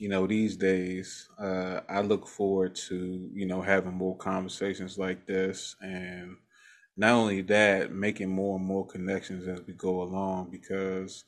you 0.00 0.08
know, 0.08 0.26
these 0.26 0.56
days, 0.56 1.28
uh, 1.38 1.82
I 1.86 2.00
look 2.00 2.26
forward 2.26 2.74
to, 2.88 3.30
you 3.34 3.44
know, 3.44 3.60
having 3.60 3.92
more 3.92 4.16
conversations 4.16 4.96
like 4.96 5.26
this 5.26 5.76
and 5.82 6.38
not 6.96 7.10
only 7.12 7.42
that, 7.42 7.92
making 7.92 8.30
more 8.30 8.56
and 8.56 8.64
more 8.64 8.86
connections 8.86 9.46
as 9.46 9.60
we 9.66 9.74
go 9.74 10.00
along 10.00 10.48
because, 10.50 11.24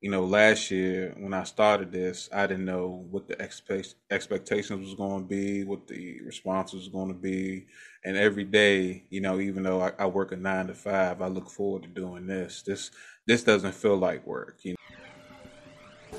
you 0.00 0.10
know, 0.10 0.24
last 0.24 0.70
year 0.70 1.14
when 1.18 1.34
I 1.34 1.44
started 1.44 1.92
this, 1.92 2.30
I 2.32 2.46
didn't 2.46 2.64
know 2.64 3.06
what 3.10 3.28
the 3.28 3.40
expect- 3.42 3.96
expectations 4.10 4.86
was 4.86 4.94
going 4.94 5.24
to 5.24 5.28
be, 5.28 5.64
what 5.64 5.86
the 5.86 6.22
response 6.22 6.72
was 6.72 6.88
going 6.88 7.08
to 7.08 7.14
be. 7.14 7.66
And 8.06 8.16
every 8.16 8.44
day, 8.44 9.04
you 9.10 9.20
know, 9.20 9.38
even 9.38 9.64
though 9.64 9.82
I, 9.82 9.92
I 9.98 10.06
work 10.06 10.32
a 10.32 10.36
nine 10.36 10.68
to 10.68 10.74
five, 10.74 11.20
I 11.20 11.26
look 11.26 11.50
forward 11.50 11.82
to 11.82 11.90
doing 11.90 12.26
this. 12.26 12.62
This, 12.62 12.90
this 13.26 13.44
doesn't 13.44 13.74
feel 13.74 13.98
like 13.98 14.26
work, 14.26 14.60
you 14.62 14.72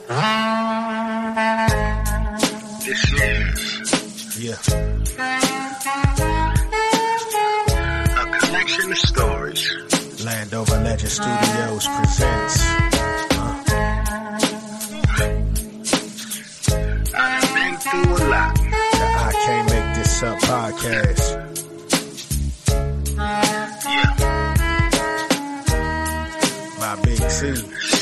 know. 0.07 1.94
This 2.85 3.03
is 3.13 4.37
Yeah. 4.37 4.59
a 8.15 8.39
collection 8.39 8.91
of 8.91 8.97
stories. 8.97 9.63
Landover 10.23 10.77
Legend 10.83 11.11
Studios 11.11 11.87
presents. 11.87 12.61
Uh, 12.61 13.63
I've 17.15 17.53
been 17.55 17.75
through 17.77 18.13
a 18.13 18.23
lot. 18.29 18.55
the 18.55 19.05
I 19.17 19.31
Can't 19.45 19.69
Make 19.69 19.95
This 19.95 20.23
Up 20.23 20.37
podcast. 20.39 21.25
Yeah. 23.17 24.13
by 26.79 27.01
Big 27.03 27.19
C. 27.29 27.47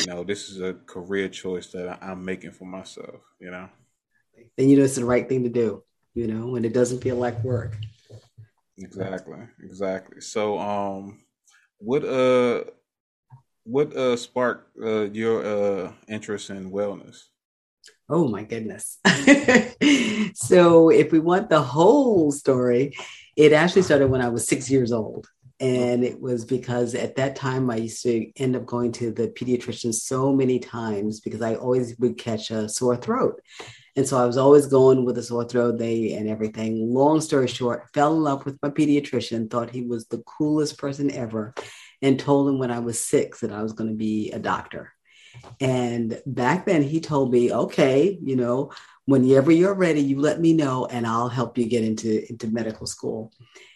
You 0.02 0.08
know, 0.16 0.24
this 0.24 0.50
is 0.50 0.60
a 0.62 0.74
career 0.86 1.30
choice 1.30 1.68
that 1.72 2.00
I'm 2.02 2.26
making 2.26 2.52
for 2.52 2.66
myself, 2.66 3.22
you 3.40 3.50
know. 3.52 3.70
Then 4.58 4.70
you 4.70 4.78
know 4.78 4.84
it's 4.84 4.96
the 4.96 5.06
right 5.06 5.28
thing 5.28 5.44
to 5.44 5.50
do, 5.50 5.84
you 6.14 6.28
know, 6.28 6.56
and 6.56 6.66
it 6.66 6.74
doesn't 6.74 7.02
feel 7.02 7.16
like 7.16 7.44
work. 7.44 7.78
Exactly, 8.78 9.40
exactly. 9.64 10.22
So, 10.22 10.58
um, 10.60 11.20
what 11.78 12.04
uh, 12.04 12.64
what 13.64 13.96
uh 13.96 14.18
sparked 14.18 14.78
uh 14.82 15.10
your 15.12 15.46
uh 15.46 15.92
interest 16.08 16.50
in 16.50 16.72
wellness? 16.72 17.24
Oh 18.10 18.28
my 18.28 18.44
goodness. 18.44 19.00
so 20.36 20.90
if 20.90 21.12
we 21.12 21.20
want 21.20 21.50
the 21.50 21.62
whole 21.62 22.32
story, 22.32 22.94
it 23.36 23.54
actually 23.54 23.82
started 23.84 24.10
when 24.10 24.22
I 24.22 24.30
was 24.30 24.48
six 24.48 24.70
years 24.70 24.92
old. 24.92 25.28
And 25.60 26.04
it 26.04 26.20
was 26.20 26.44
because 26.44 26.96
at 26.96 27.16
that 27.16 27.36
time 27.36 27.70
I 27.70 27.78
used 27.78 28.04
to 28.04 28.32
end 28.36 28.56
up 28.56 28.66
going 28.66 28.92
to 28.94 29.12
the 29.12 29.30
pediatrician 29.30 29.94
so 29.94 30.34
many 30.34 30.60
times 30.60 31.22
because 31.22 31.42
I 31.42 31.56
always 31.56 31.98
would 32.00 32.18
catch 32.18 32.52
a 32.52 32.68
sore 32.68 32.98
throat. 32.98 33.42
And 33.96 34.08
so 34.08 34.18
I 34.18 34.26
was 34.26 34.38
always 34.38 34.66
going 34.66 35.06
with 35.06 35.18
a 35.18 35.24
sore 35.24 35.46
throat 35.46 35.78
day 35.78 36.14
and 36.14 36.28
everything. 36.28 36.94
Long 36.94 37.22
story 37.22 37.48
short, 37.48 37.90
fell 37.94 38.16
in 38.16 38.24
love 38.24 38.46
with 38.46 38.58
my 38.62 38.70
pediatrician, 38.70 39.50
thought 39.50 39.70
he 39.70 39.84
was 39.84 40.08
the 40.08 40.24
coolest 40.26 40.78
person 40.78 41.12
ever, 41.12 41.54
and 42.02 42.20
told 42.20 42.50
him 42.50 42.58
when 42.58 42.72
I 42.72 42.80
was 42.80 43.00
six 43.00 43.42
that 43.42 43.52
I 43.52 43.62
was 43.62 43.74
going 43.74 43.90
to 43.90 43.96
be 43.96 44.32
a 44.32 44.40
doctor. 44.40 44.94
And 45.60 46.22
back 46.26 46.66
then 46.66 46.82
he 46.82 47.00
told 47.00 47.32
me, 47.32 47.54
okay, 47.54 48.18
you 48.22 48.36
know, 48.36 48.72
whenever 49.06 49.52
you're 49.52 49.74
ready, 49.74 50.02
you 50.02 50.20
let 50.20 50.40
me 50.40 50.54
know 50.54 50.86
and 50.86 51.06
I'll 51.06 51.30
help 51.30 51.58
you 51.58 51.66
get 51.66 51.84
into, 51.84 52.30
into 52.30 52.48
medical 52.48 52.88
school. 52.88 53.32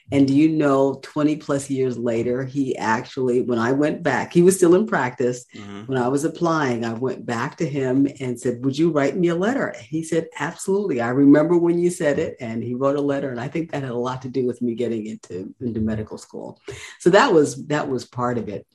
And 0.09 0.25
do 0.25 0.33
you 0.33 0.47
know, 0.47 0.99
20 1.03 1.35
plus 1.35 1.69
years 1.69 1.97
later, 1.97 2.45
he 2.45 2.77
actually, 2.77 3.41
when 3.41 3.59
I 3.59 3.73
went 3.73 4.03
back, 4.03 4.31
he 4.31 4.41
was 4.41 4.55
still 4.55 4.73
in 4.75 4.87
practice. 4.87 5.45
Mm-hmm. 5.53 5.81
When 5.81 5.97
I 5.97 6.07
was 6.07 6.23
applying, 6.23 6.85
I 6.85 6.93
went 6.93 7.25
back 7.25 7.57
to 7.57 7.67
him 7.67 8.07
and 8.21 8.39
said, 8.39 8.63
Would 8.63 8.77
you 8.77 8.89
write 8.89 9.17
me 9.17 9.27
a 9.27 9.35
letter? 9.35 9.75
He 9.77 10.03
said, 10.03 10.29
Absolutely. 10.39 11.01
I 11.01 11.09
remember 11.09 11.57
when 11.57 11.77
you 11.77 11.89
said 11.89 12.19
it. 12.19 12.37
And 12.39 12.63
he 12.63 12.73
wrote 12.73 12.95
a 12.95 13.01
letter. 13.01 13.31
And 13.31 13.39
I 13.39 13.49
think 13.49 13.71
that 13.71 13.83
had 13.83 13.91
a 13.91 13.97
lot 13.97 14.21
to 14.21 14.29
do 14.29 14.45
with 14.45 14.61
me 14.61 14.75
getting 14.75 15.07
into, 15.07 15.53
into 15.59 15.81
medical 15.81 16.17
school. 16.17 16.61
So 16.99 17.09
that 17.09 17.33
was 17.33 17.67
that 17.67 17.89
was 17.89 18.05
part 18.05 18.37
of 18.37 18.47
it. 18.47 18.65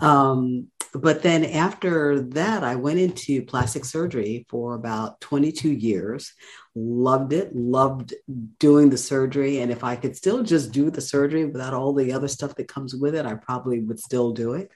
Um, 0.00 0.68
but 0.94 1.22
then 1.22 1.44
after 1.44 2.20
that, 2.20 2.62
I 2.62 2.76
went 2.76 3.00
into 3.00 3.44
plastic 3.44 3.84
surgery 3.84 4.46
for 4.48 4.74
about 4.74 5.20
22 5.20 5.70
years. 5.70 6.32
Loved 6.76 7.32
it, 7.32 7.54
loved 7.54 8.14
doing 8.60 8.90
the 8.90 8.98
surgery. 8.98 9.60
And 9.60 9.72
if 9.72 9.82
I 9.82 9.96
could 9.96 10.16
still 10.16 10.44
just 10.44 10.70
do 10.70 10.90
the 10.90 11.00
surgery 11.00 11.46
without 11.46 11.74
all 11.74 11.92
the 11.92 12.12
other 12.12 12.28
stuff 12.28 12.54
that 12.56 12.68
comes 12.68 12.94
with 12.94 13.16
it, 13.16 13.26
I 13.26 13.34
probably 13.34 13.80
would 13.80 13.98
still 13.98 14.32
do 14.32 14.54
it. 14.54 14.70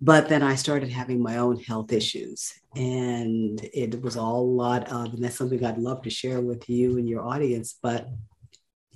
But 0.00 0.28
then 0.28 0.42
I 0.42 0.56
started 0.56 0.90
having 0.90 1.22
my 1.22 1.38
own 1.38 1.58
health 1.58 1.92
issues. 1.92 2.52
And 2.74 3.60
it 3.72 4.02
was 4.02 4.16
all 4.16 4.40
a 4.40 4.42
lot 4.42 4.90
of, 4.90 5.14
and 5.14 5.22
that's 5.22 5.36
something 5.36 5.64
I'd 5.64 5.78
love 5.78 6.02
to 6.02 6.10
share 6.10 6.40
with 6.40 6.68
you 6.68 6.98
and 6.98 7.08
your 7.08 7.24
audience. 7.24 7.78
But 7.80 8.08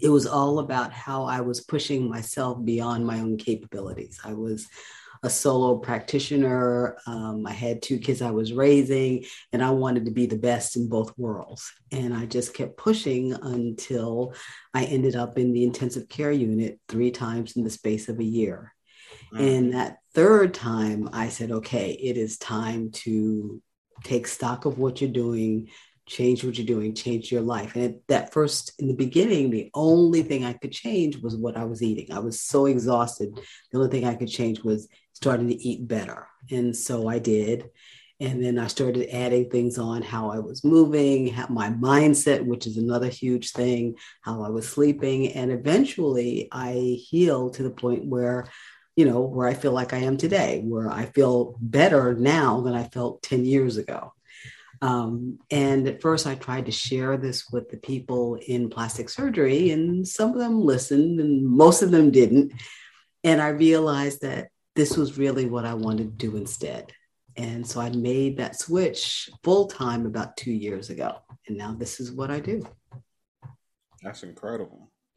it 0.01 0.09
was 0.09 0.27
all 0.27 0.59
about 0.59 0.93
how 0.93 1.25
I 1.25 1.41
was 1.41 1.61
pushing 1.61 2.11
myself 2.11 2.65
beyond 2.65 3.07
my 3.07 3.21
own 3.21 3.37
capabilities. 3.37 4.19
I 4.25 4.33
was 4.33 4.67
a 5.23 5.31
solo 5.31 5.77
practitioner. 5.79 6.99
Um, 7.07 7.47
I 7.47 7.53
had 7.53 7.81
two 7.81 7.99
kids 7.99 8.23
I 8.23 8.33
was 8.33 8.53
raising, 8.53 9.25
and 9.53 9.63
I 9.63 9.71
wanted 9.71 10.05
to 10.07 10.11
be 10.11 10.27
the 10.27 10.39
best 10.39 10.77
in 10.77 10.89
both 10.89 11.17
worlds. 11.17 11.73
And 11.91 12.13
I 12.13 12.27
just 12.27 12.55
kept 12.55 12.77
pushing 12.77 13.33
until 13.33 14.35
I 14.75 14.85
ended 14.85 15.15
up 15.15 15.39
in 15.39 15.53
the 15.53 15.65
intensive 15.65 16.09
care 16.09 16.33
unit 16.33 16.81
three 16.89 17.11
times 17.11 17.57
in 17.57 17.65
the 17.65 17.71
space 17.71 18.09
of 18.09 18.19
a 18.19 18.25
year. 18.25 18.75
And 19.35 19.73
that 19.73 19.99
third 20.15 20.53
time, 20.53 21.09
I 21.13 21.29
said, 21.29 21.51
okay, 21.51 21.93
it 21.93 22.19
is 22.19 22.37
time 22.37 22.91
to 22.91 23.63
take 24.05 24.27
stock 24.27 24.67
of 24.67 24.79
what 24.79 25.01
you're 25.01 25.11
doing, 25.11 25.71
change 26.07 26.45
what 26.45 26.59
you're 26.59 26.67
doing, 26.67 26.95
change 26.95 27.33
your 27.33 27.41
life. 27.41 27.75
And 27.75 27.85
at 27.85 28.07
that 28.09 28.33
first, 28.33 28.73
in 28.79 28.89
the 28.89 28.95
beginning, 28.95 29.51
the 29.51 29.71
only 29.73 30.23
thing 30.23 30.45
I 30.45 30.53
could 30.53 30.73
change 30.73 31.17
was 31.19 31.37
what 31.37 31.57
I 31.57 31.65
was 31.65 31.83
eating. 31.83 32.13
I 32.13 32.19
was 32.19 32.41
so 32.41 32.67
exhausted. 32.67 33.39
The 33.71 33.79
only 33.79 33.91
thing 33.91 34.05
I 34.05 34.17
could 34.17 34.29
change 34.29 34.63
was 34.63 34.89
starting 35.23 35.47
to 35.49 35.55
eat 35.55 35.87
better. 35.87 36.27
And 36.51 36.77
so 36.77 37.07
I 37.07 37.21
did. 37.21 37.71
And 38.19 38.43
then 38.45 38.59
I 38.59 38.67
started 38.67 39.15
adding 39.15 39.51
things 39.51 39.79
on 39.79 40.03
how 40.03 40.31
I 40.31 40.41
was 40.41 40.65
moving, 40.65 41.29
how 41.29 41.47
my 41.47 41.71
mindset, 41.71 42.45
which 42.45 42.67
is 42.67 42.77
another 42.77 43.09
huge 43.09 43.53
thing, 43.53 43.95
how 44.23 44.43
I 44.43 44.49
was 44.49 44.69
sleeping. 44.69 45.33
And 45.33 45.53
eventually 45.53 46.49
I 46.51 46.73
healed 47.09 47.55
to 47.55 47.63
the 47.63 47.71
point 47.71 48.05
where, 48.05 48.49
you 48.97 49.05
know, 49.05 49.21
where 49.21 49.47
I 49.47 49.55
feel 49.55 49.73
like 49.73 49.93
I 49.93 49.99
am 49.99 50.17
today, 50.17 50.61
where 50.65 50.91
I 50.91 51.07
feel 51.07 51.57
better 51.61 52.15
now 52.15 52.61
than 52.63 52.75
I 52.75 52.85
felt 52.85 53.23
10 53.23 53.45
years 53.45 53.77
ago. 53.77 54.13
Um, 54.81 55.39
and 55.49 55.87
at 55.87 56.03
first, 56.03 56.27
I 56.27 56.35
tried 56.35 56.67
to 56.67 56.73
share 56.73 57.17
this 57.17 57.49
with 57.53 57.71
the 57.71 57.77
people 57.77 58.35
in 58.35 58.69
plastic 58.71 59.09
surgery, 59.09 59.71
and 59.71 60.07
some 60.07 60.33
of 60.33 60.39
them 60.39 60.61
listened, 60.61 61.21
and 61.21 61.47
most 61.47 61.83
of 61.83 61.93
them 61.93 62.11
didn't. 62.11 62.53
And 63.23 63.41
I 63.41 63.51
realized 63.51 64.23
that 64.23 64.49
this 64.75 64.97
was 64.97 65.19
really 65.19 65.47
what 65.47 65.65
I 65.65 65.75
wanted 65.75 66.19
to 66.19 66.27
do 66.27 66.37
instead. 66.37 66.93
And 67.37 67.67
so 67.67 67.81
I 67.81 67.91
made 67.91 68.37
that 68.39 68.59
switch 68.59 69.31
full 69.43 69.67
time 69.67 70.07
about 70.07 70.37
two 70.37 70.53
years 70.53 70.91
ago. 70.91 71.17
And 71.47 71.57
now 71.57 71.75
this 71.75 71.99
is 72.01 72.13
what 72.13 72.31
I 72.31 72.41
do. 72.41 72.67
That's 74.03 74.23
incredible. 74.23 74.91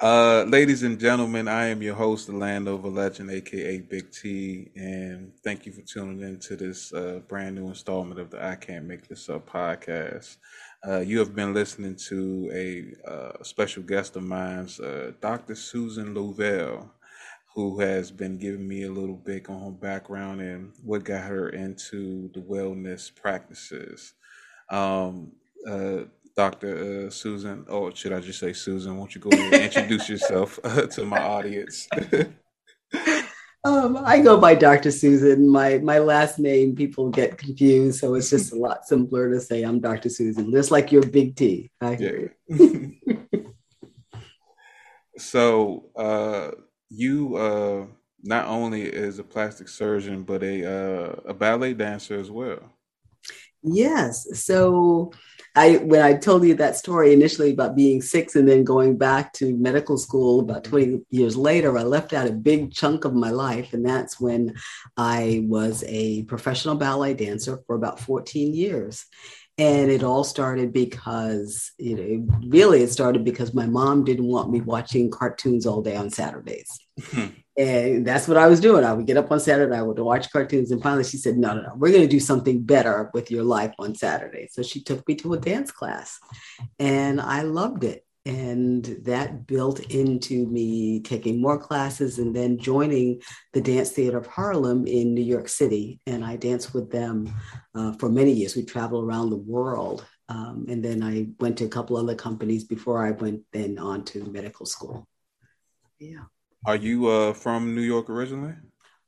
uh, 0.00 0.44
ladies 0.44 0.82
and 0.82 0.98
gentlemen, 0.98 1.48
I 1.48 1.66
am 1.66 1.82
your 1.82 1.94
host, 1.94 2.28
the 2.28 2.36
Landover 2.36 2.88
Legend, 2.88 3.30
aka 3.30 3.78
Big 3.80 4.10
T, 4.12 4.70
and 4.76 5.32
thank 5.42 5.66
you 5.66 5.72
for 5.72 5.82
tuning 5.82 6.20
in 6.20 6.38
to 6.40 6.56
this 6.56 6.92
uh, 6.92 7.20
brand 7.28 7.56
new 7.56 7.68
installment 7.68 8.20
of 8.20 8.30
the 8.30 8.42
I 8.44 8.54
Can't 8.54 8.86
Make 8.86 9.08
This 9.08 9.28
Up 9.28 9.50
podcast. 9.50 10.36
Uh, 10.86 11.00
you 11.00 11.18
have 11.18 11.34
been 11.34 11.52
listening 11.52 11.96
to 12.08 12.50
a 12.54 13.10
uh, 13.10 13.42
special 13.42 13.82
guest 13.82 14.16
of 14.16 14.22
mine, 14.22 14.68
uh, 14.82 15.10
Dr. 15.20 15.54
Susan 15.54 16.14
Lovell, 16.14 16.90
who 17.54 17.80
has 17.80 18.10
been 18.10 18.38
giving 18.38 18.66
me 18.66 18.84
a 18.84 18.90
little 18.90 19.16
bit 19.16 19.48
on 19.48 19.62
her 19.62 19.70
background 19.70 20.40
and 20.40 20.72
what 20.82 21.04
got 21.04 21.24
her 21.24 21.48
into 21.50 22.30
the 22.32 22.40
wellness 22.40 23.14
practices. 23.14 24.14
Um, 24.70 25.32
uh, 25.68 26.04
Dr. 26.36 27.06
Uh, 27.06 27.10
Susan, 27.10 27.66
or 27.68 27.94
should 27.94 28.12
I 28.12 28.20
just 28.20 28.38
say 28.38 28.52
Susan? 28.52 28.96
Won't 28.96 29.14
you 29.14 29.20
go 29.20 29.30
ahead 29.30 29.52
and 29.52 29.62
introduce 29.62 30.08
yourself 30.08 30.58
uh, 30.64 30.86
to 30.86 31.04
my 31.04 31.22
audience? 31.22 31.88
Um, 33.62 33.98
I 33.98 34.20
go 34.20 34.40
by 34.40 34.54
Dr. 34.54 34.90
Susan. 34.90 35.46
My 35.46 35.78
my 35.78 35.98
last 35.98 36.38
name 36.38 36.74
people 36.74 37.10
get 37.10 37.36
confused, 37.36 38.00
so 38.00 38.14
it's 38.14 38.30
just 38.30 38.54
a 38.54 38.56
lot 38.56 38.86
simpler 38.86 39.30
to 39.30 39.38
say 39.38 39.62
I'm 39.62 39.80
Dr. 39.80 40.08
Susan. 40.08 40.50
Just 40.50 40.70
like 40.70 40.90
your 40.90 41.02
Big 41.02 41.36
T. 41.36 41.70
I 41.80 41.94
hear 41.94 42.34
you. 42.48 42.96
so 45.18 45.90
uh, 45.94 46.52
you 46.90 47.36
uh, 47.36 47.86
not 48.22 48.46
only 48.46 48.82
is 48.82 49.18
a 49.18 49.24
plastic 49.24 49.68
surgeon, 49.68 50.22
but 50.24 50.42
a 50.42 50.64
uh, 50.66 51.20
a 51.26 51.34
ballet 51.34 51.74
dancer 51.74 52.18
as 52.18 52.30
well. 52.30 52.60
Yes. 53.62 54.26
So 54.42 55.12
I 55.54 55.76
when 55.78 56.00
I 56.00 56.14
told 56.14 56.44
you 56.44 56.54
that 56.54 56.76
story 56.76 57.12
initially 57.12 57.52
about 57.52 57.76
being 57.76 58.00
six 58.00 58.36
and 58.36 58.48
then 58.48 58.64
going 58.64 58.96
back 58.96 59.32
to 59.34 59.56
medical 59.56 59.98
school 59.98 60.40
about 60.40 60.64
20 60.64 61.02
years 61.10 61.36
later, 61.36 61.76
I 61.76 61.82
left 61.82 62.12
out 62.12 62.28
a 62.28 62.32
big 62.32 62.72
chunk 62.72 63.04
of 63.04 63.14
my 63.14 63.30
life. 63.30 63.74
And 63.74 63.84
that's 63.84 64.18
when 64.20 64.54
I 64.96 65.44
was 65.46 65.84
a 65.86 66.22
professional 66.24 66.76
ballet 66.76 67.14
dancer 67.14 67.58
for 67.66 67.76
about 67.76 68.00
14 68.00 68.54
years. 68.54 69.04
And 69.58 69.90
it 69.90 70.02
all 70.02 70.24
started 70.24 70.72
because, 70.72 71.72
you 71.76 71.96
know, 71.96 72.38
really 72.48 72.82
it 72.82 72.90
started 72.90 73.24
because 73.24 73.52
my 73.52 73.66
mom 73.66 74.04
didn't 74.04 74.24
want 74.24 74.50
me 74.50 74.62
watching 74.62 75.10
cartoons 75.10 75.66
all 75.66 75.82
day 75.82 75.96
on 75.96 76.08
Saturdays. 76.08 76.80
Hmm. 77.10 77.26
And 77.58 78.06
that's 78.06 78.26
what 78.26 78.38
I 78.38 78.46
was 78.46 78.58
doing. 78.58 78.84
I 78.84 78.94
would 78.94 79.06
get 79.06 79.18
up 79.18 79.30
on 79.30 79.38
Saturday, 79.38 79.76
I 79.76 79.82
would 79.82 79.98
watch 79.98 80.32
cartoons. 80.32 80.70
And 80.70 80.82
finally 80.82 81.04
she 81.04 81.18
said, 81.18 81.36
No, 81.36 81.52
no, 81.52 81.62
no, 81.62 81.72
we're 81.76 81.90
going 81.90 82.02
to 82.02 82.08
do 82.08 82.20
something 82.20 82.62
better 82.62 83.10
with 83.12 83.30
your 83.30 83.44
life 83.44 83.74
on 83.78 83.94
Saturday. 83.94 84.48
So 84.50 84.62
she 84.62 84.82
took 84.82 85.06
me 85.06 85.14
to 85.16 85.34
a 85.34 85.38
dance 85.38 85.70
class 85.70 86.18
and 86.78 87.20
I 87.20 87.42
loved 87.42 87.84
it. 87.84 88.06
And 88.26 88.84
that 89.04 89.46
built 89.46 89.80
into 89.90 90.46
me 90.46 91.00
taking 91.00 91.40
more 91.40 91.58
classes 91.58 92.18
and 92.18 92.36
then 92.36 92.58
joining 92.58 93.22
the 93.54 93.62
Dance 93.62 93.92
Theater 93.92 94.18
of 94.18 94.26
Harlem 94.26 94.86
in 94.86 95.14
New 95.14 95.22
York 95.22 95.48
City. 95.48 96.00
And 96.06 96.24
I 96.24 96.36
danced 96.36 96.74
with 96.74 96.90
them 96.90 97.32
uh, 97.74 97.92
for 97.92 98.10
many 98.10 98.32
years. 98.32 98.54
We 98.54 98.64
traveled 98.64 99.04
around 99.04 99.30
the 99.30 99.36
world. 99.36 100.04
Um, 100.28 100.66
and 100.68 100.84
then 100.84 101.02
I 101.02 101.28
went 101.40 101.56
to 101.58 101.64
a 101.64 101.68
couple 101.68 101.96
other 101.96 102.14
companies 102.14 102.64
before 102.64 103.04
I 103.04 103.12
went 103.12 103.40
then 103.52 103.78
on 103.78 104.04
to 104.06 104.24
medical 104.24 104.66
school. 104.66 105.08
Yeah. 105.98 106.24
Are 106.66 106.76
you 106.76 107.08
uh, 107.08 107.32
from 107.32 107.74
New 107.74 107.80
York 107.82 108.10
originally? 108.10 108.54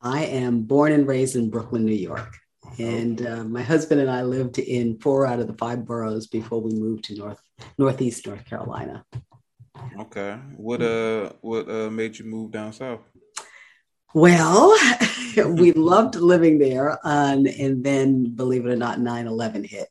I 0.01 0.25
am 0.25 0.63
born 0.63 0.93
and 0.93 1.07
raised 1.07 1.37
in 1.37 1.51
Brooklyn, 1.51 1.85
New 1.85 1.93
York. 1.93 2.35
And 2.79 3.27
uh, 3.27 3.45
my 3.45 3.63
husband 3.63 4.01
and 4.01 4.11
I 4.11 4.23
lived 4.23 4.59
in 4.59 4.99
four 4.99 5.27
out 5.27 5.41
of 5.41 5.47
the 5.47 5.55
five 5.55 5.85
boroughs 5.85 6.27
before 6.27 6.61
we 6.61 6.73
moved 6.73 7.05
to 7.05 7.15
North 7.17 7.41
Northeast 7.79 8.27
North 8.27 8.45
Carolina. 8.45 9.05
Okay. 9.99 10.39
What 10.57 10.83
uh 10.83 11.33
what 11.41 11.69
uh 11.69 11.91
made 11.91 12.19
you 12.19 12.25
move 12.25 12.53
down 12.53 12.73
south? 12.73 13.01
Well, 14.15 14.77
we 15.37 15.73
loved 15.73 16.17
living 16.17 16.59
there. 16.59 16.99
Um, 17.05 17.47
and 17.47 17.83
then, 17.83 18.35
believe 18.35 18.67
it 18.67 18.73
or 18.73 18.77
not, 18.77 19.01
9 19.01 19.27
11 19.27 19.65
hit. 19.65 19.89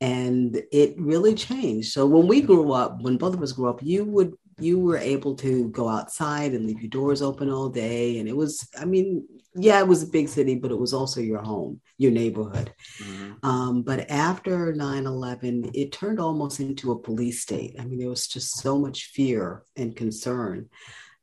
And 0.00 0.62
it 0.70 0.94
really 0.98 1.34
changed. 1.34 1.92
So 1.92 2.06
when 2.06 2.28
we 2.28 2.40
grew 2.40 2.72
up, 2.72 3.00
when 3.02 3.16
both 3.16 3.34
of 3.34 3.42
us 3.42 3.52
grew 3.52 3.68
up, 3.68 3.82
you 3.82 4.04
would 4.04 4.34
you 4.60 4.78
were 4.80 4.98
able 4.98 5.36
to 5.36 5.68
go 5.68 5.88
outside 5.88 6.52
and 6.52 6.66
leave 6.66 6.80
your 6.80 6.90
doors 6.90 7.22
open 7.22 7.48
all 7.50 7.68
day. 7.68 8.18
And 8.18 8.28
it 8.28 8.36
was, 8.36 8.68
I 8.78 8.84
mean, 8.84 9.24
yeah, 9.54 9.78
it 9.80 9.88
was 9.88 10.02
a 10.02 10.08
big 10.08 10.28
city, 10.28 10.54
but 10.54 10.70
it 10.70 10.78
was 10.78 10.92
also 10.92 11.20
your 11.20 11.42
home, 11.42 11.80
your 11.96 12.12
neighborhood. 12.12 12.72
Mm-hmm. 13.02 13.46
Um, 13.46 13.82
but 13.82 14.10
after 14.10 14.72
9 14.72 15.06
11, 15.06 15.70
it 15.74 15.92
turned 15.92 16.20
almost 16.20 16.60
into 16.60 16.92
a 16.92 16.98
police 16.98 17.42
state. 17.42 17.76
I 17.78 17.84
mean, 17.84 17.98
there 17.98 18.08
was 18.08 18.28
just 18.28 18.58
so 18.58 18.78
much 18.78 19.06
fear 19.06 19.62
and 19.76 19.96
concern. 19.96 20.68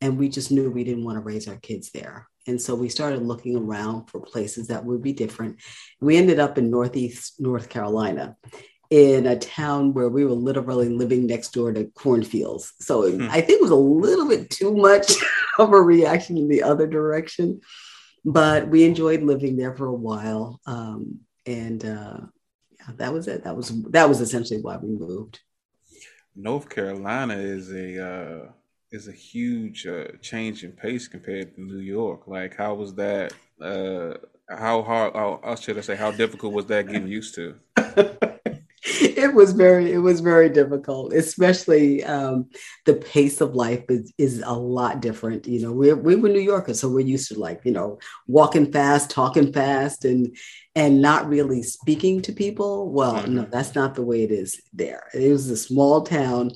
And 0.02 0.18
we 0.18 0.30
just 0.30 0.52
knew 0.52 0.70
we 0.70 0.84
didn't 0.84 1.06
want 1.06 1.18
to 1.18 1.24
raise 1.24 1.48
our 1.48 1.56
kids 1.56 1.92
there. 1.92 2.28
And 2.48 2.62
so 2.62 2.76
we 2.76 2.90
started 2.90 3.24
looking 3.24 3.56
around 3.56 4.08
for 4.08 4.20
places 4.20 4.68
that 4.68 4.86
would 4.86 5.02
be 5.02 5.14
different. 5.14 5.62
We 6.00 6.18
ended 6.18 6.40
up 6.40 6.58
in 6.58 6.70
Northeast 6.70 7.40
North 7.40 7.70
Carolina 7.70 8.36
in 8.92 9.26
a 9.26 9.38
town 9.38 9.94
where 9.94 10.10
we 10.10 10.26
were 10.26 10.32
literally 10.32 10.90
living 10.90 11.26
next 11.26 11.54
door 11.54 11.74
to 11.74 11.86
cornfields. 11.96 12.74
So 12.82 13.10
hmm. 13.10 13.28
I 13.32 13.42
think 13.42 13.60
it 13.60 13.62
was 13.62 13.72
a 13.72 13.76
little 13.76 14.28
bit 14.28 14.50
too 14.50 14.76
much 14.76 15.12
of 15.60 15.72
a 15.74 15.82
reaction 15.82 16.38
in 16.38 16.48
the 16.48 16.64
other 16.64 16.86
direction, 16.86 17.62
but 18.26 18.68
we 18.68 18.84
enjoyed 18.84 19.22
living 19.22 19.56
there 19.56 19.74
for 19.76 19.88
a 19.88 19.94
while. 19.94 20.60
Um, 20.66 21.20
and 21.46 21.86
uh, 21.86 22.18
yeah, 22.72 22.94
that 22.96 23.14
was 23.14 23.28
it. 23.28 23.44
That 23.44 23.56
was 23.56 23.70
that 23.92 24.10
was 24.10 24.20
essentially 24.20 24.62
why 24.62 24.78
we 24.78 24.90
moved. 24.90 25.40
North 26.36 26.68
Carolina 26.68 27.36
is 27.36 27.72
a 27.72 28.06
uh, 28.06 28.52
is 28.92 29.08
a 29.08 29.12
huge 29.12 29.86
uh, 29.86 30.08
change 30.22 30.64
in 30.64 30.72
pace 30.72 31.08
compared 31.08 31.56
to 31.56 31.62
New 31.62 31.80
York. 31.80 32.28
Like, 32.28 32.58
how 32.58 32.74
was 32.74 32.96
that? 32.96 33.34
Uh, 33.62 34.16
how 34.50 34.82
hard? 34.82 35.14
How, 35.14 35.56
should 35.56 35.78
I 35.78 35.82
say? 35.82 35.96
How 35.96 36.12
difficult 36.12 36.54
was 36.54 36.66
that 36.66 36.88
getting 36.88 37.08
used 37.08 37.36
to? 37.36 37.56
it 39.18 39.34
was 39.34 39.54
very 39.54 39.92
it 39.92 40.00
was 40.00 40.20
very 40.20 40.50
difficult 40.50 41.14
especially 41.14 42.04
um, 42.04 42.50
the 42.86 42.96
pace 42.96 43.42
of 43.42 43.56
life 43.56 43.84
is, 43.90 44.14
is 44.18 44.44
a 44.46 44.54
lot 44.54 45.02
different 45.02 45.48
you 45.48 45.62
know 45.62 45.72
we're, 45.72 45.96
we 45.96 46.16
were 46.16 46.30
new 46.30 46.40
yorkers 46.40 46.80
so 46.80 46.90
we're 46.90 47.00
used 47.00 47.30
to 47.30 47.40
like 47.40 47.62
you 47.64 47.72
know 47.72 47.98
walking 48.28 48.72
fast 48.72 49.10
talking 49.10 49.52
fast 49.54 50.06
and 50.06 50.36
and 50.76 51.02
not 51.02 51.30
really 51.30 51.64
speaking 51.64 52.22
to 52.22 52.34
people 52.34 52.92
well 52.92 53.26
no 53.28 53.44
mm-hmm. 53.44 53.52
that's 53.52 53.76
not 53.76 53.96
the 53.96 54.04
way 54.04 54.24
it 54.24 54.32
is 54.32 54.62
there 54.74 55.04
it 55.14 55.32
was 55.32 55.50
a 55.50 55.58
small 55.58 56.02
town 56.02 56.52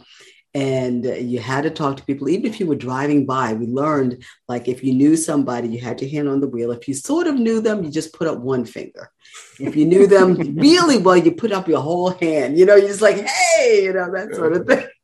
and 0.53 1.05
you 1.05 1.39
had 1.39 1.61
to 1.61 1.69
talk 1.69 1.97
to 1.97 2.05
people. 2.05 2.29
Even 2.29 2.45
if 2.45 2.59
you 2.59 2.65
were 2.65 2.75
driving 2.75 3.25
by 3.25 3.53
we 3.53 3.67
learned 3.67 4.23
like 4.47 4.67
if 4.67 4.83
you 4.83 4.93
knew 4.93 5.15
somebody 5.15 5.67
you 5.67 5.79
had 5.79 6.01
your 6.01 6.09
hand 6.09 6.27
on 6.27 6.39
the 6.39 6.47
wheel. 6.47 6.71
If 6.71 6.87
you 6.87 6.93
sort 6.93 7.27
of 7.27 7.35
knew 7.35 7.61
them 7.61 7.83
you 7.83 7.91
just 7.91 8.13
put 8.13 8.27
up 8.27 8.39
one 8.39 8.65
finger. 8.65 9.11
If 9.59 9.75
you 9.75 9.85
knew 9.85 10.07
them 10.07 10.35
really 10.55 10.97
well 10.97 11.17
you 11.17 11.31
put 11.31 11.51
up 11.51 11.67
your 11.67 11.81
whole 11.81 12.11
hand. 12.11 12.57
You 12.57 12.65
know 12.65 12.75
you're 12.75 12.87
just 12.87 13.01
like 13.01 13.17
hey 13.17 13.83
you 13.83 13.93
know 13.93 14.11
that 14.11 14.33
sort 14.35 14.53
of 14.53 14.67
thing. 14.67 14.87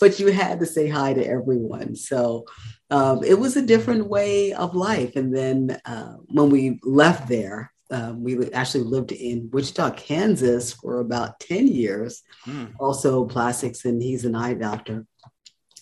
But 0.00 0.18
you 0.18 0.32
had 0.32 0.58
to 0.58 0.66
say 0.66 0.88
hi 0.88 1.14
to 1.14 1.24
everyone. 1.24 1.94
So 1.94 2.46
um, 2.90 3.22
it 3.22 3.38
was 3.38 3.56
a 3.56 3.64
different 3.64 4.08
way 4.08 4.52
of 4.52 4.74
life. 4.74 5.14
And 5.14 5.34
then 5.34 5.78
uh, 5.84 6.14
when 6.26 6.50
we 6.50 6.80
left 6.82 7.28
there 7.28 7.71
um, 7.92 8.24
we 8.24 8.50
actually 8.52 8.84
lived 8.84 9.12
in 9.12 9.50
Wichita, 9.52 9.90
Kansas 9.90 10.72
for 10.72 11.00
about 11.00 11.38
10 11.40 11.68
years, 11.68 12.22
mm. 12.46 12.72
also 12.80 13.26
plastics, 13.26 13.84
and 13.84 14.02
he's 14.02 14.24
an 14.24 14.34
eye 14.34 14.54
doctor. 14.54 15.06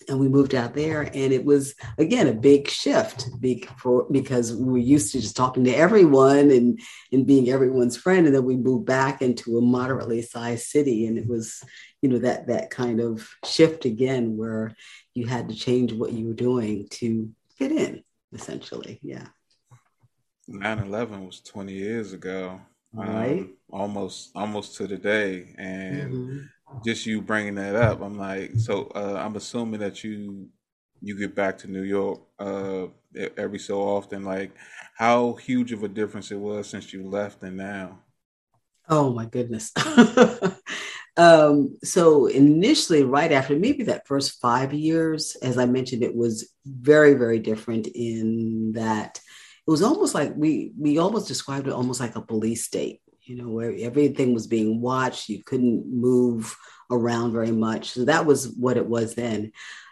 And 0.09 0.19
we 0.19 0.27
moved 0.27 0.53
out 0.53 0.73
there, 0.73 1.03
and 1.03 1.31
it 1.31 1.45
was 1.45 1.73
again 1.97 2.27
a 2.27 2.33
big 2.33 2.67
shift 2.67 3.29
for, 3.77 4.07
because 4.11 4.53
we 4.53 4.65
were 4.65 4.77
used 4.77 5.13
to 5.13 5.21
just 5.21 5.37
talking 5.37 5.63
to 5.63 5.73
everyone 5.73 6.51
and, 6.51 6.81
and 7.13 7.25
being 7.25 7.49
everyone's 7.49 7.95
friend. 7.95 8.25
And 8.25 8.35
then 8.35 8.43
we 8.43 8.57
moved 8.57 8.85
back 8.85 9.21
into 9.21 9.57
a 9.57 9.61
moderately 9.61 10.21
sized 10.21 10.65
city, 10.65 11.05
and 11.05 11.17
it 11.17 11.27
was, 11.27 11.63
you 12.01 12.09
know, 12.09 12.17
that 12.19 12.47
that 12.47 12.71
kind 12.71 12.99
of 12.99 13.29
shift 13.45 13.85
again 13.85 14.35
where 14.35 14.75
you 15.13 15.27
had 15.27 15.47
to 15.47 15.55
change 15.55 15.93
what 15.93 16.11
you 16.11 16.27
were 16.27 16.33
doing 16.33 16.87
to 16.89 17.29
fit 17.55 17.71
in, 17.71 18.03
essentially. 18.33 18.99
Yeah. 19.01 19.27
9-11 20.51 21.25
was 21.25 21.41
20 21.41 21.73
years 21.73 22.13
ago 22.13 22.59
right. 22.93 23.39
um, 23.39 23.53
almost 23.71 24.31
almost 24.35 24.75
to 24.77 24.87
the 24.87 24.97
day. 24.97 25.53
And 25.57 26.13
mm-hmm. 26.13 26.77
just 26.85 27.05
you 27.05 27.21
bringing 27.21 27.55
that 27.55 27.75
up 27.75 28.01
i'm 28.01 28.17
like 28.17 28.51
so 28.55 28.89
uh, 28.95 29.21
i'm 29.23 29.35
assuming 29.35 29.81
that 29.81 30.05
you 30.05 30.47
you 31.01 31.17
get 31.17 31.35
back 31.35 31.57
to 31.57 31.67
new 31.67 31.81
york 31.81 32.21
uh, 32.39 32.87
every 33.37 33.59
so 33.59 33.81
often. 33.81 34.23
Like 34.23 34.51
how 34.95 35.33
huge 35.33 35.71
of 35.71 35.83
a 35.83 35.87
difference 35.87 36.31
it 36.31 36.39
was 36.39 36.69
since 36.69 36.93
you 36.93 37.07
left 37.07 37.43
and 37.43 37.57
now? 37.57 37.99
Oh 38.89 39.13
my 39.13 39.25
goodness. 39.25 39.71
Um, 41.17 41.77
so 41.83 42.27
initially 42.27 43.03
right 43.03 43.33
after 43.33 43.59
maybe 43.59 43.83
that 43.83 44.07
first 44.07 44.39
five 44.39 44.73
years 44.73 45.35
as 45.41 45.57
i 45.57 45.65
mentioned 45.65 46.03
it 46.03 46.15
was 46.15 46.53
very 46.65 47.15
very 47.15 47.37
different 47.37 47.87
in 47.87 48.71
that 48.75 49.19
it 49.67 49.71
was 49.71 49.81
almost 49.81 50.13
like 50.13 50.33
we 50.35 50.71
we 50.77 50.97
almost 50.97 51.27
described 51.27 51.67
it 51.67 51.73
almost 51.73 51.99
like 51.99 52.15
a 52.15 52.21
police 52.21 52.65
state 52.65 53.01
you 53.23 53.35
know 53.35 53.49
where 53.49 53.73
everything 53.79 54.33
was 54.33 54.47
being 54.47 54.81
watched. 54.81 55.29
You 55.29 55.43
couldn't 55.43 55.85
move 55.87 56.55
around 56.89 57.31
very 57.31 57.51
much. 57.51 57.91
So 57.91 58.05
that 58.05 58.25
was 58.25 58.49
what 58.49 58.77
it 58.77 58.85
was 58.85 59.15
then. 59.15 59.51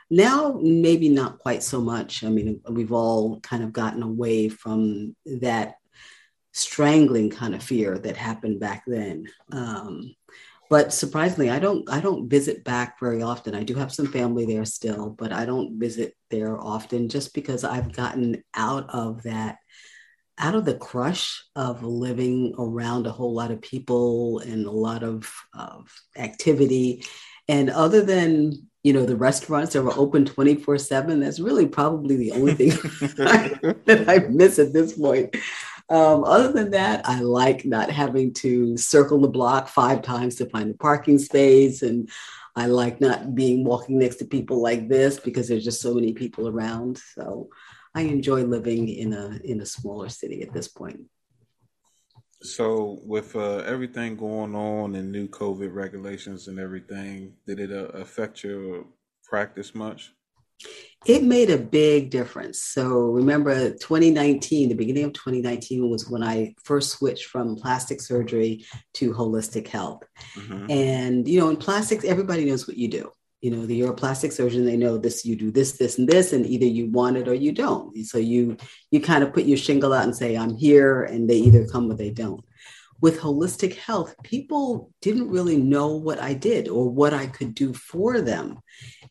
Now 0.09 0.59
maybe 0.61 1.09
not 1.09 1.39
quite 1.39 1.63
so 1.63 1.81
much. 1.81 2.23
I 2.23 2.29
mean 2.29 2.61
we've 2.69 2.91
all 2.91 3.39
kind 3.41 3.63
of 3.63 3.73
gotten 3.73 4.03
away 4.03 4.49
from 4.49 5.15
that 5.25 5.75
strangling 6.51 7.29
kind 7.29 7.53
of 7.53 7.63
fear 7.63 7.97
that 7.99 8.17
happened 8.17 8.59
back 8.59 8.83
then. 8.87 9.25
Um, 9.51 10.15
but 10.69 10.93
surprisingly 10.93 11.49
i 11.49 11.59
don't 11.59 11.89
i 11.89 11.99
don't 11.99 12.29
visit 12.29 12.63
back 12.63 12.99
very 12.99 13.21
often. 13.21 13.55
I 13.55 13.63
do 13.63 13.75
have 13.75 13.91
some 13.91 14.07
family 14.07 14.45
there 14.45 14.65
still 14.65 15.09
but 15.09 15.31
i 15.31 15.45
don't 15.45 15.79
visit 15.79 16.15
there 16.29 16.57
often 16.59 17.09
just 17.09 17.33
because 17.33 17.63
i've 17.63 17.93
gotten 17.93 18.43
out 18.55 18.89
of 18.89 19.23
that 19.23 19.57
out 20.39 20.55
of 20.55 20.65
the 20.65 20.75
crush 20.75 21.43
of 21.55 21.83
living 21.83 22.55
around 22.57 23.05
a 23.05 23.11
whole 23.11 23.33
lot 23.33 23.51
of 23.51 23.61
people 23.61 24.39
and 24.39 24.65
a 24.65 24.71
lot 24.71 25.03
of, 25.03 25.29
of 25.53 25.93
activity. 26.15 27.03
And 27.49 27.69
other 27.69 28.01
than 28.01 28.69
you 28.83 28.93
know 28.93 29.05
the 29.05 29.15
restaurants 29.15 29.73
that 29.73 29.83
were 29.83 29.97
open 29.97 30.23
24 30.23 30.77
7 30.77 31.19
that's 31.19 31.41
really 31.41 31.67
probably 31.67 32.15
the 32.15 32.31
only 32.31 32.53
thing 32.53 32.69
that 33.85 34.05
i 34.07 34.19
miss 34.29 34.57
at 34.57 34.71
this 34.71 34.97
point 34.97 35.35
um, 35.89 36.23
other 36.23 36.51
than 36.51 36.71
that, 36.71 37.07
I 37.07 37.21
like 37.21 37.65
not 37.65 37.89
having 37.89 38.33
to 38.35 38.77
circle 38.77 39.21
the 39.21 39.27
block 39.27 39.67
five 39.67 40.01
times 40.01 40.35
to 40.35 40.49
find 40.49 40.71
a 40.71 40.77
parking 40.77 41.17
space. 41.17 41.81
And 41.81 42.09
I 42.55 42.67
like 42.67 43.01
not 43.01 43.33
being 43.33 43.63
walking 43.63 43.97
next 43.97 44.17
to 44.17 44.25
people 44.25 44.61
like 44.61 44.87
this 44.87 45.19
because 45.19 45.47
there's 45.47 45.63
just 45.63 45.81
so 45.81 45.93
many 45.93 46.13
people 46.13 46.47
around. 46.47 46.99
So 47.15 47.49
I 47.95 48.01
enjoy 48.01 48.43
living 48.43 48.87
in 48.87 49.13
a 49.13 49.39
in 49.43 49.61
a 49.61 49.65
smaller 49.65 50.09
city 50.09 50.43
at 50.43 50.53
this 50.53 50.67
point. 50.67 51.01
So, 52.41 52.99
with 53.03 53.35
uh, 53.35 53.57
everything 53.57 54.15
going 54.15 54.55
on 54.55 54.95
and 54.95 55.11
new 55.11 55.27
COVID 55.27 55.73
regulations 55.73 56.47
and 56.47 56.57
everything, 56.57 57.33
did 57.45 57.59
it 57.59 57.71
uh, 57.71 57.87
affect 57.87 58.43
your 58.43 58.85
practice 59.25 59.75
much? 59.75 60.13
It 61.05 61.23
made 61.23 61.49
a 61.49 61.57
big 61.57 62.09
difference. 62.09 62.61
So, 62.61 62.89
remember 62.89 63.71
2019, 63.71 64.67
the 64.67 64.75
beginning 64.75 65.05
of 65.05 65.13
2019 65.13 65.89
was 65.89 66.09
when 66.09 66.21
I 66.23 66.53
first 66.63 66.91
switched 66.91 67.27
from 67.27 67.55
plastic 67.55 68.01
surgery 68.01 68.65
to 68.95 69.13
holistic 69.13 69.67
health. 69.67 70.03
Mm-hmm. 70.35 70.69
And, 70.69 71.27
you 71.27 71.39
know, 71.39 71.49
in 71.49 71.55
plastics, 71.55 72.03
everybody 72.03 72.43
knows 72.43 72.67
what 72.67 72.77
you 72.77 72.89
do 72.89 73.11
you 73.41 73.51
know, 73.51 73.65
the, 73.65 73.75
you're 73.75 73.91
a 73.91 73.95
plastic 73.95 74.31
surgeon, 74.31 74.65
they 74.65 74.75
know 74.75 74.97
this, 74.97 75.25
you 75.25 75.35
do 75.35 75.49
this, 75.51 75.73
this, 75.73 75.97
and 75.97 76.07
this, 76.07 76.33
and 76.33 76.45
either 76.45 76.65
you 76.65 76.89
want 76.91 77.17
it 77.17 77.27
or 77.27 77.33
you 77.33 77.51
don't. 77.51 77.95
So 78.05 78.17
you 78.17 78.57
you 78.91 78.99
kind 78.99 79.23
of 79.23 79.33
put 79.33 79.45
your 79.45 79.57
shingle 79.57 79.93
out 79.93 80.03
and 80.03 80.15
say, 80.15 80.35
I'm 80.35 80.55
here, 80.55 81.03
and 81.03 81.29
they 81.29 81.37
either 81.37 81.65
come 81.65 81.89
or 81.89 81.95
they 81.95 82.09
don't. 82.09 82.43
With 83.01 83.19
holistic 83.19 83.75
health, 83.75 84.15
people 84.23 84.91
didn't 85.01 85.29
really 85.29 85.57
know 85.57 85.95
what 85.95 86.19
I 86.21 86.33
did 86.33 86.67
or 86.67 86.89
what 86.89 87.13
I 87.13 87.27
could 87.27 87.55
do 87.55 87.73
for 87.73 88.21
them. 88.21 88.59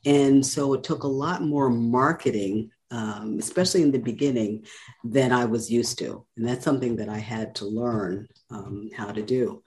And 0.05 0.45
so 0.45 0.75
it 0.75 0.85
took 0.85 1.03
a 1.03 1.09
lot 1.09 1.43
more 1.43 1.71
marketing, 1.71 2.71
um, 2.91 3.37
especially 3.39 3.83
in 3.83 3.91
the 3.91 3.99
beginning, 3.99 4.67
than 5.05 5.33
I 5.33 5.47
was 5.47 5.71
used 5.71 5.99
to. 6.01 6.27
And 6.37 6.47
that's 6.47 6.65
something 6.65 6.97
that 6.97 7.09
I 7.09 7.19
had 7.19 7.55
to 7.57 7.67
learn 7.67 8.29
um, 8.51 8.91
how 8.95 9.13
to 9.13 9.23
do. 9.23 9.63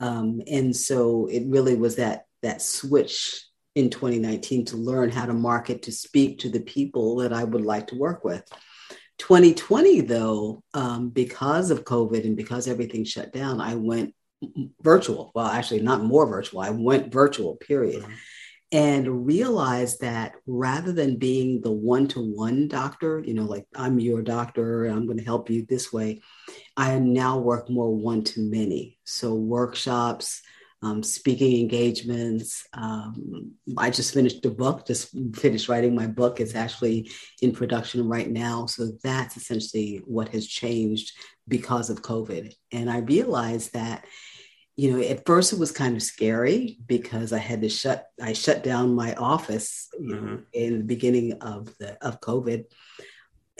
Um, 0.00 0.42
and 0.50 0.74
so 0.74 1.26
it 1.26 1.44
really 1.46 1.76
was 1.76 1.96
that 1.96 2.24
that 2.42 2.62
switch 2.62 3.44
in 3.74 3.90
2019 3.90 4.64
to 4.66 4.76
learn 4.76 5.10
how 5.10 5.26
to 5.26 5.32
market 5.32 5.82
to 5.82 5.92
speak 5.92 6.38
to 6.40 6.48
the 6.48 6.60
people 6.60 7.16
that 7.16 7.32
I 7.32 7.44
would 7.44 7.64
like 7.64 7.88
to 7.88 7.98
work 7.98 8.24
with. 8.24 8.42
2020, 9.20 10.00
though, 10.00 10.64
um, 10.72 11.10
because 11.10 11.70
of 11.70 11.84
COVID 11.84 12.24
and 12.24 12.36
because 12.36 12.66
everything 12.66 13.04
shut 13.04 13.32
down, 13.34 13.60
I 13.60 13.74
went 13.74 14.14
virtual. 14.80 15.30
Well, 15.34 15.46
actually, 15.46 15.82
not 15.82 16.02
more 16.02 16.26
virtual. 16.26 16.60
I 16.60 16.70
went 16.70 17.12
virtual, 17.12 17.56
period. 17.56 18.02
Mm-hmm. 18.02 18.12
And 18.72 19.26
realized 19.26 20.00
that 20.00 20.36
rather 20.46 20.92
than 20.92 21.18
being 21.18 21.60
the 21.60 21.72
one 21.72 22.06
to 22.08 22.20
one 22.20 22.66
doctor, 22.66 23.20
you 23.20 23.34
know, 23.34 23.44
like 23.44 23.66
I'm 23.76 23.98
your 23.98 24.22
doctor, 24.22 24.86
I'm 24.86 25.06
going 25.06 25.18
to 25.18 25.24
help 25.24 25.50
you 25.50 25.66
this 25.66 25.92
way, 25.92 26.22
I 26.76 26.98
now 26.98 27.38
work 27.38 27.68
more 27.68 27.94
one 27.94 28.24
to 28.24 28.40
many. 28.40 28.98
So, 29.04 29.34
workshops, 29.34 30.40
um, 30.82 31.02
speaking 31.02 31.60
engagements. 31.60 32.66
Um, 32.72 33.52
I 33.76 33.90
just 33.90 34.14
finished 34.14 34.44
a 34.46 34.50
book, 34.50 34.86
just 34.86 35.14
finished 35.34 35.68
writing 35.68 35.94
my 35.94 36.06
book. 36.06 36.40
It's 36.40 36.54
actually 36.54 37.10
in 37.42 37.52
production 37.52 38.08
right 38.08 38.30
now. 38.30 38.66
So 38.66 38.92
that's 39.02 39.36
essentially 39.36 40.02
what 40.06 40.30
has 40.30 40.46
changed 40.46 41.12
because 41.46 41.90
of 41.90 42.02
COVID. 42.02 42.54
And 42.72 42.90
I 42.90 42.98
realized 42.98 43.74
that, 43.74 44.06
you 44.76 44.92
know, 44.92 45.06
at 45.06 45.26
first 45.26 45.52
it 45.52 45.58
was 45.58 45.72
kind 45.72 45.96
of 45.96 46.02
scary 46.02 46.78
because 46.86 47.32
I 47.32 47.38
had 47.38 47.60
to 47.62 47.68
shut, 47.68 48.06
I 48.20 48.32
shut 48.32 48.64
down 48.64 48.94
my 48.94 49.14
office 49.14 49.88
you 50.00 50.14
mm-hmm. 50.14 50.26
know, 50.26 50.42
in 50.52 50.78
the 50.78 50.84
beginning 50.84 51.34
of 51.42 51.76
the 51.78 52.02
of 52.04 52.20
COVID 52.20 52.64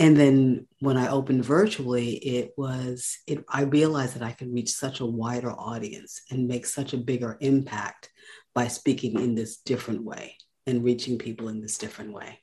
and 0.01 0.17
then 0.17 0.67
when 0.81 0.97
i 0.97 1.09
opened 1.09 1.45
virtually 1.45 2.15
it 2.15 2.53
was 2.57 3.19
it, 3.29 3.45
i 3.49 3.63
realized 3.63 4.17
that 4.17 4.23
i 4.23 4.33
could 4.33 4.53
reach 4.53 4.71
such 4.71 4.99
a 4.99 5.07
wider 5.07 5.53
audience 5.53 6.23
and 6.31 6.49
make 6.49 6.67
such 6.67 6.93
a 6.93 6.99
bigger 6.99 7.37
impact 7.41 8.11
by 8.55 8.67
speaking 8.67 9.21
in 9.21 9.37
this 9.37 9.59
different 9.59 10.03
way 10.03 10.37
and 10.67 10.83
reaching 10.83 11.19
people 11.19 11.49
in 11.49 11.61
this 11.61 11.79
different 11.79 12.13
way 12.13 12.41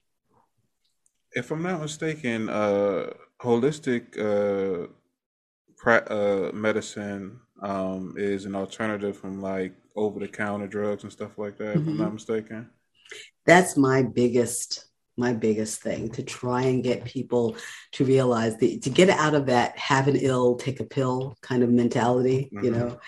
if 1.34 1.52
i'm 1.52 1.64
not 1.64 1.82
mistaken 1.82 2.48
uh, 2.48 3.12
holistic 3.42 4.18
uh, 4.18 4.88
pra- 5.76 6.08
uh, 6.10 6.52
medicine 6.54 7.40
um, 7.62 8.14
is 8.18 8.46
an 8.46 8.56
alternative 8.56 9.18
from 9.18 9.42
like 9.42 9.74
over-the-counter 9.96 10.68
drugs 10.68 11.04
and 11.04 11.12
stuff 11.12 11.38
like 11.38 11.58
that 11.58 11.76
mm-hmm. 11.76 11.82
if 11.82 11.88
i'm 11.88 11.98
not 11.98 12.06
mm-hmm. 12.06 12.14
mistaken 12.14 12.70
that's 13.46 13.78
my 13.78 14.04
biggest 14.04 14.87
my 15.18 15.34
biggest 15.34 15.82
thing 15.82 16.10
to 16.10 16.24
try 16.24 16.62
and 16.62 16.84
get 16.84 17.04
people 17.04 17.58
to 17.92 18.06
realize 18.06 18.56
that 18.58 18.84
to 18.84 18.90
get 18.90 19.10
out 19.10 19.34
of 19.34 19.48
that 19.48 19.78
have 19.78 20.08
an 20.08 20.16
ill 20.16 20.56
take 20.56 20.80
a 20.80 20.84
pill 20.84 21.36
kind 21.42 21.64
of 21.64 21.70
mentality 21.70 22.50
mm-hmm. 22.54 22.66
you 22.66 22.72
know? 22.72 23.00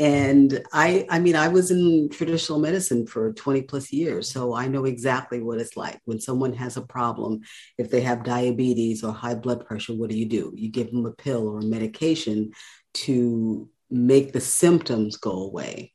And 0.00 0.64
i 0.72 1.06
i 1.10 1.18
mean 1.18 1.34
i 1.36 1.48
was 1.48 1.70
in 1.70 2.08
traditional 2.08 2.60
medicine 2.60 3.06
for 3.06 3.32
20 3.32 3.62
plus 3.62 3.92
years 3.92 4.30
so 4.30 4.54
i 4.54 4.68
know 4.68 4.84
exactly 4.84 5.42
what 5.42 5.60
it's 5.60 5.76
like. 5.76 6.00
When 6.04 6.20
someone 6.20 6.52
has 6.54 6.76
a 6.76 6.82
problem 6.82 7.40
if 7.76 7.90
they 7.90 8.00
have 8.02 8.24
diabetes 8.24 9.04
or 9.04 9.12
high 9.12 9.34
blood 9.34 9.66
pressure 9.66 9.94
what 9.94 10.10
do 10.10 10.16
you 10.16 10.26
do? 10.26 10.52
You 10.56 10.70
give 10.70 10.90
them 10.90 11.06
a 11.06 11.12
pill 11.12 11.48
or 11.48 11.58
a 11.58 11.64
medication 11.64 12.52
to 12.94 13.68
make 13.90 14.32
the 14.32 14.40
symptoms 14.40 15.16
go 15.16 15.32
away 15.32 15.92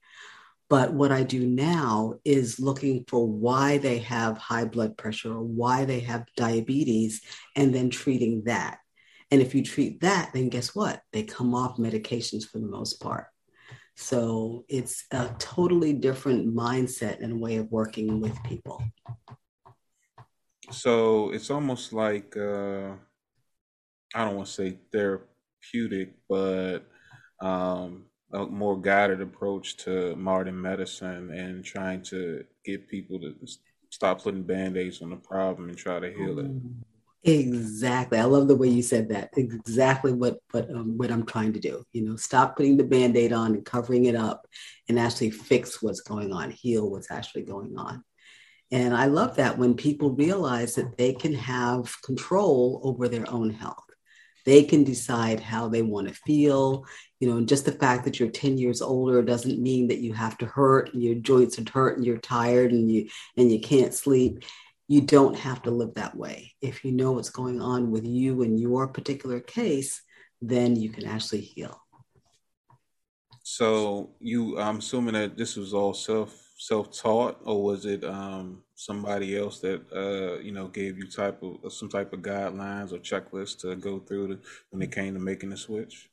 but 0.74 0.92
what 0.92 1.12
I 1.12 1.22
do 1.22 1.46
now 1.46 2.16
is 2.26 2.60
looking 2.60 3.06
for 3.08 3.28
why 3.28 3.78
they 3.78 4.00
have 4.00 4.40
high 4.40 4.66
blood 4.66 4.98
pressure 4.98 5.32
or 5.32 5.44
why 5.44 5.86
they 5.86 6.00
have 6.00 6.26
diabetes 6.36 7.22
and 7.56 7.76
then 7.76 7.92
treating 7.92 8.46
that. 8.46 8.80
And 9.30 9.40
if 9.40 9.54
you 9.54 9.64
treat 9.64 10.02
that, 10.02 10.32
then 10.34 10.50
guess 10.50 10.74
what? 10.74 11.00
They 11.12 11.22
come 11.22 11.54
off 11.54 11.78
medications 11.78 12.46
for 12.46 12.58
the 12.58 12.66
most 12.66 13.00
part. 13.00 13.28
So 13.98 14.66
it's 14.68 15.06
a 15.12 15.30
totally 15.38 15.94
different 15.94 16.56
mindset 16.56 17.22
and 17.22 17.40
way 17.40 17.58
of 17.58 17.72
working 17.72 18.20
with 18.20 18.36
people. 18.42 18.84
So 20.72 21.30
it's 21.34 21.52
almost 21.52 21.94
like 21.94 22.36
uh, 22.36 22.94
I 24.16 24.26
don't 24.26 24.38
want 24.38 24.48
to 24.48 24.54
say 24.54 24.80
therapeutic, 24.92 26.16
but 26.28 26.80
um, 27.40 28.06
a 28.34 28.46
more 28.46 28.80
guided 28.80 29.22
approach 29.22 29.78
to 29.78 30.16
modern 30.16 30.60
medicine 30.60 31.32
and 31.32 31.64
trying 31.64 32.02
to 32.02 32.44
get 32.66 32.90
people 32.90 33.20
to 33.20 33.36
stop 33.90 34.24
putting 34.24 34.44
band-aids 34.44 35.02
on 35.02 35.12
the 35.12 35.16
problem 35.16 35.70
and 35.70 35.78
try 35.78 36.00
to 36.00 36.12
heal 36.12 36.40
it. 36.40 36.52
Exactly. 37.26 38.18
I 38.18 38.24
love 38.24 38.48
the 38.48 38.56
way 38.56 38.68
you 38.68 38.82
said 38.82 39.10
that. 39.10 39.30
Exactly 39.38 40.12
what 40.12 40.40
what 40.52 40.70
um, 40.70 40.98
what 40.98 41.10
i'm 41.10 41.26
trying 41.26 41.54
to 41.54 41.60
do. 41.60 41.84
You 41.94 42.04
know 42.04 42.16
stop 42.18 42.58
putting 42.58 42.76
the 42.76 42.84
band-aid 42.84 43.32
on 43.32 43.54
and 43.54 43.66
covering 43.66 44.06
it 44.06 44.16
up 44.16 44.46
and 44.90 45.00
actually 45.00 45.32
fix 45.32 45.82
what's 45.82 46.02
going 46.02 46.34
on 46.34 46.52
heal 46.52 46.90
what's 46.90 47.12
actually 47.12 47.44
going 47.44 47.78
on. 47.78 48.04
And 48.72 48.94
i 48.94 49.06
love 49.06 49.38
that 49.38 49.58
when 49.58 49.76
people 49.76 50.10
realize 50.12 50.76
that 50.76 50.98
they 50.98 51.14
can 51.14 51.34
have 51.34 51.96
control 52.02 52.82
over 52.84 53.08
their 53.08 53.30
own 53.30 53.52
health. 53.52 53.78
They 54.46 54.64
can 54.64 54.84
decide 54.84 55.40
how 55.40 55.70
they 55.70 55.82
want 55.82 56.10
to 56.10 56.14
feel 56.14 56.86
you 57.24 57.30
know, 57.30 57.40
just 57.40 57.64
the 57.64 57.72
fact 57.72 58.04
that 58.04 58.20
you're 58.20 58.28
10 58.28 58.58
years 58.58 58.82
older 58.82 59.22
doesn't 59.22 59.58
mean 59.58 59.88
that 59.88 60.00
you 60.00 60.12
have 60.12 60.38
to 60.40 60.46
hurt 60.46 60.94
and 60.94 61.02
your 61.02 61.16
joints 61.16 61.58
are 61.58 61.64
hurt 61.72 61.96
and 61.96 62.06
you're 62.06 62.18
tired 62.18 62.74
and 62.74 62.92
you 62.92 63.08
and 63.38 63.50
you 63.50 63.62
can't 63.62 63.94
sleep. 63.94 64.44
You 64.90 65.00
don't 65.00 65.40
have 65.40 65.62
to 65.62 65.72
live 65.72 65.94
that 65.94 66.18
way. 66.18 66.54
If 66.60 66.84
you 66.84 66.92
know 66.92 67.14
what's 67.14 67.30
going 67.30 67.62
on 67.62 67.92
with 67.92 68.06
you 68.06 68.42
in 68.42 68.58
your 68.58 68.90
particular 68.90 69.40
case, 69.40 70.02
then 70.42 70.76
you 70.76 70.90
can 70.90 71.06
actually 71.06 71.40
heal. 71.40 71.80
So 73.44 74.10
you 74.20 74.60
I'm 74.60 74.80
assuming 74.80 75.14
that 75.14 75.38
this 75.38 75.56
was 75.56 75.74
all 75.74 75.94
self 75.94 76.38
self-taught 76.58 77.40
or 77.46 77.64
was 77.64 77.86
it 77.86 78.04
um, 78.04 78.64
somebody 78.76 79.38
else 79.38 79.62
that 79.62 79.82
uh, 79.96 80.42
you 80.42 80.52
know 80.52 80.68
gave 80.68 80.98
you 80.98 81.08
type 81.08 81.42
of 81.42 81.72
some 81.72 81.88
type 81.88 82.12
of 82.12 82.20
guidelines 82.20 82.92
or 82.92 82.98
checklist 82.98 83.60
to 83.60 83.78
go 83.78 84.00
through 84.00 84.28
to, 84.28 84.40
when 84.72 84.82
it 84.82 84.92
came 84.92 85.14
to 85.14 85.22
making 85.22 85.50
the 85.50 85.56
switch 85.56 86.10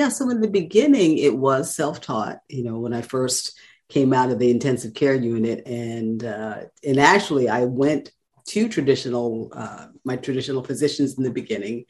yeah, 0.00 0.08
so 0.08 0.30
in 0.30 0.40
the 0.40 0.48
beginning, 0.48 1.18
it 1.18 1.36
was 1.36 1.76
self 1.76 2.00
taught. 2.00 2.38
You 2.48 2.64
know, 2.64 2.78
when 2.78 2.94
I 2.94 3.02
first 3.02 3.58
came 3.90 4.14
out 4.14 4.30
of 4.30 4.38
the 4.38 4.50
intensive 4.50 4.94
care 4.94 5.14
unit, 5.14 5.66
and 5.66 6.24
uh, 6.24 6.62
and 6.82 6.98
actually, 6.98 7.50
I 7.50 7.66
went 7.66 8.10
to 8.48 8.66
traditional 8.70 9.52
uh, 9.52 9.88
my 10.02 10.16
traditional 10.16 10.64
physicians 10.64 11.18
in 11.18 11.24
the 11.24 11.30
beginning, 11.30 11.84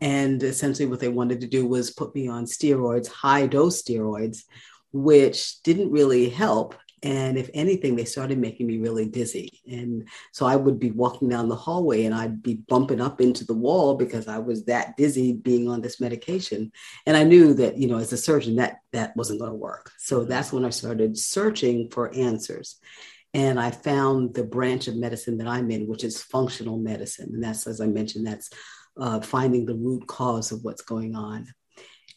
and 0.00 0.42
essentially 0.42 0.86
what 0.86 1.00
they 1.00 1.10
wanted 1.10 1.42
to 1.42 1.46
do 1.46 1.66
was 1.66 1.90
put 1.90 2.14
me 2.14 2.26
on 2.26 2.46
steroids, 2.46 3.08
high 3.08 3.46
dose 3.46 3.82
steroids, 3.82 4.44
which 4.94 5.62
didn't 5.62 5.92
really 5.92 6.30
help. 6.30 6.74
And 7.02 7.36
if 7.36 7.50
anything, 7.52 7.96
they 7.96 8.04
started 8.04 8.38
making 8.38 8.68
me 8.68 8.78
really 8.78 9.06
dizzy. 9.06 9.60
And 9.66 10.08
so 10.30 10.46
I 10.46 10.54
would 10.54 10.78
be 10.78 10.92
walking 10.92 11.28
down 11.28 11.48
the 11.48 11.56
hallway 11.56 12.04
and 12.04 12.14
I'd 12.14 12.42
be 12.42 12.54
bumping 12.54 13.00
up 13.00 13.20
into 13.20 13.44
the 13.44 13.54
wall 13.54 13.96
because 13.96 14.28
I 14.28 14.38
was 14.38 14.66
that 14.66 14.96
dizzy 14.96 15.32
being 15.32 15.68
on 15.68 15.80
this 15.80 16.00
medication. 16.00 16.70
And 17.04 17.16
I 17.16 17.24
knew 17.24 17.54
that, 17.54 17.76
you 17.76 17.88
know, 17.88 17.98
as 17.98 18.12
a 18.12 18.16
surgeon, 18.16 18.56
that 18.56 18.82
that 18.92 19.16
wasn't 19.16 19.40
going 19.40 19.50
to 19.50 19.56
work. 19.56 19.90
So 19.98 20.24
that's 20.24 20.52
when 20.52 20.64
I 20.64 20.70
started 20.70 21.18
searching 21.18 21.90
for 21.90 22.14
answers. 22.14 22.76
And 23.34 23.58
I 23.58 23.70
found 23.70 24.34
the 24.34 24.44
branch 24.44 24.86
of 24.86 24.94
medicine 24.94 25.38
that 25.38 25.48
I'm 25.48 25.70
in, 25.70 25.88
which 25.88 26.04
is 26.04 26.22
functional 26.22 26.78
medicine. 26.78 27.30
And 27.32 27.42
that's, 27.42 27.66
as 27.66 27.80
I 27.80 27.86
mentioned, 27.86 28.26
that's 28.26 28.50
uh, 28.96 29.20
finding 29.20 29.66
the 29.66 29.74
root 29.74 30.06
cause 30.06 30.52
of 30.52 30.62
what's 30.62 30.82
going 30.82 31.16
on. 31.16 31.52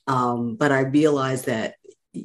Um, 0.08 0.56
but 0.58 0.72
I 0.72 0.82
realized 0.82 1.46
that 1.48 1.76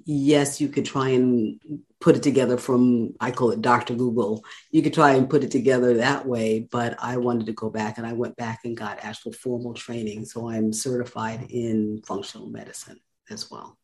yes, 0.04 0.60
you 0.60 0.68
could 0.68 0.84
try 0.84 1.10
and 1.10 1.60
put 2.00 2.16
it 2.16 2.22
together 2.22 2.56
from, 2.56 3.14
I 3.20 3.30
call 3.30 3.50
it 3.50 3.60
Dr. 3.60 3.94
Google. 3.94 4.42
You 4.70 4.82
could 4.82 4.94
try 4.94 5.12
and 5.12 5.28
put 5.28 5.44
it 5.44 5.50
together 5.50 5.94
that 5.98 6.26
way, 6.26 6.68
but 6.70 6.96
I 6.98 7.16
wanted 7.18 7.46
to 7.46 7.52
go 7.52 7.68
back 7.68 7.98
and 7.98 8.06
I 8.06 8.12
went 8.12 8.36
back 8.36 8.60
and 8.64 8.76
got 8.76 8.98
actual 9.02 9.32
formal 9.32 9.74
training. 9.74 10.24
So 10.24 10.48
I'm 10.48 10.72
certified 10.72 11.46
in 11.50 12.02
functional 12.06 12.48
medicine. 12.48 13.00
as 13.28 13.50
well. 13.50 13.78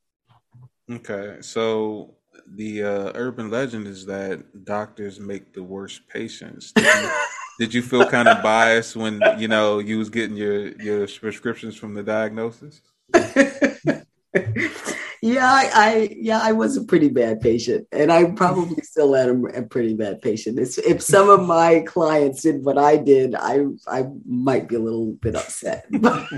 Okay, 0.91 1.37
so 1.41 2.15
the 2.55 2.83
uh, 2.83 3.13
urban 3.15 3.51
legend 3.51 3.87
is 3.87 4.07
that 4.07 4.65
doctors 4.65 5.19
make 5.21 5.53
the 5.53 5.63
worst 5.63 6.09
patients. 6.09 6.73
Did 6.73 6.85
you, 6.85 7.11
did 7.61 7.75
you 7.75 7.83
feel 7.83 8.07
kind 8.07 8.29
of 8.29 8.43
biased 8.43 8.97
when 8.97 9.21
you 9.39 9.49
know 9.49 9.79
you 9.79 9.99
was 9.99 10.11
getting 10.11 10.37
your 10.37 10.69
your 10.81 11.09
prescriptions 11.09 11.77
from 11.77 11.95
the 11.95 12.03
diagnosis? 12.03 12.83
yeah, 15.26 15.50
I, 15.52 15.71
I, 15.75 16.16
yeah, 16.16 16.40
I 16.42 16.52
was 16.52 16.76
a 16.76 16.85
pretty 16.85 17.09
bad 17.09 17.40
patient, 17.40 17.88
and 17.90 18.12
I 18.12 18.30
probably 18.30 18.83
still 18.83 19.16
am 19.16 19.45
a 19.47 19.62
pretty 19.62 19.95
bad 19.95 20.23
patient. 20.23 20.59
It's, 20.59 20.78
if 20.78 21.02
some 21.02 21.28
of 21.28 21.45
my 21.45 21.80
clients 21.80 22.42
did 22.42 22.64
what 22.64 22.78
I 22.78 22.97
did, 22.97 23.35
I 23.35 23.64
I 23.88 24.06
might 24.25 24.68
be 24.68 24.76
a 24.76 24.80
little 24.80 25.12
bit 25.14 25.35
upset. 25.35 25.87
but 25.90 26.33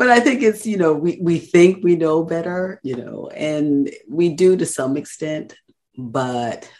I 0.00 0.20
think 0.20 0.42
it's 0.42 0.66
you 0.66 0.76
know 0.76 0.92
we 0.92 1.18
we 1.22 1.38
think 1.38 1.82
we 1.82 1.96
know 1.96 2.22
better, 2.24 2.78
you 2.82 2.96
know, 2.96 3.28
and 3.34 3.90
we 4.08 4.34
do 4.34 4.56
to 4.56 4.66
some 4.66 4.98
extent, 4.98 5.56
but 5.96 6.70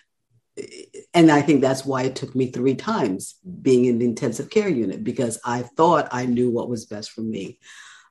and 1.15 1.31
I 1.31 1.41
think 1.41 1.63
that's 1.63 1.87
why 1.87 2.03
it 2.03 2.17
took 2.17 2.35
me 2.35 2.51
three 2.51 2.75
times 2.75 3.37
being 3.63 3.87
in 3.87 3.99
the 3.99 4.05
intensive 4.05 4.51
care 4.51 4.69
unit 4.69 5.03
because 5.03 5.41
I 5.43 5.63
thought 5.63 6.09
I 6.13 6.27
knew 6.27 6.51
what 6.51 6.69
was 6.69 6.85
best 6.85 7.13
for 7.13 7.23
me 7.23 7.59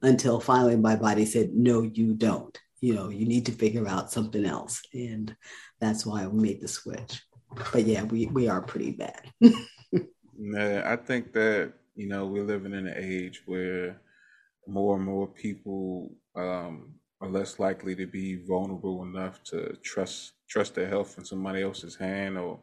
until 0.01 0.39
finally 0.39 0.77
my 0.77 0.95
body 0.95 1.25
said, 1.25 1.53
no, 1.53 1.81
you 1.83 2.13
don't. 2.13 2.57
You 2.81 2.95
know, 2.95 3.09
you 3.09 3.27
need 3.27 3.45
to 3.45 3.51
figure 3.51 3.87
out 3.87 4.11
something 4.11 4.45
else. 4.45 4.81
And 4.93 5.35
that's 5.79 6.05
why 6.05 6.25
we 6.25 6.41
made 6.41 6.61
the 6.61 6.67
switch. 6.67 7.21
But 7.71 7.85
yeah, 7.85 8.03
we, 8.03 8.25
we 8.27 8.47
are 8.47 8.61
pretty 8.61 8.91
bad. 8.91 9.21
yeah, 10.39 10.83
I 10.85 10.95
think 10.95 11.33
that, 11.33 11.73
you 11.95 12.07
know, 12.07 12.25
we're 12.25 12.43
living 12.43 12.73
in 12.73 12.87
an 12.87 12.95
age 12.97 13.43
where 13.45 14.01
more 14.67 14.95
and 14.95 15.05
more 15.05 15.27
people 15.27 16.11
um, 16.35 16.93
are 17.21 17.29
less 17.29 17.59
likely 17.59 17.95
to 17.95 18.07
be 18.07 18.43
vulnerable 18.47 19.03
enough 19.03 19.43
to 19.43 19.77
trust 19.83 20.33
trust 20.49 20.75
their 20.75 20.87
health 20.87 21.17
in 21.17 21.23
somebody 21.23 21.61
else's 21.61 21.95
hand 21.95 22.37
or 22.37 22.59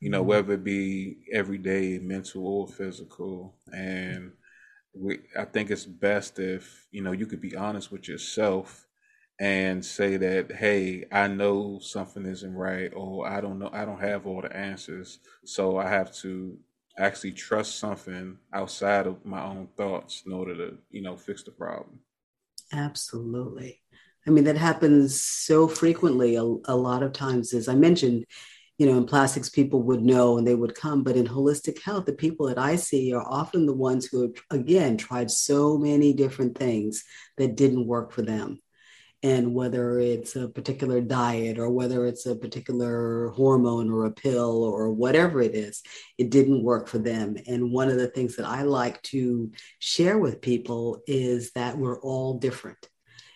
you 0.00 0.10
know 0.10 0.20
mm-hmm. 0.20 0.28
whether 0.28 0.54
it 0.54 0.64
be 0.64 1.18
everyday 1.32 1.98
mental 1.98 2.46
or 2.46 2.68
physical 2.68 3.56
and 3.72 4.32
we, 4.94 5.20
I 5.38 5.44
think 5.44 5.70
it's 5.70 5.86
best 5.86 6.38
if 6.38 6.86
you 6.90 7.02
know 7.02 7.12
you 7.12 7.26
could 7.26 7.40
be 7.40 7.56
honest 7.56 7.90
with 7.92 8.08
yourself 8.08 8.86
and 9.40 9.84
say 9.84 10.16
that 10.18 10.52
hey 10.52 11.06
I 11.10 11.28
know 11.28 11.78
something 11.80 12.26
isn't 12.26 12.54
right 12.54 12.92
or 12.94 13.26
I 13.28 13.40
don't 13.40 13.58
know 13.58 13.70
I 13.72 13.84
don't 13.84 14.00
have 14.00 14.26
all 14.26 14.42
the 14.42 14.54
answers. 14.56 15.18
So 15.44 15.78
I 15.78 15.88
have 15.88 16.14
to 16.16 16.58
actually 16.98 17.32
trust 17.32 17.78
something 17.78 18.38
outside 18.52 19.06
of 19.06 19.24
my 19.24 19.42
own 19.42 19.68
thoughts 19.76 20.22
in 20.26 20.32
order 20.32 20.54
to 20.56 20.78
you 20.90 21.02
know 21.02 21.16
fix 21.16 21.42
the 21.42 21.50
problem. 21.52 22.00
Absolutely. 22.72 23.80
I 24.26 24.30
mean 24.30 24.44
that 24.44 24.56
happens 24.56 25.20
so 25.20 25.66
frequently 25.68 26.36
a, 26.36 26.42
a 26.42 26.76
lot 26.76 27.02
of 27.02 27.12
times 27.12 27.52
as 27.54 27.68
I 27.68 27.74
mentioned 27.74 28.24
you 28.82 28.90
know, 28.90 28.98
in 28.98 29.06
plastics, 29.06 29.48
people 29.48 29.80
would 29.84 30.02
know 30.02 30.38
and 30.38 30.44
they 30.44 30.56
would 30.56 30.74
come. 30.74 31.04
But 31.04 31.14
in 31.14 31.24
holistic 31.24 31.80
health, 31.80 32.04
the 32.04 32.14
people 32.14 32.48
that 32.48 32.58
I 32.58 32.74
see 32.74 33.14
are 33.14 33.24
often 33.24 33.64
the 33.64 33.72
ones 33.72 34.06
who 34.06 34.22
have, 34.22 34.32
again, 34.50 34.96
tried 34.96 35.30
so 35.30 35.78
many 35.78 36.12
different 36.12 36.58
things 36.58 37.04
that 37.36 37.54
didn't 37.54 37.86
work 37.86 38.10
for 38.10 38.22
them. 38.22 38.60
And 39.22 39.54
whether 39.54 40.00
it's 40.00 40.34
a 40.34 40.48
particular 40.48 41.00
diet 41.00 41.60
or 41.60 41.70
whether 41.70 42.06
it's 42.06 42.26
a 42.26 42.34
particular 42.34 43.28
hormone 43.28 43.88
or 43.88 44.06
a 44.06 44.10
pill 44.10 44.64
or 44.64 44.90
whatever 44.90 45.40
it 45.40 45.54
is, 45.54 45.80
it 46.18 46.30
didn't 46.30 46.64
work 46.64 46.88
for 46.88 46.98
them. 46.98 47.36
And 47.46 47.70
one 47.70 47.88
of 47.88 47.98
the 47.98 48.08
things 48.08 48.34
that 48.34 48.46
I 48.46 48.62
like 48.62 49.00
to 49.02 49.52
share 49.78 50.18
with 50.18 50.40
people 50.40 51.02
is 51.06 51.52
that 51.52 51.78
we're 51.78 52.00
all 52.00 52.40
different. 52.40 52.88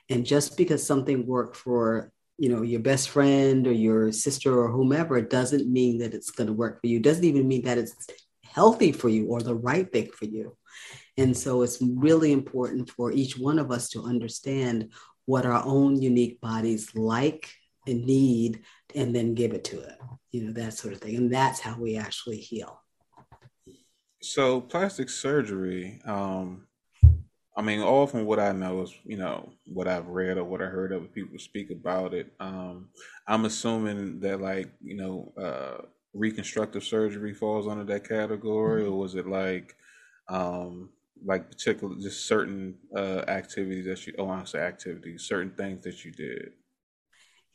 And 0.09 0.27
just 0.27 0.57
because 0.57 0.85
something 0.85 1.25
worked 1.25 1.55
for 1.55 2.11
you 2.39 2.49
know 2.49 2.63
your 2.63 2.81
best 2.81 3.09
friend 3.11 3.67
or 3.67 3.73
your 3.73 4.13
sister 4.13 4.59
or 4.59 4.71
whomever 4.71 5.21
doesn't 5.21 5.71
mean 5.71 5.99
that 5.99 6.15
it's 6.15 6.31
going 6.31 6.47
to 6.47 6.53
work 6.53 6.81
for 6.81 6.87
you. 6.87 7.01
Doesn't 7.01 7.25
even 7.25 7.49
mean 7.49 7.65
that 7.65 7.79
it's 7.79 8.07
healthy 8.45 8.93
for 8.93 9.09
you 9.09 9.27
or 9.27 9.41
the 9.41 9.55
right 9.55 9.91
thing 9.91 10.11
for 10.11 10.27
you. 10.27 10.57
And 11.19 11.37
so 11.37 11.63
it's 11.63 11.79
really 11.81 12.33
important 12.33 12.91
for 12.91 13.11
each 13.11 13.39
one 13.39 13.59
of 13.59 13.71
us 13.71 13.89
to 13.91 14.05
understand 14.05 14.93
what 15.25 15.47
our 15.47 15.65
own 15.65 16.01
unique 16.01 16.41
bodies 16.41 16.95
like 16.95 17.51
and 17.87 18.05
need 18.05 18.63
and 18.95 19.15
then 19.15 19.35
give 19.35 19.53
it 19.53 19.65
to 19.65 19.81
it 19.81 19.99
you 20.37 20.45
know 20.45 20.53
that 20.53 20.75
sort 20.75 20.93
of 20.93 21.01
thing. 21.01 21.17
And 21.17 21.33
that's 21.33 21.61
how 21.61 21.79
we 21.79 21.97
actually 21.97 22.39
heal. 22.39 22.83
So 24.23 24.61
plastic 24.61 25.09
surgery 25.09 26.01
um 26.05 26.67
I 27.57 27.63
mean, 27.63 27.81
all 27.81 28.07
from 28.07 28.27
what 28.27 28.39
I 28.39 28.53
know 28.53 28.83
is, 28.83 28.95
you 29.05 29.17
know, 29.17 29.51
what 29.65 29.89
I've 29.89 30.09
read 30.09 30.37
or 30.37 30.45
what 30.45 30.61
I 30.61 30.67
heard 30.67 30.93
other 30.93 31.07
people 31.07 31.39
speak 31.39 31.71
about 31.71 32.13
it. 32.13 32.33
Um, 32.39 32.91
I'm 33.27 33.47
assuming 33.47 34.21
that, 34.21 34.41
like, 34.43 34.71
you 34.83 34.95
know, 34.97 35.33
uh, 35.43 35.87
reconstructive 36.13 36.85
surgery 36.85 37.33
falls 37.33 37.67
under 37.67 37.85
that 37.85 38.07
category, 38.07 38.85
or 38.85 38.93
was 38.93 39.15
it 39.15 39.27
like, 39.27 39.75
um, 40.29 40.91
like 41.25 41.51
particular, 41.51 41.97
just 41.97 42.27
certain 42.27 42.77
uh, 42.95 43.25
activities 43.29 43.87
that 43.87 44.07
you, 44.07 44.15
oh, 44.19 44.29
I 44.29 44.45
say 44.45 44.59
activities, 44.59 45.23
certain 45.23 45.53
things 45.53 45.83
that 45.85 46.05
you 46.05 46.13
did? 46.13 46.53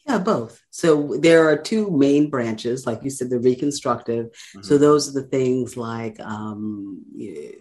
Yeah, 0.08 0.18
both. 0.18 0.62
So 0.72 1.16
there 1.20 1.48
are 1.48 1.56
two 1.56 1.92
main 1.92 2.30
branches, 2.30 2.88
like 2.88 3.04
you 3.04 3.12
said, 3.12 3.30
the 3.30 3.40
reconstructive. 3.40 4.26
Mm-hmm. 4.28 4.62
So 4.64 4.78
those 4.78 5.08
are 5.08 5.22
the 5.22 5.28
things 5.28 5.78
like 5.78 6.20
um, 6.20 7.04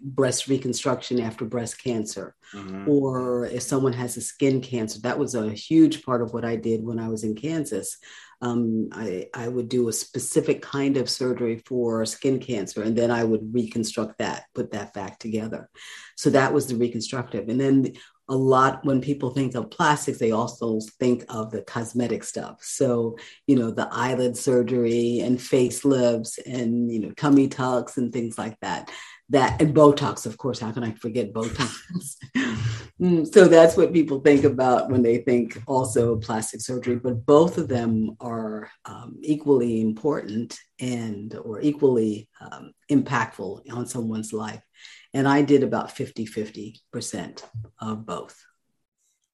breast 0.01 0.49
reconstruction 0.49 1.21
after 1.21 1.45
breast 1.45 1.83
cancer, 1.83 2.35
mm-hmm. 2.55 2.89
or 2.89 3.45
if 3.45 3.63
someone 3.63 3.93
has 3.93 4.17
a 4.17 4.23
skin 4.23 4.63
cancer. 4.63 5.01
That 5.01 5.19
was 5.19 5.35
a 5.35 5.51
huge 5.51 6.03
part 6.03 6.23
of 6.23 6.33
what 6.33 6.47
I 6.47 6.57
did 6.57 6.83
when 6.83 6.99
I 6.99 7.09
was 7.09 7.25
in 7.25 7.35
Kansas. 7.35 7.99
Um, 8.43 8.89
I, 8.93 9.29
I 9.35 9.49
would 9.49 9.69
do 9.69 9.89
a 9.89 9.93
specific 9.93 10.63
kind 10.63 10.97
of 10.97 11.11
surgery 11.11 11.63
for 11.67 12.07
skin 12.07 12.39
cancer, 12.39 12.83
and 12.83 12.97
then 12.97 13.11
I 13.11 13.23
would 13.23 13.53
reconstruct 13.53 14.17
that, 14.19 14.45
put 14.55 14.73
that 14.73 14.95
back 14.95 15.19
together. 15.19 15.69
So 16.17 16.31
that 16.31 16.55
was 16.55 16.67
the 16.67 16.77
reconstructive. 16.77 17.51
And 17.51 17.61
then 17.61 17.93
a 18.31 18.35
lot 18.35 18.85
when 18.85 19.01
people 19.01 19.31
think 19.31 19.55
of 19.55 19.71
plastics 19.71 20.19
they 20.19 20.31
also 20.31 20.81
think 20.99 21.25
of 21.29 21.51
the 21.51 21.63
cosmetic 21.63 22.25
stuff. 22.25 22.59
So 22.63 23.19
you 23.47 23.57
know 23.57 23.71
the 23.71 23.89
eyelid 23.91 24.37
surgery 24.37 25.21
and 25.21 25.39
facelifts 25.39 26.39
and 26.47 26.91
you 26.91 27.01
know 27.01 27.11
tummy 27.13 27.49
tucks 27.49 27.99
and 27.99 28.13
things 28.13 28.39
like 28.39 28.59
that. 28.61 28.91
That 29.29 29.61
and 29.61 29.75
botox 29.75 30.27
of 30.27 30.39
course 30.39 30.59
how 30.59 30.73
can 30.73 30.83
i 30.83 30.93
forget 30.93 31.33
botox? 31.33 32.17
Mm, 33.01 33.33
so 33.33 33.49
that's 33.49 33.79
what 33.79 33.95
people 33.95 34.21
think 34.21 34.45
about 34.45 34.91
when 34.91 35.03
they 35.03 35.19
think 35.19 35.59
also 35.67 36.17
plastic 36.17 36.61
surgery 36.61 36.97
but 36.97 37.25
both 37.25 37.57
of 37.57 37.67
them 37.67 38.15
are 38.21 38.71
um, 38.85 39.17
equally 39.23 39.81
important 39.81 40.59
and 40.81 41.35
or 41.37 41.63
equally 41.63 42.29
um, 42.43 42.73
impactful 42.91 43.63
on 43.73 43.87
someone's 43.87 44.35
life 44.35 44.61
and 45.15 45.29
I 45.29 45.43
did 45.43 45.63
about 45.63 45.93
50 45.93 46.27
50% 46.27 47.43
of 47.81 48.07
both. 48.07 48.45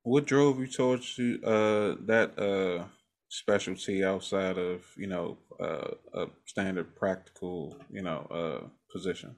What 0.03 0.27
drove 0.27 0.61
you 0.61 0.69
towards 0.69 1.19
uh, 1.19 1.97
that 2.07 2.39
uh, 2.39 2.85
specialty 3.29 4.05
outside 4.05 4.57
of, 4.57 4.85
you 4.97 5.09
know, 5.09 5.39
uh, 5.61 5.91
a 6.15 6.27
standard 6.45 6.95
practical, 6.95 7.77
you 7.91 8.03
know, 8.03 8.27
uh, 8.31 8.67
position? 8.93 9.35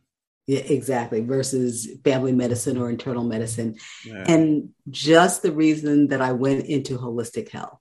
Yeah, 0.46 0.61
exactly. 0.61 1.20
Versus 1.20 1.88
family 2.05 2.33
medicine 2.33 2.79
or 2.79 2.90
internal 2.90 3.24
medicine. 3.24 3.77
Yeah. 4.05 4.24
And 4.27 4.70
just 4.90 5.42
the 5.42 5.53
reason 5.53 6.09
that 6.09 6.22
I 6.22 6.33
went 6.33 6.66
into 6.66 6.98
holistic 6.98 7.51
health 7.51 7.81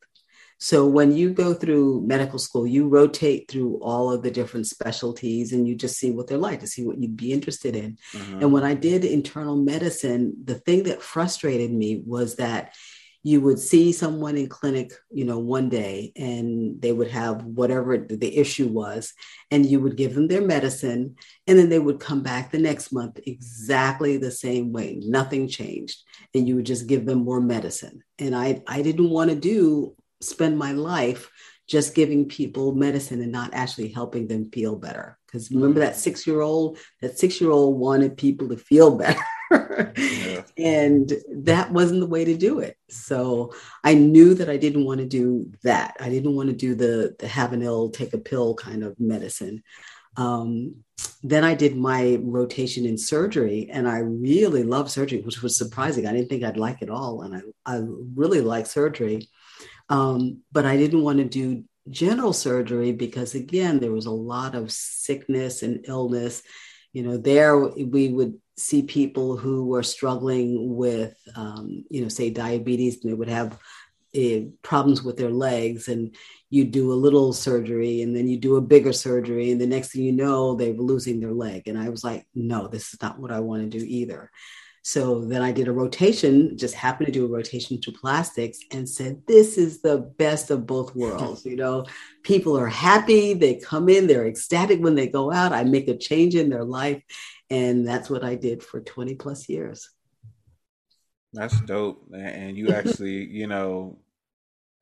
so 0.59 0.87
when 0.87 1.11
you 1.11 1.31
go 1.31 1.53
through 1.53 2.01
medical 2.07 2.39
school, 2.39 2.65
you 2.65 2.87
rotate 2.87 3.49
through 3.49 3.79
all 3.81 4.11
of 4.11 4.23
the 4.23 4.31
different 4.31 4.65
specialties 4.65 5.53
and 5.53 5.67
you 5.67 5.75
just 5.75 5.97
see 5.97 6.11
what 6.11 6.27
they're 6.27 6.37
like 6.37 6.61
to 6.61 6.67
see 6.67 6.85
what 6.85 6.99
you'd 6.99 7.15
be 7.15 7.31
interested 7.31 7.75
in. 7.75 7.97
Mm-hmm. 8.13 8.41
And 8.41 8.51
when 8.51 8.63
I 8.63 8.73
did 8.73 9.05
internal 9.05 9.55
medicine, 9.55 10.33
the 10.43 10.55
thing 10.55 10.83
that 10.83 11.03
frustrated 11.03 11.71
me 11.71 12.01
was 12.05 12.37
that 12.37 12.73
you 13.23 13.41
would 13.41 13.59
see 13.59 13.91
someone 13.91 14.37
in 14.37 14.47
clinic 14.47 14.93
you 15.11 15.25
know 15.25 15.37
one 15.37 15.67
day 15.67 16.13
and 16.15 16.81
they 16.81 16.93
would 16.93 17.09
have 17.09 17.43
whatever 17.43 17.97
the 17.97 18.37
issue 18.37 18.67
was 18.67 19.13
and 19.51 19.65
you 19.65 19.81
would 19.81 19.97
give 19.97 20.13
them 20.13 20.29
their 20.29 20.41
medicine 20.41 21.15
and 21.45 21.59
then 21.59 21.67
they 21.67 21.79
would 21.79 21.99
come 21.99 22.21
back 22.21 22.51
the 22.51 22.59
next 22.59 22.93
month 22.93 23.19
exactly 23.25 24.15
the 24.15 24.31
same 24.31 24.71
way 24.71 25.01
nothing 25.01 25.47
changed 25.47 26.03
and 26.33 26.47
you 26.47 26.55
would 26.55 26.65
just 26.65 26.87
give 26.87 27.05
them 27.05 27.19
more 27.19 27.41
medicine 27.41 28.01
and 28.17 28.33
i 28.35 28.61
i 28.67 28.81
didn't 28.81 29.09
want 29.09 29.29
to 29.29 29.35
do 29.35 29.93
spend 30.21 30.57
my 30.57 30.71
life 30.71 31.29
just 31.67 31.93
giving 31.93 32.27
people 32.27 32.73
medicine 32.73 33.21
and 33.21 33.31
not 33.31 33.53
actually 33.53 33.89
helping 33.89 34.27
them 34.27 34.49
feel 34.51 34.75
better. 34.77 35.17
Because 35.25 35.51
remember 35.51 35.81
that 35.81 35.97
six 35.97 36.25
year 36.25 36.39
old, 36.41 36.77
that 37.01 37.19
six 37.19 37.41
year 37.41 37.51
old 37.51 37.77
wanted 37.77 38.17
people 38.17 38.47
to 38.49 38.57
feel 38.57 38.95
better. 38.95 39.21
yeah. 39.51 40.43
And 40.57 41.11
that 41.31 41.71
wasn't 41.71 41.99
the 41.99 42.07
way 42.07 42.25
to 42.25 42.35
do 42.35 42.59
it. 42.59 42.77
So 42.89 43.53
I 43.83 43.93
knew 43.93 44.33
that 44.33 44.49
I 44.49 44.57
didn't 44.57 44.85
want 44.85 45.01
to 45.01 45.05
do 45.05 45.51
that. 45.63 45.95
I 45.99 46.09
didn't 46.09 46.35
want 46.35 46.49
to 46.49 46.55
do 46.55 46.73
the, 46.73 47.15
the 47.19 47.27
have 47.27 47.53
an 47.53 47.61
ill, 47.61 47.91
take 47.91 48.13
a 48.13 48.17
pill 48.17 48.55
kind 48.55 48.83
of 48.83 48.99
medicine. 48.99 49.61
Um, 50.15 50.77
then 51.21 51.43
I 51.43 51.53
did 51.53 51.77
my 51.77 52.17
rotation 52.21 52.85
in 52.85 52.97
surgery, 52.97 53.69
and 53.71 53.87
I 53.87 53.99
really 53.99 54.63
love 54.63 54.89
surgery, 54.89 55.21
which 55.21 55.43
was 55.43 55.57
surprising. 55.57 56.07
I 56.07 56.13
didn't 56.13 56.29
think 56.29 56.43
I'd 56.43 56.57
like 56.57 56.81
it 56.81 56.89
all, 56.89 57.21
and 57.21 57.35
I, 57.35 57.75
I 57.75 57.83
really 58.15 58.41
like 58.41 58.65
surgery. 58.65 59.29
Um, 59.89 60.41
but 60.51 60.65
I 60.65 60.77
didn't 60.77 61.03
want 61.03 61.19
to 61.19 61.25
do 61.25 61.63
general 61.89 62.33
surgery 62.33 62.91
because, 62.91 63.35
again, 63.35 63.79
there 63.79 63.91
was 63.91 64.05
a 64.05 64.11
lot 64.11 64.55
of 64.55 64.71
sickness 64.71 65.63
and 65.63 65.85
illness. 65.87 66.43
You 66.93 67.03
know, 67.03 67.17
there 67.17 67.57
we 67.57 68.09
would 68.09 68.39
see 68.57 68.83
people 68.83 69.37
who 69.37 69.65
were 69.65 69.83
struggling 69.83 70.75
with, 70.75 71.15
um, 71.35 71.85
you 71.89 72.01
know, 72.01 72.09
say 72.09 72.29
diabetes, 72.29 73.01
and 73.01 73.11
they 73.11 73.15
would 73.15 73.29
have 73.29 73.57
uh, 74.17 74.39
problems 74.63 75.03
with 75.03 75.17
their 75.17 75.29
legs 75.29 75.89
and 75.89 76.15
you 76.49 76.63
do 76.63 76.93
a 76.93 76.95
little 76.95 77.33
surgery 77.33 78.01
and 78.01 78.15
then 78.15 78.27
you 78.27 78.37
do 78.37 78.55
a 78.55 78.61
bigger 78.61 78.93
surgery 78.93 79.51
and 79.51 79.59
the 79.59 79.67
next 79.67 79.91
thing 79.91 80.01
you 80.01 80.13
know 80.13 80.55
they 80.55 80.71
were 80.71 80.83
losing 80.83 81.19
their 81.19 81.33
leg 81.33 81.67
and 81.67 81.77
i 81.77 81.89
was 81.89 82.05
like 82.05 82.25
no 82.33 82.67
this 82.67 82.93
is 82.93 83.01
not 83.01 83.19
what 83.19 83.31
i 83.31 83.39
want 83.39 83.61
to 83.61 83.77
do 83.79 83.85
either 83.85 84.31
so 84.87 85.19
then 85.19 85.41
i 85.41 85.51
did 85.51 85.67
a 85.67 85.71
rotation 85.71 86.57
just 86.57 86.73
happened 86.73 87.07
to 87.07 87.11
do 87.11 87.25
a 87.25 87.27
rotation 87.27 87.77
to 87.81 87.91
plastics 87.91 88.59
and 88.71 88.87
said 88.87 89.21
this 89.27 89.57
is 89.57 89.81
the 89.81 89.97
best 90.17 90.49
of 90.49 90.65
both 90.65 90.95
worlds 90.95 91.45
you 91.45 91.57
know? 91.57 91.85
People 92.23 92.57
are 92.57 92.67
happy 92.67 93.33
they 93.33 93.55
come 93.55 93.89
in 93.89 94.07
they're 94.07 94.27
ecstatic 94.27 94.79
when 94.79 94.95
they 94.95 95.07
go 95.07 95.29
out 95.29 95.51
i 95.51 95.61
make 95.65 95.89
a 95.89 95.97
change 95.97 96.35
in 96.35 96.49
their 96.49 96.63
life 96.63 97.03
and 97.49 97.85
that's 97.85 98.09
what 98.09 98.23
i 98.23 98.33
did 98.33 98.63
for 98.63 98.79
20 98.79 99.15
plus 99.15 99.49
years. 99.49 99.89
That's 101.33 101.59
dope 101.61 102.09
and 102.13 102.57
you 102.57 102.69
actually 102.79 103.25
you 103.25 103.47
know 103.47 103.99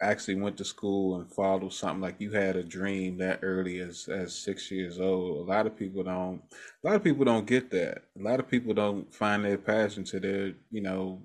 actually 0.02 0.36
went 0.36 0.58
to 0.58 0.66
school 0.66 1.16
and 1.20 1.32
followed 1.32 1.74
something 1.74 2.02
like 2.02 2.20
you 2.20 2.32
had 2.32 2.56
a 2.56 2.64
dream 2.64 3.18
that 3.18 3.40
early 3.42 3.80
as 3.80 4.08
as 4.10 4.36
six 4.36 4.70
years 4.72 5.00
old. 5.00 5.48
A 5.48 5.52
lot 5.52 5.68
of 5.68 5.78
people 5.78 6.04
don't 6.04 6.42
a 6.84 6.88
lot 6.88 6.96
of 6.96 7.04
people 7.04 7.26
don't 7.26 7.48
get 7.48 7.72
that. 7.72 8.04
A 8.20 8.22
lot 8.24 8.40
of 8.40 8.48
people 8.50 8.74
don't 8.74 9.14
find 9.14 9.46
their 9.46 9.58
passion 9.58 10.04
to 10.06 10.20
their 10.20 10.54
you 10.72 10.82
know 10.82 11.22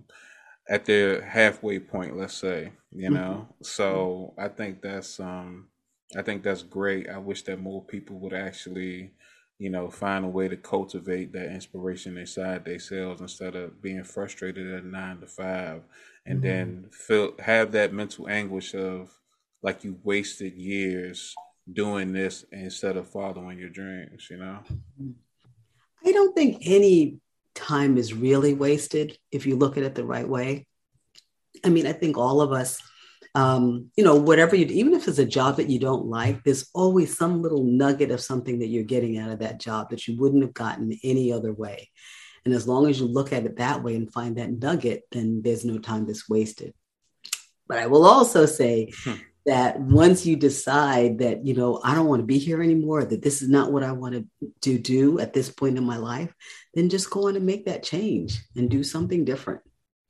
at 0.69 0.85
their 0.85 1.23
halfway 1.23 1.79
point 1.79 2.17
let's 2.17 2.35
say 2.35 2.73
you 2.93 3.11
know? 3.11 3.47
Mm-hmm. 3.47 3.63
so 3.63 4.35
i 4.39 4.49
think 4.49 4.83
that's 4.83 5.21
um 5.21 5.69
i 6.17 6.23
think 6.23 6.43
that's 6.43 6.63
great. 6.63 7.09
I 7.09 7.19
wish 7.19 7.43
that 7.45 7.61
more 7.61 7.83
people 7.85 8.19
would 8.21 8.33
actually 8.33 9.13
you 9.59 9.71
know 9.71 9.91
find 9.91 10.25
a 10.25 10.29
way 10.29 10.49
to 10.49 10.57
cultivate 10.57 11.33
that 11.33 11.53
inspiration 11.53 12.17
inside 12.19 12.65
themselves 12.65 13.21
instead 13.21 13.55
of 13.57 13.83
being 13.83 14.05
frustrated 14.05 14.73
at 14.73 14.85
nine 14.85 15.21
to 15.21 15.27
five 15.27 15.83
and 16.31 16.43
then 16.43 16.87
feel 16.93 17.33
have 17.41 17.73
that 17.73 17.93
mental 17.93 18.29
anguish 18.29 18.75
of 18.75 19.11
like 19.63 19.83
you 19.85 19.99
wasted 20.05 20.55
years 20.55 21.35
doing 21.73 22.13
this 22.13 22.45
instead 22.53 22.97
of 22.97 23.09
following 23.09 23.59
your 23.59 23.69
dreams 23.69 24.29
you 24.31 24.37
know? 24.37 24.61
I 26.07 26.13
don't 26.13 26.35
think 26.35 26.63
any 26.65 27.19
time 27.55 27.99
is 27.99 28.15
really 28.15 28.55
wasted 28.55 29.19
if 29.33 29.45
you 29.45 29.57
look 29.57 29.77
at 29.77 29.83
it 29.83 29.95
the 29.95 30.05
right 30.05 30.29
way. 30.29 30.67
I 31.65 31.69
mean 31.69 31.87
i 31.87 31.93
think 31.93 32.17
all 32.17 32.41
of 32.41 32.53
us 32.53 32.81
um, 33.35 33.91
you 33.97 34.03
know 34.03 34.17
whatever 34.17 34.57
you 34.57 34.67
even 34.67 34.95
if 34.95 35.07
it's 35.07 35.19
a 35.19 35.25
job 35.25 35.57
that 35.57 35.69
you 35.69 35.79
don't 35.79 36.07
like 36.07 36.43
there's 36.43 36.69
always 36.75 37.17
some 37.17 37.43
little 37.43 37.63
nugget 37.63 38.11
of 38.11 38.21
something 38.21 38.59
that 38.59 38.67
you're 38.67 38.83
getting 38.83 39.19
out 39.19 39.31
of 39.31 39.39
that 39.39 39.61
job 39.61 39.91
that 39.91 40.09
you 40.09 40.19
wouldn't 40.19 40.43
have 40.43 40.55
gotten 40.55 40.99
any 41.05 41.33
other 41.33 41.53
way 41.53 41.89
and 42.45 42.55
as 42.55 42.67
long 42.67 42.89
as 42.89 42.99
you 43.01 43.07
look 43.07 43.33
at 43.33 43.45
it 43.45 43.57
that 43.57 43.83
way 43.83 43.95
and 43.95 44.13
find 44.13 44.37
that 44.37 44.51
nugget, 44.51 45.05
then 45.13 45.43
there's 45.43 45.65
no 45.65 45.79
time 45.79 46.07
that's 46.07 46.29
wasted. 46.29 46.75
But 47.69 47.79
I 47.79 47.87
will 47.87 48.05
also 48.05 48.47
say 48.47 48.93
hmm. 49.05 49.15
that 49.47 49.79
once 49.79 50.27
you 50.27 50.37
decide 50.37 51.19
that, 51.19 51.45
you 51.45 51.55
know, 51.55 51.81
I 51.85 51.95
don't 51.95 52.07
want 52.07 52.21
to 52.21 52.27
be 52.27 52.39
here 52.39 52.63
anymore, 52.63 53.05
that 53.05 53.23
this 53.23 53.43
is 53.43 53.49
not 53.49 53.73
what 53.73 53.85
I 53.85 53.93
want 53.93 54.27
to 54.63 54.79
do 54.79 55.19
at 55.21 55.33
this 55.33 55.51
point 55.51 55.79
in 55.79 55.85
my 55.85 55.97
life, 55.97 56.35
then 56.75 56.89
just 56.89 57.11
go 57.11 57.29
on 57.29 57.37
and 57.37 57.47
make 57.47 57.67
that 57.67 57.83
change 57.83 58.41
and 58.57 58.71
do 58.71 58.83
something 58.83 59.25
different. 59.25 59.61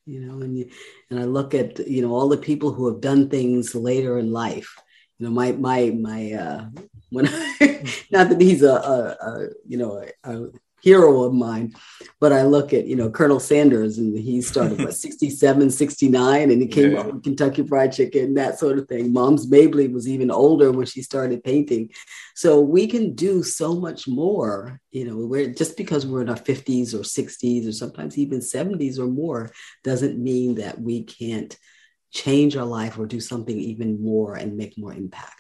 You 0.06 0.20
know, 0.20 0.40
and 0.40 0.56
you, 0.56 0.70
and 1.10 1.20
I 1.20 1.24
look 1.24 1.54
at 1.54 1.86
you 1.86 2.02
know 2.02 2.14
all 2.14 2.28
the 2.28 2.38
people 2.38 2.72
who 2.72 2.90
have 2.90 3.00
done 3.00 3.28
things 3.28 3.74
later 3.74 4.18
in 4.18 4.32
life. 4.32 4.74
You 5.18 5.26
know, 5.26 5.32
my 5.32 5.52
my 5.52 5.90
my 5.90 6.32
uh, 6.32 6.64
when 7.10 7.28
I, 7.28 7.84
not 8.10 8.30
that 8.30 8.40
he's 8.40 8.62
a, 8.62 8.72
a, 8.72 9.16
a 9.20 9.48
you 9.68 9.76
know 9.76 10.02
a, 10.24 10.32
a 10.32 10.50
hero 10.82 11.22
of 11.22 11.32
mine. 11.32 11.74
But 12.20 12.32
I 12.32 12.42
look 12.42 12.72
at, 12.72 12.86
you 12.86 12.96
know, 12.96 13.10
Colonel 13.10 13.40
Sanders 13.40 13.98
and 13.98 14.16
he 14.16 14.42
started 14.42 14.78
what 14.78 14.94
67, 14.96 15.70
69, 15.70 16.50
and 16.50 16.62
he 16.62 16.68
came 16.68 16.92
yeah. 16.92 17.00
up 17.00 17.06
with 17.06 17.22
Kentucky 17.22 17.66
Fried 17.66 17.92
Chicken, 17.92 18.34
that 18.34 18.58
sort 18.58 18.78
of 18.78 18.88
thing. 18.88 19.12
Moms 19.12 19.50
Mabley 19.50 19.88
was 19.88 20.08
even 20.08 20.30
older 20.30 20.70
when 20.70 20.86
she 20.86 21.02
started 21.02 21.44
painting. 21.44 21.90
So 22.34 22.60
we 22.60 22.86
can 22.86 23.14
do 23.14 23.42
so 23.42 23.74
much 23.74 24.06
more, 24.06 24.80
you 24.90 25.04
know, 25.04 25.16
we're 25.16 25.52
just 25.52 25.76
because 25.76 26.06
we're 26.06 26.22
in 26.22 26.30
our 26.30 26.36
50s 26.36 26.94
or 26.94 27.00
60s 27.00 27.68
or 27.68 27.72
sometimes 27.72 28.18
even 28.18 28.40
70s 28.40 28.98
or 28.98 29.06
more 29.06 29.50
doesn't 29.84 30.18
mean 30.18 30.56
that 30.56 30.80
we 30.80 31.04
can't 31.04 31.56
change 32.12 32.56
our 32.56 32.66
life 32.66 32.98
or 32.98 33.06
do 33.06 33.20
something 33.20 33.58
even 33.58 34.02
more 34.02 34.34
and 34.34 34.56
make 34.56 34.76
more 34.76 34.92
impact. 34.92 35.39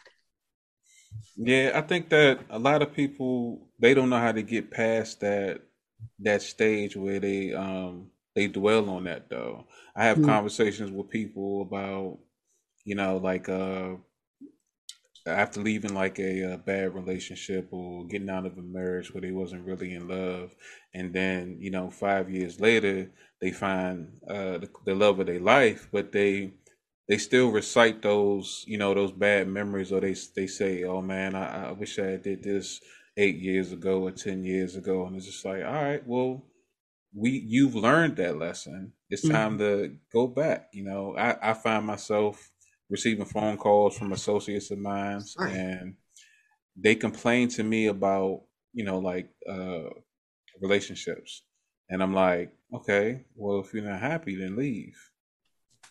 Yeah, 1.36 1.72
I 1.74 1.80
think 1.82 2.08
that 2.10 2.40
a 2.50 2.58
lot 2.58 2.82
of 2.82 2.92
people 2.94 3.68
they 3.78 3.94
don't 3.94 4.10
know 4.10 4.18
how 4.18 4.32
to 4.32 4.42
get 4.42 4.70
past 4.70 5.20
that 5.20 5.62
that 6.20 6.42
stage 6.42 6.96
where 6.96 7.20
they 7.20 7.54
um 7.54 8.10
they 8.34 8.46
dwell 8.46 8.88
on 8.90 9.04
that 9.04 9.28
though. 9.30 9.66
I 9.96 10.04
have 10.04 10.18
mm-hmm. 10.18 10.26
conversations 10.26 10.90
with 10.90 11.08
people 11.10 11.62
about 11.62 12.18
you 12.84 12.94
know 12.94 13.16
like 13.18 13.48
uh 13.48 13.94
after 15.26 15.60
leaving 15.60 15.94
like 15.94 16.18
a, 16.18 16.54
a, 16.54 16.58
bad 16.58 16.94
relationship 16.94 17.68
or 17.72 18.06
getting 18.06 18.30
out 18.30 18.46
of 18.46 18.56
a 18.56 18.62
marriage 18.62 19.12
where 19.12 19.20
they 19.20 19.32
wasn't 19.32 19.64
really 19.66 19.94
in 19.94 20.08
love 20.08 20.54
and 20.94 21.12
then 21.12 21.58
you 21.60 21.70
know 21.70 21.90
5 21.90 22.30
years 22.30 22.58
later 22.58 23.10
they 23.40 23.50
find 23.50 24.18
uh 24.28 24.58
the, 24.58 24.68
the 24.86 24.94
love 24.94 25.20
of 25.20 25.26
their 25.26 25.40
life 25.40 25.88
but 25.92 26.10
they 26.10 26.54
they 27.10 27.18
still 27.18 27.48
recite 27.50 28.02
those, 28.02 28.64
you 28.68 28.78
know, 28.78 28.94
those 28.94 29.10
bad 29.10 29.48
memories, 29.48 29.90
or 29.90 30.00
they 30.00 30.14
they 30.36 30.46
say, 30.46 30.84
"Oh 30.84 31.02
man, 31.02 31.34
I, 31.34 31.70
I 31.70 31.72
wish 31.72 31.98
I 31.98 32.16
did 32.16 32.44
this 32.44 32.80
eight 33.16 33.34
years 33.34 33.72
ago 33.72 34.04
or 34.04 34.12
ten 34.12 34.44
years 34.44 34.76
ago," 34.76 35.04
and 35.04 35.16
it's 35.16 35.26
just 35.26 35.44
like, 35.44 35.64
all 35.64 35.72
right, 35.72 36.06
well, 36.06 36.44
we 37.12 37.30
you've 37.30 37.74
learned 37.74 38.14
that 38.18 38.38
lesson. 38.38 38.92
It's 39.10 39.28
time 39.28 39.58
mm-hmm. 39.58 39.88
to 39.88 39.96
go 40.12 40.28
back. 40.28 40.68
You 40.72 40.84
know, 40.84 41.16
I 41.16 41.50
I 41.50 41.54
find 41.54 41.84
myself 41.84 42.52
receiving 42.88 43.24
phone 43.24 43.56
calls 43.56 43.98
from 43.98 44.12
associates 44.12 44.70
of 44.70 44.78
mine, 44.78 45.22
right. 45.36 45.52
and 45.52 45.96
they 46.76 46.94
complain 46.94 47.48
to 47.48 47.64
me 47.64 47.86
about, 47.86 48.42
you 48.72 48.84
know, 48.84 49.00
like 49.00 49.30
uh 49.48 49.90
relationships, 50.62 51.42
and 51.88 52.04
I'm 52.04 52.14
like, 52.14 52.52
okay, 52.72 53.24
well, 53.34 53.58
if 53.58 53.74
you're 53.74 53.82
not 53.82 53.98
happy, 53.98 54.36
then 54.36 54.54
leave 54.54 55.09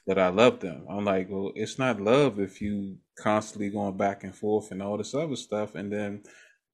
that 0.10 0.18
I 0.18 0.30
love 0.30 0.60
them. 0.60 0.88
I'm 0.90 1.06
like, 1.06 1.28
well, 1.30 1.52
it's 1.54 1.78
not 1.78 2.02
love 2.02 2.40
if 2.40 2.62
you 2.62 2.98
constantly 3.16 3.70
going 3.70 3.96
back 3.96 4.24
and 4.24 4.36
forth 4.36 4.72
and 4.72 4.82
all 4.82 4.98
this 4.98 5.14
other 5.14 5.36
stuff, 5.36 5.76
and 5.76 5.94
then 5.94 6.24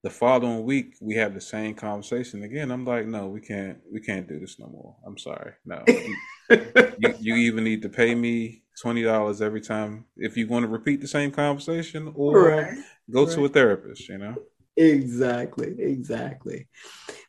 the 0.02 0.08
following 0.08 0.64
week 0.64 0.94
we 1.02 1.16
have 1.16 1.34
the 1.34 1.40
same 1.42 1.74
conversation 1.74 2.44
again. 2.44 2.70
I'm 2.70 2.86
like, 2.86 3.04
no, 3.04 3.26
we 3.26 3.42
can't, 3.42 3.76
we 3.92 4.00
can't 4.00 4.26
do 4.26 4.40
this 4.40 4.58
no 4.58 4.68
more. 4.68 4.96
I'm 5.06 5.18
sorry, 5.18 5.52
no. 5.66 5.84
you, 6.50 7.14
you 7.20 7.34
even 7.34 7.62
need 7.62 7.82
to 7.82 7.90
pay 7.90 8.14
me 8.14 8.62
twenty 8.80 9.02
dollars 9.02 9.42
every 9.42 9.60
time 9.60 10.06
if 10.16 10.38
you 10.38 10.46
want 10.46 10.62
to 10.62 10.68
repeat 10.68 11.02
the 11.02 11.06
same 11.06 11.30
conversation, 11.30 12.10
or 12.14 12.48
right. 12.48 12.78
go 13.10 13.26
right. 13.26 13.34
to 13.34 13.44
a 13.44 13.48
therapist. 13.50 14.08
You 14.08 14.16
know. 14.16 14.36
Exactly, 14.78 15.74
exactly. 15.78 16.68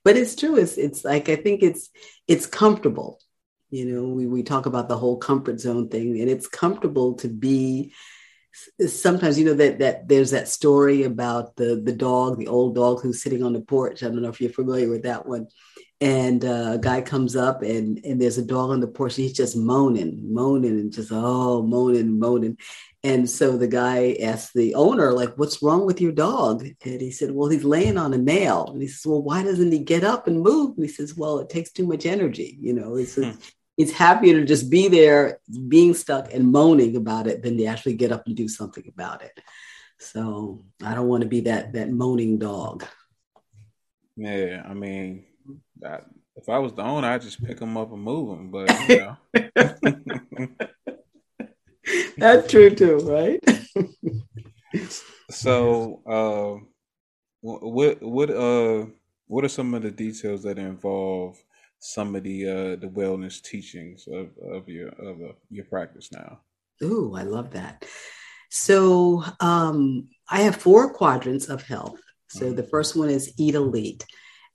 But 0.05 0.15
it's 0.15 0.35
true. 0.35 0.55
It's 0.55 0.77
it's 0.77 1.03
like 1.03 1.27
I 1.27 1.35
think 1.35 1.63
it's 1.63 1.89
it's 2.29 2.45
comfortable 2.45 3.19
you 3.69 3.85
know, 3.85 4.07
we, 4.07 4.25
we 4.27 4.43
talk 4.43 4.65
about 4.65 4.87
the 4.87 4.97
whole 4.97 5.17
comfort 5.17 5.59
zone 5.59 5.89
thing, 5.89 6.19
and 6.19 6.29
it's 6.29 6.47
comfortable 6.47 7.15
to 7.15 7.27
be 7.27 7.93
sometimes 8.87 9.37
you 9.37 9.45
know 9.45 9.53
that 9.53 9.79
that 9.79 10.07
there's 10.07 10.31
that 10.31 10.47
story 10.47 11.03
about 11.03 11.55
the 11.55 11.81
the 11.83 11.93
dog 11.93 12.37
the 12.37 12.47
old 12.47 12.75
dog 12.75 13.01
who's 13.01 13.21
sitting 13.21 13.43
on 13.43 13.53
the 13.53 13.61
porch. 13.61 14.03
I 14.03 14.07
don't 14.07 14.21
know 14.21 14.29
if 14.29 14.41
you're 14.41 14.51
familiar 14.51 14.89
with 14.89 15.03
that 15.03 15.27
one. 15.27 15.47
And 15.99 16.45
uh, 16.45 16.73
a 16.73 16.77
guy 16.79 17.01
comes 17.01 17.35
up 17.35 17.63
and 17.63 17.99
and 18.05 18.21
there's 18.21 18.37
a 18.37 18.45
dog 18.45 18.69
on 18.69 18.79
the 18.79 18.87
porch 18.87 19.17
and 19.17 19.27
he's 19.27 19.37
just 19.37 19.57
moaning 19.57 20.33
moaning 20.33 20.79
and 20.79 20.91
just 20.91 21.09
oh 21.11 21.63
moaning 21.63 22.19
moaning 22.19 22.57
and 23.07 23.29
so 23.29 23.55
the 23.55 23.69
guy 23.69 24.17
asked 24.21 24.53
the 24.53 24.75
owner 24.75 25.13
like 25.13 25.37
what's 25.37 25.63
wrong 25.63 25.85
with 25.85 26.01
your 26.01 26.11
dog? 26.11 26.67
And 26.83 26.99
he 26.99 27.11
said 27.11 27.31
well 27.31 27.47
he's 27.47 27.63
laying 27.63 27.97
on 27.97 28.13
a 28.13 28.17
nail. 28.17 28.69
And 28.73 28.81
he 28.81 28.89
says 28.89 29.05
well 29.05 29.23
why 29.23 29.43
doesn't 29.43 29.71
he 29.71 29.79
get 29.79 30.03
up 30.03 30.27
and 30.27 30.41
move? 30.41 30.75
And 30.75 30.85
he 30.85 30.91
says 30.91 31.15
well 31.15 31.39
it 31.39 31.49
takes 31.49 31.71
too 31.71 31.87
much 31.87 32.05
energy 32.05 32.57
you 32.59 32.73
know 32.73 32.95
he 32.95 33.05
says 33.05 33.33
hmm. 33.33 33.39
it's 33.77 33.93
happier 33.93 34.33
to 34.33 34.45
just 34.45 34.69
be 34.69 34.89
there 34.89 35.39
being 35.69 35.93
stuck 35.93 36.33
and 36.33 36.51
moaning 36.51 36.97
about 36.97 37.27
it 37.27 37.41
than 37.43 37.57
to 37.57 37.65
actually 37.65 37.95
get 37.95 38.11
up 38.11 38.27
and 38.27 38.35
do 38.35 38.49
something 38.49 38.83
about 38.89 39.21
it. 39.21 39.39
So 39.99 40.65
i 40.83 40.93
don't 40.93 41.07
want 41.07 41.23
to 41.23 41.29
be 41.29 41.41
that 41.41 41.73
that 41.73 41.89
moaning 41.89 42.37
dog. 42.39 42.83
Yeah 44.17 44.63
i 44.67 44.73
mean 44.73 45.23
if 46.35 46.49
i 46.49 46.59
was 46.59 46.73
the 46.73 46.81
owner 46.81 47.07
i'd 47.07 47.21
just 47.21 47.43
pick 47.43 47.59
him 47.59 47.77
up 47.77 47.93
and 47.93 48.01
move 48.01 48.37
him, 48.37 48.51
but 48.51 48.89
you 48.89 49.15
know 50.35 50.67
that's 52.17 52.51
true 52.51 52.69
too 52.69 52.97
right 52.99 53.39
so 55.29 56.01
uh, 56.05 56.65
what 57.41 58.01
what 58.01 58.29
uh 58.29 58.85
what 59.27 59.43
are 59.43 59.49
some 59.49 59.73
of 59.73 59.81
the 59.83 59.91
details 59.91 60.43
that 60.43 60.57
involve 60.57 61.37
some 61.79 62.15
of 62.15 62.23
the 62.23 62.47
uh 62.47 62.75
the 62.77 62.87
wellness 62.89 63.41
teachings 63.41 64.07
of 64.07 64.29
of 64.39 64.67
your 64.67 64.89
of 64.89 65.21
uh, 65.21 65.33
your 65.49 65.65
practice 65.65 66.11
now? 66.11 66.39
Ooh, 66.83 67.15
I 67.15 67.23
love 67.23 67.51
that. 67.51 67.85
So 68.49 69.23
um, 69.39 70.09
I 70.29 70.41
have 70.41 70.55
four 70.55 70.93
quadrants 70.93 71.49
of 71.49 71.63
health. 71.63 71.99
So 72.27 72.45
Mm-hmm. 72.45 72.55
the 72.55 72.63
first 72.63 72.95
one 72.95 73.09
is 73.09 73.33
eat 73.37 73.55
elite. 73.55 74.05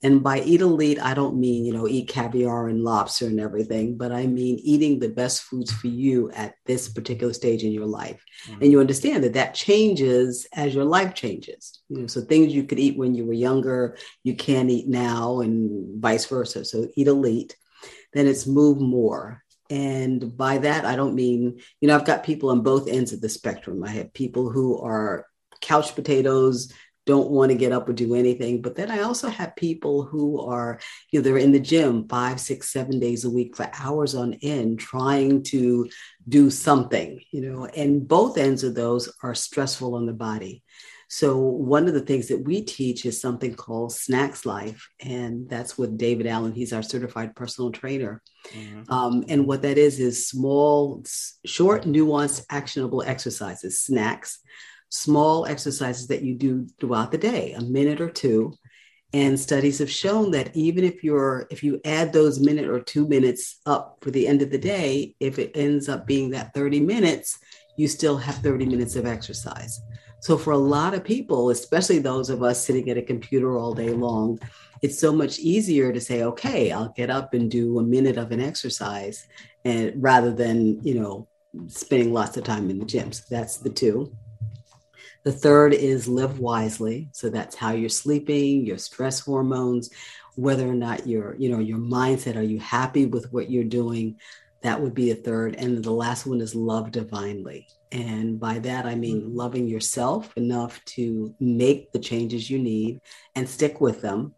And 0.03 0.21
by 0.21 0.41
eat 0.41 0.59
elite, 0.59 0.99
I 1.01 1.13
don't 1.13 1.39
mean, 1.39 1.65
you 1.65 1.71
know, 1.71 1.87
eat 1.87 2.09
caviar 2.09 2.67
and 2.67 2.83
lobster 2.83 3.25
and 3.27 3.39
everything, 3.39 3.95
but 3.95 4.11
I 4.11 4.27
mean 4.27 4.59
eating 4.61 4.99
the 4.99 5.07
best 5.07 5.43
foods 5.43 5.71
for 5.71 5.87
you 5.87 6.29
at 6.31 6.55
this 6.65 6.89
particular 6.89 7.31
stage 7.31 7.63
in 7.63 7.71
your 7.71 7.85
life. 7.85 8.21
Mhm. 8.49 8.61
And 8.61 8.71
you 8.71 8.81
understand 8.81 9.23
that 9.23 9.33
that 9.33 9.55
changes 9.55 10.45
as 10.53 10.75
your 10.75 10.83
life 10.83 11.13
changes. 11.13 11.79
You 11.87 11.99
know, 11.99 12.07
so 12.07 12.19
things 12.21 12.53
you 12.53 12.65
could 12.65 12.79
eat 12.79 12.97
when 12.97 13.15
you 13.15 13.25
were 13.25 13.33
younger, 13.33 13.95
you 14.23 14.35
can't 14.35 14.69
eat 14.69 14.89
now, 14.89 15.39
and 15.39 16.01
vice 16.01 16.25
versa. 16.25 16.65
So 16.65 16.89
eat 16.95 17.07
elite. 17.07 17.55
Then 18.13 18.27
it's 18.27 18.45
move 18.45 18.79
more. 18.81 19.41
And 19.69 20.35
by 20.37 20.59
that, 20.59 20.85
I 20.85 20.95
don't 20.95 21.15
mean, 21.15 21.59
you 21.79 21.87
know, 21.87 21.95
I've 21.95 22.05
got 22.05 22.23
people 22.23 22.49
on 22.49 22.61
both 22.61 22.87
ends 22.87 23.13
of 23.13 23.21
the 23.21 23.29
spectrum. 23.29 23.83
I 23.83 23.89
have 23.91 24.13
people 24.13 24.49
who 24.49 24.77
are 24.79 25.25
couch 25.61 25.95
potatoes, 25.95 26.71
don't 27.05 27.29
want 27.29 27.51
to 27.51 27.57
get 27.57 27.71
up 27.71 27.87
or 27.89 27.93
do 27.93 28.15
anything. 28.15 28.61
But 28.61 28.75
then 28.75 28.89
I 28.89 29.01
also 29.01 29.29
have 29.29 29.55
people 29.55 30.03
who 30.03 30.39
are, 30.41 30.79
you 31.11 31.19
know, 31.19 31.23
they're 31.23 31.37
in 31.37 31.51
the 31.51 31.59
gym 31.59 32.07
five, 32.07 32.39
six, 32.39 32.71
seven 32.71 32.99
days 32.99 33.25
a 33.25 33.29
week 33.29 33.55
for 33.55 33.69
hours 33.77 34.15
on 34.15 34.35
end, 34.41 34.79
trying 34.79 35.43
to 35.43 35.89
do 36.27 36.49
something, 36.49 37.19
you 37.31 37.41
know, 37.41 37.65
and 37.65 38.07
both 38.07 38.37
ends 38.37 38.63
of 38.63 38.75
those 38.75 39.11
are 39.21 39.35
stressful 39.35 39.95
on 39.95 40.05
the 40.05 40.13
body. 40.13 40.63
So 41.09 41.37
one 41.37 41.87
of 41.87 41.93
the 41.93 42.01
things 42.01 42.29
that 42.29 42.43
we 42.43 42.63
teach 42.63 43.05
is 43.05 43.21
something 43.21 43.53
called 43.53 43.93
Snacks 43.93 44.47
Life, 44.47 44.89
and 44.99 45.47
that's 45.47 45.77
with 45.77 45.95
David 45.95 46.25
Allen. 46.25 46.53
He's 46.53 46.73
our 46.73 46.81
certified 46.81 47.35
personal 47.35 47.71
trainer. 47.71 48.23
Mhm. 48.51 48.89
Um, 48.89 49.23
and 49.27 49.45
what 49.45 49.61
that 49.61 49.77
is 49.77 49.99
is 49.99 50.27
small, 50.27 51.03
short, 51.45 51.83
nuanced, 51.83 52.45
actionable 52.49 53.03
exercises, 53.03 53.79
snacks, 53.79 54.39
small 54.93 55.47
exercises 55.47 56.05
that 56.07 56.21
you 56.21 56.35
do 56.35 56.67
throughout 56.79 57.11
the 57.11 57.17
day, 57.17 57.53
a 57.53 57.61
minute 57.61 57.99
or 57.99 58.11
two. 58.11 58.53
And 59.11 59.39
studies 59.39 59.79
have 59.79 59.89
shown 59.89 60.31
that 60.31 60.55
even 60.55 60.83
if 60.83 61.03
you're 61.03 61.47
if 61.49 61.63
you 61.63 61.81
add 61.83 62.13
those 62.13 62.39
minute 62.39 62.67
or 62.67 62.79
two 62.79 63.07
minutes 63.07 63.59
up 63.65 63.97
for 64.01 64.11
the 64.11 64.27
end 64.27 64.41
of 64.41 64.51
the 64.51 64.57
day, 64.57 65.15
if 65.19 65.39
it 65.39 65.51
ends 65.55 65.89
up 65.89 66.05
being 66.05 66.29
that 66.31 66.53
30 66.53 66.79
minutes, 66.79 67.39
you 67.75 67.87
still 67.87 68.17
have 68.17 68.35
30 68.35 68.65
minutes 68.65 68.95
of 68.95 69.05
exercise. 69.05 69.81
So 70.19 70.37
for 70.37 70.53
a 70.53 70.57
lot 70.57 70.93
of 70.93 71.03
people, 71.03 71.49
especially 71.49 71.99
those 71.99 72.29
of 72.29 72.43
us 72.43 72.63
sitting 72.63 72.89
at 72.89 72.97
a 72.97 73.01
computer 73.01 73.57
all 73.57 73.73
day 73.73 73.89
long, 73.89 74.39
it's 74.83 74.99
so 74.99 75.11
much 75.11 75.39
easier 75.39 75.91
to 75.91 75.99
say, 75.99 76.23
okay, 76.23 76.71
I'll 76.71 76.93
get 76.95 77.09
up 77.09 77.33
and 77.33 77.49
do 77.49 77.79
a 77.79 77.83
minute 77.83 78.17
of 78.17 78.31
an 78.31 78.41
exercise 78.41 79.27
and 79.65 79.91
rather 79.95 80.31
than, 80.31 80.83
you 80.83 80.99
know, 80.99 81.27
spending 81.67 82.13
lots 82.13 82.37
of 82.37 82.43
time 82.43 82.69
in 82.69 82.79
the 82.79 82.85
gym. 82.85 83.11
So 83.11 83.23
that's 83.29 83.57
the 83.57 83.69
two. 83.69 84.15
The 85.23 85.31
third 85.31 85.73
is 85.73 86.07
live 86.07 86.39
wisely. 86.39 87.09
So 87.13 87.29
that's 87.29 87.55
how 87.55 87.71
you're 87.71 87.89
sleeping, 87.89 88.65
your 88.65 88.77
stress 88.77 89.19
hormones, 89.21 89.89
whether 90.35 90.67
or 90.67 90.73
not 90.73 91.07
your, 91.07 91.35
you 91.37 91.49
know, 91.49 91.59
your 91.59 91.77
mindset, 91.77 92.35
are 92.35 92.41
you 92.41 92.59
happy 92.59 93.05
with 93.05 93.31
what 93.31 93.49
you're 93.49 93.63
doing? 93.63 94.19
That 94.61 94.81
would 94.81 94.93
be 94.93 95.11
a 95.11 95.15
third. 95.15 95.55
And 95.55 95.83
the 95.83 95.91
last 95.91 96.25
one 96.25 96.41
is 96.41 96.55
love 96.55 96.91
divinely. 96.91 97.67
And 97.91 98.39
by 98.39 98.59
that, 98.59 98.85
I 98.85 98.95
mean 98.95 99.21
mm-hmm. 99.21 99.35
loving 99.35 99.67
yourself 99.67 100.35
enough 100.35 100.83
to 100.85 101.33
make 101.39 101.91
the 101.91 101.99
changes 101.99 102.49
you 102.49 102.59
need 102.59 102.99
and 103.35 103.47
stick 103.47 103.79
with 103.79 104.01
them, 104.01 104.33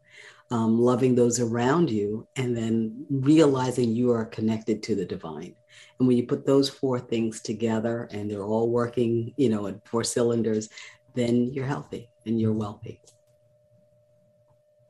um, 0.52 0.80
loving 0.80 1.16
those 1.16 1.40
around 1.40 1.90
you, 1.90 2.28
and 2.36 2.56
then 2.56 3.06
realizing 3.10 3.90
you 3.90 4.12
are 4.12 4.26
connected 4.26 4.84
to 4.84 4.96
the 4.96 5.06
divine. 5.06 5.56
And 6.00 6.08
when 6.08 6.18
you 6.18 6.26
put 6.26 6.46
those 6.46 6.70
four 6.70 7.00
things 7.00 7.42
together 7.42 8.08
and 8.12 8.30
they're 8.30 8.44
all 8.44 8.70
working, 8.70 9.34
you 9.38 9.50
know, 9.50 9.68
at 9.68 9.88
four 9.88 10.04
cylinders, 10.04 10.70
then 11.16 11.52
you're 11.54 11.66
healthy 11.66 12.10
and 12.26 12.40
you're 12.40 12.54
wealthy. 12.54 13.02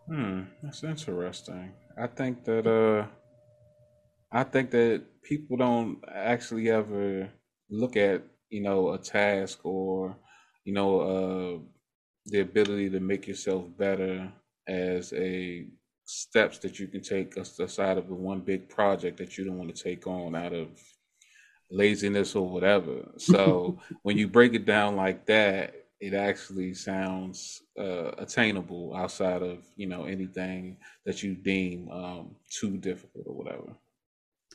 Hmm, 0.08 0.42
that's 0.62 0.84
interesting. 0.84 1.74
I 1.98 2.08
think 2.08 2.44
that 2.46 2.68
uh 2.68 3.08
I 4.32 4.44
think 4.44 4.72
that 4.72 5.04
people 5.24 5.58
don't 5.58 6.04
actually 6.14 6.70
ever 6.70 7.30
look 7.70 7.96
at, 7.96 8.24
you 8.50 8.62
know, 8.62 8.94
a 8.94 8.98
task 8.98 9.60
or, 9.64 10.18
you 10.64 10.74
know, 10.74 11.00
uh 11.00 11.60
the 12.26 12.42
ability 12.42 12.90
to 12.90 13.00
make 13.00 13.28
yourself 13.28 13.66
better 13.78 14.32
as 14.68 15.14
a 15.14 15.68
steps 16.06 16.60
that 16.60 16.80
you 16.80 16.88
can 16.88 17.02
take 17.02 17.38
as- 17.38 17.60
aside 17.60 17.98
of 17.98 18.08
the 18.08 18.14
one 18.14 18.40
big 18.40 18.70
project 18.70 19.18
that 19.18 19.38
you 19.38 19.44
don't 19.44 19.58
want 19.58 19.76
to 19.76 19.84
take 19.84 20.06
on 20.08 20.36
out 20.36 20.54
of 20.54 20.70
laziness 21.70 22.36
or 22.36 22.48
whatever. 22.48 23.12
So 23.18 23.80
when 24.04 24.18
you 24.18 24.28
break 24.28 24.54
it 24.54 24.66
down 24.66 24.96
like 24.96 25.26
that, 25.28 25.76
it 26.00 26.14
actually 26.14 26.74
sounds 26.74 27.64
uh, 27.80 28.12
attainable 28.18 28.94
outside 28.96 29.42
of 29.42 29.66
you 29.76 29.88
know 29.88 30.04
anything 30.06 30.78
that 31.06 31.24
you 31.24 31.36
deem 31.36 31.90
um, 31.90 32.36
too 32.50 32.78
difficult 32.78 33.26
or 33.28 33.34
whatever. 33.34 33.76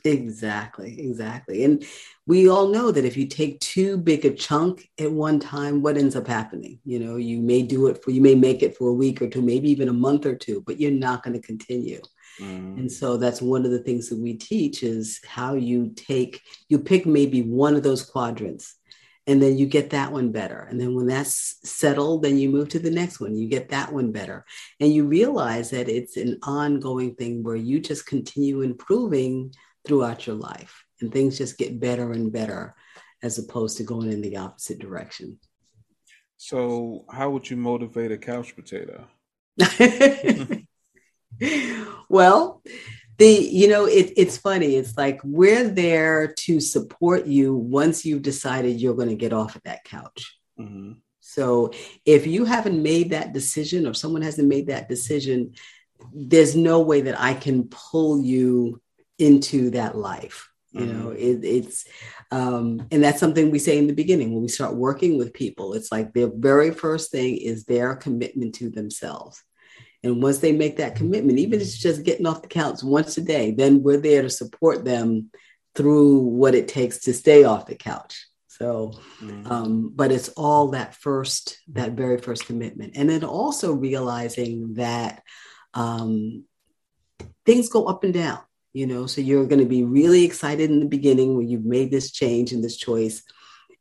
Exactly, 0.03 0.99
exactly. 0.99 1.63
And 1.63 1.85
we 2.25 2.49
all 2.49 2.69
know 2.69 2.91
that 2.91 3.05
if 3.05 3.15
you 3.15 3.27
take 3.27 3.59
too 3.59 3.97
big 3.97 4.25
a 4.25 4.31
chunk 4.33 4.89
at 4.99 5.11
one 5.11 5.39
time, 5.39 5.81
what 5.81 5.97
ends 5.97 6.15
up 6.15 6.27
happening? 6.27 6.79
You 6.83 6.99
know, 6.99 7.15
you 7.17 7.39
may 7.39 7.61
do 7.61 7.87
it 7.87 8.03
for, 8.03 8.11
you 8.11 8.21
may 8.21 8.35
make 8.35 8.63
it 8.63 8.75
for 8.75 8.89
a 8.89 8.93
week 8.93 9.21
or 9.21 9.27
two, 9.27 9.41
maybe 9.41 9.69
even 9.69 9.89
a 9.89 9.93
month 9.93 10.25
or 10.25 10.35
two, 10.35 10.63
but 10.65 10.79
you're 10.79 10.91
not 10.91 11.23
going 11.23 11.39
to 11.39 11.45
continue. 11.45 12.01
Mm, 12.39 12.77
And 12.79 12.91
so 12.91 13.17
that's 13.17 13.41
one 13.41 13.65
of 13.65 13.71
the 13.71 13.83
things 13.83 14.09
that 14.09 14.17
we 14.17 14.33
teach 14.33 14.81
is 14.81 15.19
how 15.27 15.53
you 15.53 15.91
take, 15.95 16.41
you 16.67 16.79
pick 16.79 17.05
maybe 17.05 17.43
one 17.43 17.75
of 17.75 17.83
those 17.83 18.03
quadrants 18.03 18.75
and 19.27 19.41
then 19.41 19.57
you 19.57 19.67
get 19.67 19.91
that 19.91 20.11
one 20.11 20.31
better. 20.31 20.61
And 20.69 20.81
then 20.81 20.95
when 20.95 21.05
that's 21.07 21.57
settled, 21.63 22.23
then 22.23 22.37
you 22.37 22.49
move 22.49 22.69
to 22.69 22.79
the 22.79 22.89
next 22.89 23.19
one, 23.19 23.35
you 23.35 23.47
get 23.47 23.69
that 23.69 23.93
one 23.93 24.11
better. 24.11 24.45
And 24.79 24.91
you 24.91 25.05
realize 25.05 25.69
that 25.69 25.89
it's 25.89 26.17
an 26.17 26.39
ongoing 26.41 27.15
thing 27.15 27.43
where 27.43 27.55
you 27.55 27.79
just 27.79 28.07
continue 28.07 28.61
improving 28.61 29.53
throughout 29.85 30.27
your 30.27 30.35
life 30.35 30.85
and 30.99 31.11
things 31.11 31.37
just 31.37 31.57
get 31.57 31.79
better 31.79 32.11
and 32.11 32.31
better 32.31 32.75
as 33.23 33.37
opposed 33.37 33.77
to 33.77 33.83
going 33.83 34.11
in 34.11 34.21
the 34.21 34.37
opposite 34.37 34.79
direction. 34.79 35.39
So 36.37 37.05
how 37.09 37.29
would 37.29 37.49
you 37.49 37.57
motivate 37.57 38.11
a 38.11 38.17
couch 38.17 38.55
potato? 38.55 39.07
well, 42.09 42.61
the 43.17 43.27
you 43.27 43.67
know 43.67 43.85
it, 43.85 44.13
it's 44.17 44.37
funny. 44.37 44.75
It's 44.75 44.97
like 44.97 45.19
we're 45.23 45.67
there 45.69 46.33
to 46.33 46.59
support 46.59 47.27
you 47.27 47.55
once 47.55 48.05
you've 48.05 48.23
decided 48.23 48.81
you're 48.81 48.95
going 48.95 49.09
to 49.09 49.15
get 49.15 49.33
off 49.33 49.55
of 49.55 49.63
that 49.63 49.83
couch. 49.83 50.37
hmm 50.57 50.93
So 51.19 51.71
if 52.05 52.25
you 52.25 52.45
haven't 52.45 52.81
made 52.81 53.11
that 53.11 53.33
decision 53.33 53.85
or 53.85 53.93
someone 53.93 54.23
hasn't 54.23 54.47
made 54.47 54.67
that 54.67 54.89
decision, 54.89 55.53
there's 56.13 56.55
no 56.55 56.81
way 56.81 57.01
that 57.01 57.19
I 57.19 57.35
can 57.35 57.65
pull 57.65 58.23
you 58.23 58.80
into 59.21 59.69
that 59.71 59.97
life. 59.97 60.49
You 60.73 60.85
know, 60.85 61.09
it, 61.09 61.43
it's, 61.43 61.83
um, 62.31 62.87
and 62.91 63.03
that's 63.03 63.19
something 63.19 63.51
we 63.51 63.59
say 63.59 63.77
in 63.77 63.87
the 63.87 63.93
beginning 63.93 64.31
when 64.31 64.41
we 64.41 64.47
start 64.47 64.73
working 64.75 65.17
with 65.17 65.33
people. 65.33 65.73
It's 65.73 65.91
like 65.91 66.13
their 66.13 66.31
very 66.33 66.71
first 66.71 67.11
thing 67.11 67.35
is 67.35 67.65
their 67.65 67.93
commitment 67.95 68.55
to 68.55 68.69
themselves. 68.69 69.43
And 70.01 70.23
once 70.23 70.39
they 70.39 70.53
make 70.53 70.77
that 70.77 70.95
commitment, 70.95 71.39
even 71.39 71.59
if 71.59 71.67
it's 71.67 71.77
just 71.77 72.03
getting 72.03 72.25
off 72.25 72.41
the 72.41 72.47
couch 72.47 72.83
once 72.83 73.17
a 73.17 73.21
day, 73.21 73.51
then 73.51 73.83
we're 73.83 73.97
there 73.99 74.21
to 74.21 74.29
support 74.29 74.85
them 74.85 75.29
through 75.75 76.19
what 76.19 76.55
it 76.55 76.69
takes 76.69 76.99
to 76.99 77.13
stay 77.13 77.43
off 77.43 77.65
the 77.65 77.75
couch. 77.75 78.27
So, 78.47 78.93
Mhm. 79.21 79.51
um, 79.51 79.91
but 79.93 80.11
it's 80.11 80.29
all 80.29 80.69
that 80.69 80.95
first, 80.95 81.59
that 81.73 81.93
very 81.93 82.17
first 82.17 82.45
commitment. 82.45 82.93
And 82.95 83.09
then 83.09 83.25
also 83.25 83.73
realizing 83.73 84.75
that 84.75 85.21
um, 85.73 86.45
things 87.45 87.69
go 87.69 87.85
up 87.85 88.03
and 88.03 88.13
down, 88.13 88.39
you 88.73 88.87
know, 88.87 89.05
so 89.05 89.21
you're 89.21 89.45
going 89.45 89.59
to 89.59 89.65
be 89.65 89.83
really 89.83 90.23
excited 90.23 90.69
in 90.69 90.79
the 90.79 90.85
beginning 90.85 91.35
when 91.35 91.49
you've 91.49 91.65
made 91.65 91.91
this 91.91 92.11
change 92.11 92.51
and 92.51 92.63
this 92.63 92.77
choice. 92.77 93.23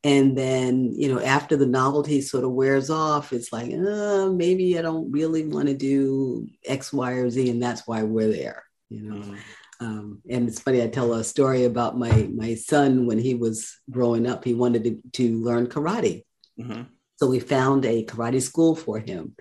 And 0.03 0.37
then, 0.37 0.93
you 0.97 1.13
know, 1.13 1.21
after 1.21 1.57
the 1.57 1.67
novelty 1.67 2.23
sort 2.23 2.45
of 2.45 2.53
wears 2.53 2.89
off, 2.89 3.33
it's 3.33 3.53
like, 3.53 3.71
uh, 3.73 4.31
maybe 4.31 4.79
I 4.79 4.83
don't 4.83 5.13
really 5.13 5.47
want 5.47 5.69
to 5.69 5.77
do 5.77 6.49
X, 6.65 6.93
Y, 6.93 7.13
or 7.13 7.29
Z. 7.29 7.51
And 7.51 7.63
that's 7.63 7.87
why 7.87 8.03
we're 8.03 8.33
there, 8.33 8.65
you 8.89 9.03
know. 9.03 9.17
Mhm. 9.17 9.39
Um, 9.83 10.23
and 10.29 10.49
it's 10.49 10.61
funny, 10.61 10.83
I 10.83 10.89
tell 10.89 11.13
a 11.15 11.25
story 11.25 11.65
about 11.65 11.99
my 11.99 12.29
my 12.35 12.55
son 12.55 13.07
when 13.07 13.19
he 13.19 13.35
was 13.35 13.79
growing 13.91 14.27
up, 14.27 14.45
he 14.45 14.53
wanted 14.55 14.85
to, 14.85 14.99
to 15.13 15.43
learn 15.43 15.69
karate. 15.69 16.25
Mhm. 16.59 16.87
So 17.17 17.27
we 17.29 17.41
found 17.41 17.85
a 17.85 18.05
karate 18.05 18.43
school 18.43 18.75
for 18.75 18.99
him. 18.99 19.37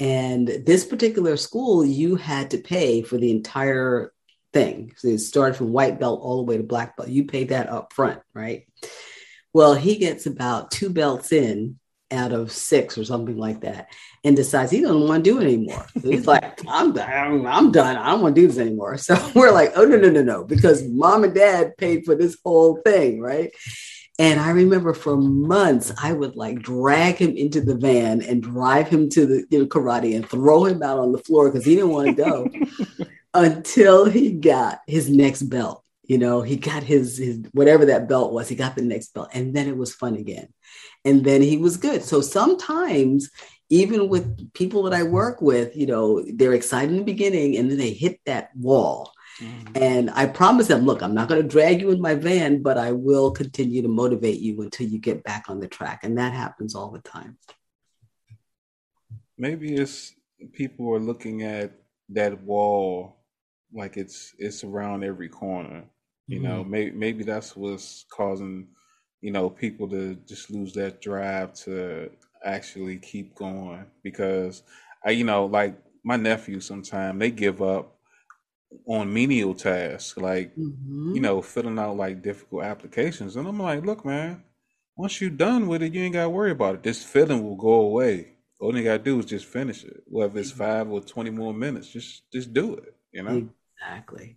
And 0.00 0.46
this 0.48 0.84
particular 0.84 1.36
school, 1.36 1.84
you 1.84 2.14
had 2.16 2.50
to 2.52 2.58
pay 2.58 3.02
for 3.02 3.18
the 3.18 3.30
entire 3.32 4.12
thing. 4.52 4.92
So 4.96 5.08
it 5.08 5.18
started 5.18 5.56
from 5.56 5.72
white 5.72 6.00
belt 6.00 6.20
all 6.22 6.38
the 6.38 6.44
way 6.44 6.56
to 6.56 6.62
black 6.62 6.96
belt. 6.96 7.08
You 7.08 7.24
pay 7.24 7.44
that 7.44 7.68
up 7.68 7.92
front, 7.92 8.20
right? 8.34 8.66
Well, 9.52 9.74
he 9.74 9.96
gets 9.96 10.26
about 10.26 10.70
two 10.70 10.90
belts 10.90 11.32
in 11.32 11.78
out 12.10 12.32
of 12.32 12.50
six 12.50 12.96
or 12.96 13.04
something 13.04 13.36
like 13.36 13.60
that 13.60 13.88
and 14.24 14.34
decides 14.34 14.70
he 14.70 14.80
doesn't 14.80 15.06
want 15.06 15.24
to 15.24 15.30
do 15.30 15.40
it 15.40 15.44
anymore. 15.44 15.86
So 16.00 16.10
he's 16.10 16.26
like, 16.26 16.60
I'm 16.66 16.92
done. 16.92 17.46
I'm 17.46 17.70
done. 17.70 17.96
I 17.96 18.10
don't 18.10 18.22
want 18.22 18.34
to 18.34 18.40
do 18.40 18.46
this 18.46 18.58
anymore. 18.58 18.96
So 18.96 19.16
we're 19.34 19.52
like, 19.52 19.72
oh, 19.76 19.84
no, 19.84 19.96
no, 19.96 20.10
no, 20.10 20.22
no, 20.22 20.44
because 20.44 20.86
mom 20.88 21.24
and 21.24 21.34
dad 21.34 21.76
paid 21.76 22.04
for 22.04 22.14
this 22.14 22.36
whole 22.44 22.80
thing, 22.84 23.20
right? 23.20 23.50
And 24.20 24.40
I 24.40 24.50
remember 24.50 24.94
for 24.94 25.16
months, 25.16 25.92
I 26.02 26.12
would 26.12 26.34
like 26.34 26.60
drag 26.60 27.16
him 27.16 27.36
into 27.36 27.60
the 27.60 27.76
van 27.76 28.20
and 28.22 28.42
drive 28.42 28.88
him 28.88 29.08
to 29.10 29.26
the 29.26 29.46
you 29.50 29.60
know, 29.60 29.66
karate 29.66 30.16
and 30.16 30.28
throw 30.28 30.64
him 30.64 30.82
out 30.82 30.98
on 30.98 31.12
the 31.12 31.18
floor 31.18 31.50
because 31.50 31.64
he 31.64 31.76
didn't 31.76 31.90
want 31.90 32.08
to 32.08 32.12
go 32.14 32.50
until 33.34 34.04
he 34.04 34.32
got 34.32 34.80
his 34.86 35.08
next 35.08 35.42
belt. 35.42 35.84
You 36.04 36.18
know, 36.18 36.40
he 36.40 36.56
got 36.56 36.82
his, 36.82 37.18
his 37.18 37.40
whatever 37.52 37.86
that 37.86 38.08
belt 38.08 38.32
was, 38.32 38.48
he 38.48 38.56
got 38.56 38.74
the 38.74 38.82
next 38.82 39.12
belt. 39.12 39.28
And 39.34 39.54
then 39.54 39.68
it 39.68 39.76
was 39.76 39.94
fun 39.94 40.16
again. 40.16 40.48
And 41.04 41.24
then 41.24 41.42
he 41.42 41.58
was 41.58 41.76
good. 41.76 42.02
So 42.02 42.22
sometimes, 42.22 43.30
even 43.68 44.08
with 44.08 44.52
people 44.54 44.84
that 44.84 44.94
I 44.94 45.02
work 45.02 45.42
with, 45.42 45.76
you 45.76 45.86
know, 45.86 46.24
they're 46.26 46.54
excited 46.54 46.90
in 46.90 46.98
the 46.98 47.04
beginning 47.04 47.56
and 47.56 47.70
then 47.70 47.76
they 47.76 47.92
hit 47.92 48.20
that 48.24 48.50
wall 48.56 49.12
Mm-hmm. 49.40 49.82
And 49.82 50.10
I 50.10 50.26
promise 50.26 50.66
them, 50.66 50.84
look, 50.84 51.02
I'm 51.02 51.14
not 51.14 51.28
going 51.28 51.40
to 51.40 51.48
drag 51.48 51.80
you 51.80 51.90
in 51.90 52.00
my 52.00 52.14
van, 52.14 52.62
but 52.62 52.76
I 52.76 52.92
will 52.92 53.30
continue 53.30 53.82
to 53.82 53.88
motivate 53.88 54.40
you 54.40 54.60
until 54.62 54.88
you 54.88 54.98
get 54.98 55.22
back 55.22 55.44
on 55.48 55.60
the 55.60 55.68
track. 55.68 56.00
And 56.02 56.18
that 56.18 56.32
happens 56.32 56.74
all 56.74 56.90
the 56.90 57.00
time. 57.00 57.38
Maybe 59.36 59.74
it's 59.74 60.14
people 60.52 60.92
are 60.92 61.00
looking 61.00 61.42
at 61.42 61.72
that 62.10 62.42
wall 62.42 63.17
like 63.72 63.96
it's 63.96 64.34
it's 64.38 64.64
around 64.64 65.04
every 65.04 65.28
corner. 65.28 65.84
You 66.26 66.40
mm-hmm. 66.40 66.48
know, 66.48 66.64
maybe 66.64 66.90
maybe 66.92 67.24
that's 67.24 67.56
what's 67.56 68.04
causing, 68.10 68.68
you 69.20 69.30
know, 69.30 69.48
people 69.50 69.88
to 69.88 70.14
just 70.26 70.50
lose 70.50 70.72
that 70.74 71.00
drive 71.00 71.54
to 71.64 72.10
actually 72.44 72.98
keep 72.98 73.34
going 73.34 73.84
because 74.02 74.62
I, 75.04 75.10
you 75.10 75.24
know, 75.24 75.46
like 75.46 75.76
my 76.04 76.16
nephew 76.16 76.60
sometimes 76.60 77.18
they 77.18 77.30
give 77.30 77.62
up 77.62 77.94
on 78.86 79.12
menial 79.12 79.54
tasks, 79.54 80.16
like 80.16 80.54
mm-hmm. 80.56 81.14
you 81.14 81.20
know, 81.20 81.40
filling 81.40 81.78
out 81.78 81.96
like 81.96 82.22
difficult 82.22 82.64
applications. 82.64 83.36
And 83.36 83.48
I'm 83.48 83.58
like, 83.58 83.84
look, 83.84 84.04
man, 84.04 84.42
once 84.96 85.20
you're 85.20 85.30
done 85.30 85.66
with 85.66 85.82
it, 85.82 85.94
you 85.94 86.02
ain't 86.02 86.14
gotta 86.14 86.28
worry 86.28 86.50
about 86.50 86.76
it. 86.76 86.82
This 86.82 87.04
feeling 87.04 87.42
will 87.42 87.56
go 87.56 87.80
away. 87.80 88.32
All 88.60 88.76
you 88.76 88.84
gotta 88.84 88.98
do 88.98 89.18
is 89.18 89.26
just 89.26 89.46
finish 89.46 89.84
it. 89.84 90.02
Whether 90.06 90.40
it's 90.40 90.50
five 90.50 90.90
or 90.90 91.00
twenty 91.00 91.30
more 91.30 91.54
minutes, 91.54 91.88
just 91.88 92.30
just 92.32 92.52
do 92.52 92.74
it. 92.74 92.94
You 93.12 93.22
know? 93.22 93.48
Exactly. 93.80 94.36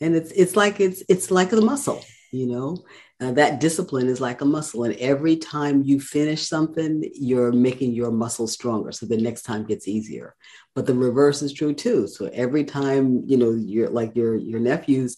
And 0.00 0.14
it's 0.16 0.30
it's 0.32 0.56
like 0.56 0.80
it's 0.80 1.02
it's 1.08 1.30
like 1.30 1.52
a 1.52 1.60
muscle, 1.60 2.04
you 2.32 2.46
know. 2.46 2.76
Uh, 3.20 3.32
that 3.32 3.60
discipline 3.60 4.08
is 4.08 4.18
like 4.18 4.40
a 4.40 4.46
muscle, 4.46 4.84
and 4.84 4.94
every 4.96 5.36
time 5.36 5.82
you 5.82 6.00
finish 6.00 6.48
something, 6.48 7.04
you're 7.14 7.52
making 7.52 7.92
your 7.92 8.10
muscle 8.10 8.46
stronger. 8.46 8.92
So 8.92 9.04
the 9.04 9.18
next 9.18 9.42
time 9.42 9.64
gets 9.66 9.86
easier. 9.86 10.34
But 10.74 10.86
the 10.86 10.94
reverse 10.94 11.42
is 11.42 11.52
true 11.52 11.74
too. 11.74 12.06
So 12.08 12.30
every 12.32 12.64
time 12.64 13.22
you 13.26 13.36
know 13.36 13.50
you're 13.50 13.90
like 13.90 14.16
your 14.16 14.36
your 14.36 14.60
nephews 14.60 15.16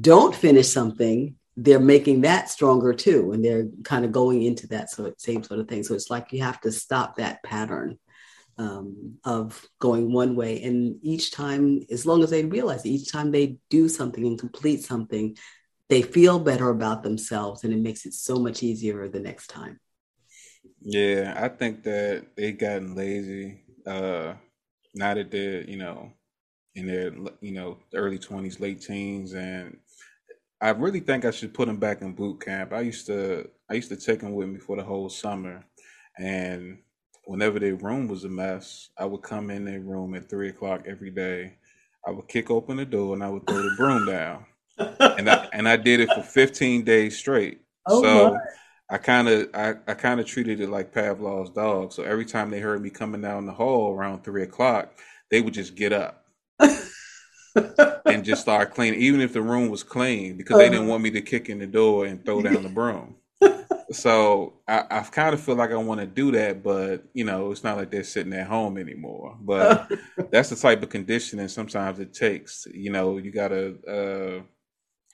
don't 0.00 0.34
finish 0.34 0.68
something, 0.68 1.36
they're 1.56 1.80
making 1.80 2.22
that 2.22 2.50
stronger 2.50 2.92
too, 2.94 3.32
and 3.32 3.44
they're 3.44 3.68
kind 3.84 4.04
of 4.04 4.12
going 4.12 4.42
into 4.42 4.66
that 4.68 4.90
so 4.90 5.12
same 5.18 5.42
sort 5.42 5.60
of 5.60 5.68
thing. 5.68 5.82
So 5.84 5.94
it's 5.94 6.10
like 6.10 6.32
you 6.32 6.42
have 6.42 6.60
to 6.62 6.72
stop 6.72 7.16
that 7.16 7.42
pattern 7.42 7.98
um, 8.58 9.18
of 9.24 9.66
going 9.78 10.12
one 10.12 10.36
way. 10.36 10.62
And 10.62 10.98
each 11.02 11.32
time, 11.32 11.82
as 11.90 12.06
long 12.06 12.22
as 12.22 12.30
they 12.30 12.44
realize 12.44 12.86
each 12.86 13.10
time 13.10 13.30
they 13.30 13.58
do 13.70 13.88
something 13.88 14.24
and 14.24 14.38
complete 14.38 14.82
something, 14.82 15.36
they 15.88 16.02
feel 16.02 16.38
better 16.38 16.70
about 16.70 17.02
themselves 17.02 17.64
and 17.64 17.72
it 17.72 17.80
makes 17.80 18.06
it 18.06 18.14
so 18.14 18.36
much 18.36 18.62
easier 18.62 19.08
the 19.08 19.20
next 19.20 19.48
time. 19.48 19.78
Yeah, 20.80 21.34
I 21.36 21.48
think 21.48 21.82
that 21.84 22.36
they've 22.36 22.56
gotten 22.56 22.94
lazy. 22.94 23.60
Uh, 23.86 24.34
now 24.94 25.14
that 25.14 25.30
they're, 25.30 25.62
you 25.62 25.76
know, 25.76 26.12
in 26.74 26.86
their, 26.86 27.12
you 27.40 27.52
know, 27.52 27.78
early 27.94 28.18
20s, 28.18 28.60
late 28.60 28.80
teens. 28.80 29.34
And 29.34 29.78
I 30.60 30.70
really 30.70 31.00
think 31.00 31.24
I 31.24 31.30
should 31.30 31.54
put 31.54 31.66
them 31.66 31.78
back 31.78 32.02
in 32.02 32.12
boot 32.12 32.40
camp. 32.40 32.72
I 32.72 32.80
used 32.80 33.06
to, 33.06 33.48
I 33.70 33.74
used 33.74 33.90
to 33.90 33.96
take 33.96 34.20
them 34.20 34.34
with 34.34 34.48
me 34.48 34.58
for 34.58 34.76
the 34.76 34.82
whole 34.82 35.08
summer. 35.08 35.64
And 36.18 36.78
whenever 37.26 37.58
their 37.58 37.76
room 37.76 38.08
was 38.08 38.24
a 38.24 38.28
mess, 38.28 38.90
I 38.98 39.04
would 39.04 39.22
come 39.22 39.50
in 39.50 39.64
their 39.64 39.80
room 39.80 40.14
at 40.14 40.28
three 40.28 40.48
o'clock 40.48 40.84
every 40.86 41.10
day. 41.10 41.56
I 42.06 42.10
would 42.10 42.28
kick 42.28 42.50
open 42.50 42.76
the 42.76 42.84
door 42.84 43.14
and 43.14 43.24
I 43.24 43.30
would 43.30 43.46
throw 43.46 43.62
the 43.62 43.74
broom 43.76 44.06
down 44.06 44.46
and 44.78 45.30
I 45.30 45.48
and 45.52 45.68
I 45.68 45.76
did 45.76 46.00
it 46.00 46.10
for 46.14 46.22
15 46.22 46.84
days 46.84 47.18
straight. 47.18 47.60
Oh 47.86 48.02
so 48.02 48.30
my. 48.30 48.38
I 48.88 48.96
kind 48.96 49.28
of 49.28 49.50
I, 49.52 49.74
I 49.86 49.92
kind 49.92 50.18
of 50.18 50.24
treated 50.24 50.58
it 50.58 50.70
like 50.70 50.94
Pavlov's 50.94 51.50
dog. 51.50 51.92
So 51.92 52.02
every 52.02 52.24
time 52.24 52.50
they 52.50 52.58
heard 52.58 52.80
me 52.80 52.88
coming 52.88 53.20
down 53.20 53.44
the 53.44 53.52
hall 53.52 53.92
around 53.92 54.24
three 54.24 54.42
o'clock, 54.42 54.98
they 55.30 55.42
would 55.42 55.52
just 55.52 55.74
get 55.74 55.92
up 55.92 56.24
and 58.06 58.24
just 58.24 58.40
start 58.40 58.72
cleaning, 58.72 59.00
even 59.00 59.20
if 59.20 59.34
the 59.34 59.42
room 59.42 59.68
was 59.68 59.82
clean, 59.82 60.38
because 60.38 60.56
they 60.56 60.70
didn't 60.70 60.84
uh-huh. 60.84 60.92
want 60.92 61.02
me 61.02 61.10
to 61.10 61.20
kick 61.20 61.50
in 61.50 61.58
the 61.58 61.66
door 61.66 62.06
and 62.06 62.24
throw 62.24 62.40
down 62.40 62.62
the 62.62 62.70
broom. 62.70 63.16
So 63.94 64.54
I, 64.66 64.84
I 64.90 65.00
kind 65.00 65.34
of 65.34 65.40
feel 65.40 65.54
like 65.54 65.70
I 65.70 65.76
want 65.76 66.00
to 66.00 66.06
do 66.06 66.30
that, 66.32 66.62
but 66.62 67.04
you 67.12 67.24
know, 67.24 67.50
it's 67.50 67.64
not 67.64 67.76
like 67.76 67.90
they're 67.90 68.04
sitting 68.04 68.32
at 68.32 68.46
home 68.46 68.78
anymore. 68.78 69.36
But 69.40 69.90
that's 70.30 70.50
the 70.50 70.56
type 70.56 70.82
of 70.82 70.88
conditioning 70.88 71.48
sometimes 71.48 72.00
it 72.00 72.12
takes. 72.12 72.66
You 72.72 72.90
know, 72.90 73.18
you 73.18 73.30
gotta 73.30 73.74
uh, 73.86 74.42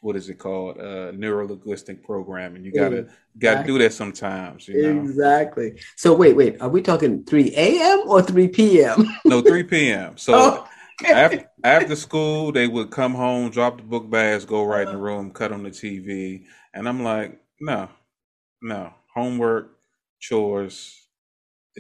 what 0.01 0.17
is 0.17 0.29
it 0.29 0.39
called? 0.39 0.79
Uh 0.79 1.13
neuro 1.13 1.47
linguistic 1.47 2.05
programming. 2.05 2.65
You 2.65 2.73
gotta 2.73 2.99
exactly. 2.99 3.39
gotta 3.39 3.67
do 3.67 3.79
that 3.79 3.93
sometimes 3.93 4.69
you 4.69 4.83
know? 4.83 5.01
exactly. 5.03 5.81
So 5.97 6.15
wait 6.15 6.37
wait. 6.37 6.61
Are 6.61 6.69
we 6.69 6.83
talking 6.83 7.25
3 7.25 7.53
a.m 7.57 8.03
or 8.07 8.23
3 8.23 8.49
p.m 8.49 9.07
no 9.27 9.41
3 9.41 9.63
p.m 9.65 10.17
so 10.17 10.33
oh, 10.37 10.69
after, 11.07 11.51
after 11.65 11.97
school 11.97 12.53
they 12.53 12.67
would 12.67 12.91
come 12.91 13.15
home 13.15 13.51
drop 13.51 13.77
the 13.77 13.83
book 13.83 14.11
bags 14.11 14.45
go 14.45 14.65
right 14.65 14.87
in 14.87 14.95
the 14.95 15.01
room 15.01 15.31
cut 15.31 15.53
on 15.53 15.63
the 15.63 15.71
tv 15.71 16.45
and 16.75 16.89
i'm 16.89 17.03
like 17.03 17.41
no 17.61 17.89
no 18.63 18.93
homework 19.15 19.77
chores 20.19 21.07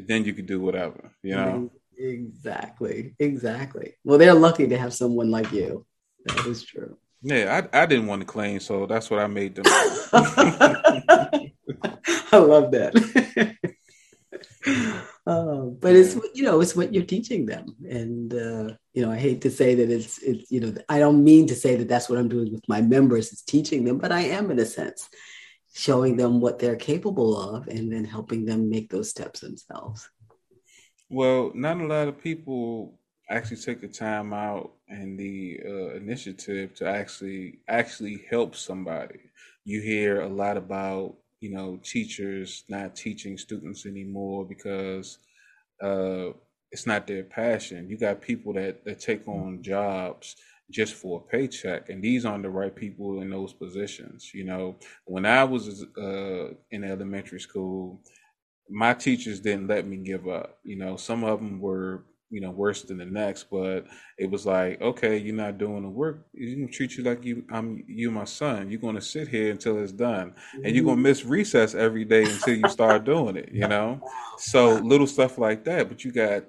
then 0.06 0.24
you 0.24 0.32
could 0.32 0.46
do 0.46 0.60
whatever 0.60 1.10
you 1.22 1.34
know? 1.34 1.70
Exactly 1.98 3.14
exactly. 3.18 3.94
Well 4.04 4.18
they're 4.18 4.34
lucky 4.34 4.68
to 4.68 4.78
have 4.78 4.94
someone 4.94 5.30
like 5.30 5.52
you. 5.52 5.84
That 6.26 6.46
is 6.46 6.64
true. 6.64 6.96
Yeah, 7.22 7.66
I, 7.72 7.82
I 7.82 7.86
didn't 7.86 8.06
want 8.06 8.22
to 8.22 8.26
claim, 8.26 8.60
so 8.60 8.86
that's 8.86 9.10
what 9.10 9.20
I 9.20 9.26
made 9.26 9.54
them. 9.54 9.64
I 12.32 12.32
love 12.32 12.70
that. 12.70 12.94
uh, 15.26 15.64
but 15.80 15.96
it's 15.96 16.14
you 16.34 16.44
know 16.44 16.60
it's 16.60 16.74
what 16.74 16.94
you're 16.94 17.04
teaching 17.04 17.44
them, 17.44 17.76
and 17.88 18.32
uh, 18.32 18.74
you 18.94 19.04
know 19.04 19.10
I 19.10 19.18
hate 19.18 19.42
to 19.42 19.50
say 19.50 19.74
that 19.74 19.90
it's 19.90 20.18
it's 20.22 20.50
you 20.50 20.60
know 20.60 20.74
I 20.88 20.98
don't 20.98 21.22
mean 21.22 21.46
to 21.48 21.54
say 21.54 21.76
that 21.76 21.88
that's 21.88 22.08
what 22.08 22.18
I'm 22.18 22.28
doing 22.28 22.52
with 22.52 22.66
my 22.68 22.80
members 22.80 23.32
is 23.32 23.42
teaching 23.42 23.84
them, 23.84 23.98
but 23.98 24.12
I 24.12 24.22
am 24.22 24.50
in 24.50 24.58
a 24.58 24.66
sense 24.66 25.08
showing 25.72 26.16
them 26.16 26.40
what 26.40 26.58
they're 26.58 26.76
capable 26.76 27.36
of, 27.36 27.68
and 27.68 27.92
then 27.92 28.04
helping 28.04 28.44
them 28.44 28.68
make 28.68 28.90
those 28.90 29.10
steps 29.10 29.40
themselves. 29.40 30.08
Well, 31.08 31.52
not 31.54 31.80
a 31.80 31.86
lot 31.86 32.08
of 32.08 32.22
people 32.22 32.98
actually 33.28 33.58
take 33.58 33.80
the 33.80 33.88
time 33.88 34.32
out 34.32 34.72
and 34.88 35.18
the 35.18 35.60
uh, 35.64 35.94
initiative 35.94 36.74
to 36.74 36.88
actually 36.88 37.60
actually 37.68 38.24
help 38.28 38.56
somebody. 38.56 39.20
You 39.64 39.80
hear 39.80 40.22
a 40.22 40.28
lot 40.28 40.56
about 40.56 41.16
you 41.40 41.50
know 41.50 41.80
teachers 41.82 42.64
not 42.68 42.96
teaching 42.96 43.38
students 43.38 43.86
anymore 43.86 44.44
because 44.44 45.18
uh, 45.82 46.30
it's 46.72 46.86
not 46.86 47.06
their 47.06 47.24
passion. 47.24 47.88
You 47.88 47.96
got 47.96 48.20
people 48.20 48.52
that 48.54 48.84
that 48.84 49.00
take 49.00 49.26
on 49.26 49.62
jobs 49.62 50.36
just 50.70 50.94
for 50.94 51.20
a 51.20 51.30
paycheck, 51.30 51.88
and 51.88 52.02
these 52.02 52.24
aren't 52.24 52.44
the 52.44 52.50
right 52.50 52.74
people 52.74 53.20
in 53.20 53.30
those 53.30 53.52
positions. 53.52 54.32
You 54.34 54.44
know, 54.44 54.76
when 55.04 55.26
I 55.26 55.44
was 55.44 55.84
uh, 55.98 56.54
in 56.70 56.84
elementary 56.84 57.40
school, 57.40 58.00
my 58.68 58.94
teachers 58.94 59.40
didn't 59.40 59.66
let 59.66 59.86
me 59.86 59.96
give 59.98 60.28
up. 60.28 60.58
You 60.64 60.76
know, 60.76 60.96
some 60.96 61.24
of 61.24 61.40
them 61.40 61.60
were 61.60 62.04
you 62.30 62.40
know 62.40 62.50
worse 62.50 62.82
than 62.82 62.98
the 62.98 63.04
next 63.04 63.50
but 63.50 63.84
it 64.16 64.30
was 64.30 64.46
like 64.46 64.80
okay 64.80 65.18
you're 65.18 65.34
not 65.34 65.58
doing 65.58 65.82
the 65.82 65.88
work. 65.88 66.26
You 66.32 66.54
can 66.54 66.68
treat 66.70 66.96
you 66.96 67.02
like 67.02 67.24
you 67.24 67.44
i'm 67.52 67.82
you 67.88 68.10
my 68.10 68.24
son. 68.24 68.70
You're 68.70 68.80
going 68.80 68.94
to 68.94 69.00
sit 69.00 69.28
here 69.28 69.50
until 69.50 69.82
it's 69.82 69.92
done 69.92 70.34
and 70.64 70.74
you're 70.74 70.84
going 70.84 70.96
to 70.96 71.02
miss 71.02 71.24
recess 71.24 71.74
every 71.74 72.04
day 72.04 72.22
until 72.22 72.54
you 72.54 72.68
start 72.68 73.04
doing 73.04 73.36
it 73.36 73.50
you 73.52 73.66
know? 73.66 74.00
So 74.38 74.74
little 74.76 75.08
stuff 75.08 75.38
like 75.38 75.64
that 75.64 75.88
but 75.88 76.04
you 76.04 76.12
got 76.12 76.44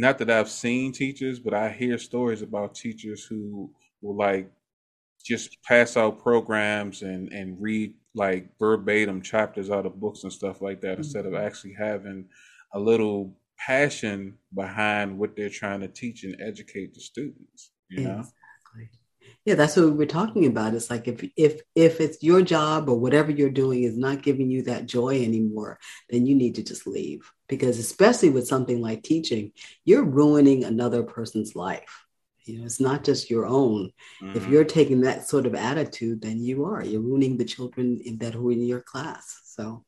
not 0.00 0.18
that 0.18 0.30
i've 0.30 0.50
seen 0.50 0.92
teachers 0.92 1.38
but 1.38 1.54
i 1.54 1.68
hear 1.68 1.98
stories 1.98 2.42
about 2.42 2.74
teachers 2.74 3.24
who 3.24 3.70
will 4.02 4.16
like 4.16 4.50
just 5.24 5.62
pass 5.62 5.96
out 5.96 6.22
programs 6.22 7.02
and 7.02 7.32
and 7.32 7.60
read 7.60 7.92
like 8.14 8.48
verbatim 8.58 9.22
chapters 9.22 9.70
out 9.70 9.86
of 9.86 10.00
books 10.00 10.24
and 10.24 10.32
stuff 10.32 10.60
like 10.60 10.80
that 10.80 10.92
mm-hmm. 10.92 11.02
instead 11.02 11.26
of 11.26 11.34
actually 11.34 11.74
having 11.78 12.24
a 12.74 12.78
little 12.78 13.34
passion 13.58 14.38
behind 14.54 15.18
what 15.18 15.36
they're 15.36 15.50
trying 15.50 15.80
to 15.80 15.88
teach 15.88 16.24
and 16.24 16.36
educate 16.40 16.94
the 16.94 17.00
students. 17.00 17.72
You 17.90 18.04
know. 18.04 18.24
Yeah, 19.46 19.54
that's 19.54 19.76
what 19.76 19.86
we 19.86 19.92
were 19.92 20.06
talking 20.06 20.44
about. 20.46 20.74
It's 20.74 20.90
like 20.90 21.08
if 21.08 21.24
if 21.36 21.62
if 21.74 22.00
it's 22.00 22.22
your 22.22 22.42
job 22.42 22.88
or 22.90 22.98
whatever 22.98 23.30
you're 23.30 23.50
doing 23.50 23.84
is 23.84 23.96
not 23.96 24.22
giving 24.22 24.50
you 24.50 24.62
that 24.64 24.86
joy 24.86 25.22
anymore, 25.22 25.78
then 26.10 26.26
you 26.26 26.34
need 26.34 26.56
to 26.56 26.62
just 26.62 26.86
leave. 26.86 27.32
Because 27.48 27.78
especially 27.78 28.30
with 28.30 28.46
something 28.46 28.80
like 28.80 29.02
teaching, 29.02 29.52
you're 29.84 30.04
ruining 30.04 30.64
another 30.64 31.02
person's 31.02 31.56
life. 31.56 32.04
You 32.44 32.58
know, 32.58 32.64
it's 32.66 32.80
not 32.80 33.02
just 33.02 33.30
your 33.30 33.46
own. 33.46 33.92
Mm-hmm. 34.22 34.36
If 34.36 34.46
you're 34.48 34.64
taking 34.64 35.02
that 35.02 35.28
sort 35.28 35.46
of 35.46 35.54
attitude, 35.54 36.20
then 36.20 36.42
you 36.42 36.66
are. 36.66 36.84
You're 36.84 37.00
ruining 37.00 37.36
the 37.36 37.44
children 37.44 38.00
that 38.18 38.34
are 38.34 38.52
in 38.52 38.62
your 38.62 38.80
class. 38.80 39.40
So 39.44 39.84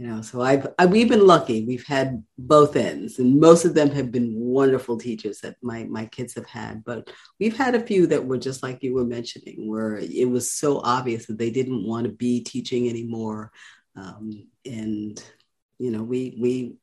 you 0.00 0.06
know 0.06 0.22
so 0.22 0.40
I've, 0.40 0.66
I, 0.78 0.86
we 0.86 1.00
have 1.00 1.10
been 1.10 1.26
lucky. 1.26 1.66
We've 1.66 1.86
had 1.86 2.24
both 2.38 2.74
ends 2.74 3.18
and 3.18 3.38
most 3.38 3.66
of 3.66 3.74
them 3.74 3.90
have 3.90 4.10
been 4.10 4.32
wonderful 4.34 4.96
teachers 4.96 5.40
that 5.40 5.56
my 5.60 5.84
my 5.84 6.06
kids 6.06 6.34
have 6.36 6.46
had 6.46 6.82
but 6.84 7.12
we've 7.38 7.56
had 7.56 7.74
a 7.74 7.86
few 7.86 8.06
that 8.06 8.24
were 8.24 8.38
just 8.38 8.62
like 8.62 8.82
you 8.82 8.94
were 8.94 9.04
mentioning 9.04 9.68
where 9.68 9.98
it 9.98 10.26
was 10.26 10.52
so 10.52 10.80
obvious 10.82 11.26
that 11.26 11.36
they 11.36 11.50
didn't 11.50 11.86
want 11.86 12.06
to 12.06 12.12
be 12.12 12.42
teaching 12.42 12.88
anymore. 12.88 13.52
Um, 13.94 14.48
and 14.64 15.22
you 15.78 15.90
know 15.90 16.02
we 16.02 16.34
we 16.40 16.76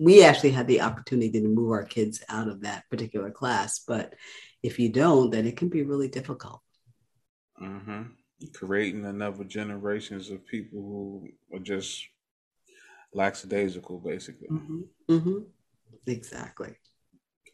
we 0.00 0.24
actually 0.24 0.50
had 0.50 0.66
the 0.66 0.80
opportunity 0.80 1.40
to 1.40 1.46
move 1.46 1.70
our 1.70 1.84
kids 1.84 2.24
out 2.28 2.48
of 2.48 2.62
that 2.62 2.82
particular 2.90 3.30
class 3.30 3.84
but 3.86 4.14
if 4.64 4.80
you 4.80 4.88
don't 4.88 5.30
then 5.30 5.46
it 5.46 5.56
can 5.56 5.68
be 5.68 5.84
really 5.84 6.08
difficult. 6.08 6.60
Mm-hmm. 7.62 8.02
creating 8.52 9.06
another 9.06 9.44
generations 9.44 10.30
of 10.30 10.44
people 10.44 10.80
who 10.80 11.28
are 11.56 11.60
just 11.60 12.04
lackadaisical, 13.14 13.98
basically. 13.98 14.48
Mm-hmm. 14.48 14.80
Mm-hmm. 15.10 15.38
Exactly. 16.06 16.74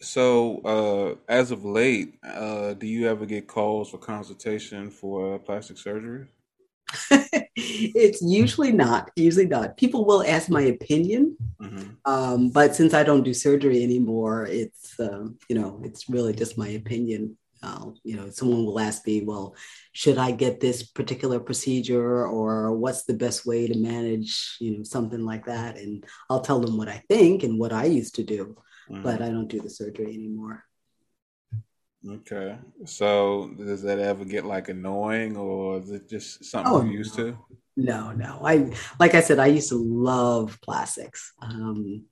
So, 0.01 0.61
uh, 0.63 1.33
as 1.33 1.51
of 1.51 1.65
late, 1.65 2.19
uh, 2.25 2.75
do 2.75 2.87
you 2.87 3.09
ever 3.09 3.27
get 3.27 3.47
calls 3.47 3.91
for 3.91 3.99
consultation 3.99 4.91
for 4.91 5.35
uh, 5.35 5.39
plastic 5.39 5.77
surgery? 5.77 6.27
it's 7.57 8.23
usually 8.23 8.73
not. 8.73 9.11
Usually 9.15 9.47
not. 9.47 9.77
People 9.77 10.05
will 10.05 10.25
ask 10.25 10.49
my 10.49 10.63
opinion, 10.63 11.37
mm-hmm. 11.61 11.91
um, 12.05 12.51
but 12.51 12.75
since 12.75 12.95
I 12.95 13.03
don't 13.03 13.23
do 13.23 13.35
surgery 13.35 13.83
anymore, 13.83 14.47
it's 14.47 14.99
um, 14.99 15.39
you 15.49 15.57
know 15.57 15.81
it's 15.85 16.09
really 16.09 16.33
just 16.33 16.59
my 16.59 16.69
opinion. 16.69 17.37
Uh, 17.63 17.91
you 18.05 18.17
know, 18.17 18.31
someone 18.31 18.65
will 18.65 18.81
ask 18.81 19.07
me, 19.07 19.23
well, 19.23 19.55
should 19.93 20.17
I 20.17 20.31
get 20.31 20.61
this 20.61 20.83
particular 20.83 21.39
procedure 21.41 22.27
or 22.27 22.75
what's 22.75 23.05
the 23.05 23.15
best 23.15 23.45
way 23.45 23.67
to 23.67 23.79
manage, 23.79 24.57
you 24.61 24.79
know, 24.79 24.83
something 24.83 25.25
like 25.25 25.47
that? 25.47 25.77
And 25.77 26.05
I'll 26.31 26.41
tell 26.41 26.61
them 26.61 26.79
what 26.79 26.89
I 26.89 27.03
think 27.09 27.43
and 27.43 27.59
what 27.59 27.73
I 27.73 27.85
used 27.85 28.15
to 28.17 28.25
do, 28.25 28.57
mm-hmm. 28.91 29.03
but 29.03 29.21
I 29.21 29.29
don't 29.29 29.49
do 29.49 29.61
the 29.61 29.71
surgery 29.71 30.15
anymore. 30.15 30.65
Okay. 32.09 32.57
So 32.87 33.53
does 33.59 33.83
that 33.83 33.99
ever 33.99 34.25
get 34.25 34.47
like 34.47 34.71
annoying 34.71 35.37
or 35.37 35.79
is 35.79 35.91
it 35.91 36.09
just 36.09 36.45
something 36.45 36.73
oh, 36.73 36.83
you're 36.83 36.95
used 36.95 37.19
no. 37.19 37.25
to? 37.25 37.39
No, 37.77 38.13
no. 38.13 38.41
I, 38.45 38.73
like 38.99 39.15
I 39.15 39.21
said, 39.21 39.39
I 39.39 39.47
used 39.47 39.69
to 39.69 39.77
love 39.77 40.59
plastics. 40.63 41.33
Um, 41.43 42.05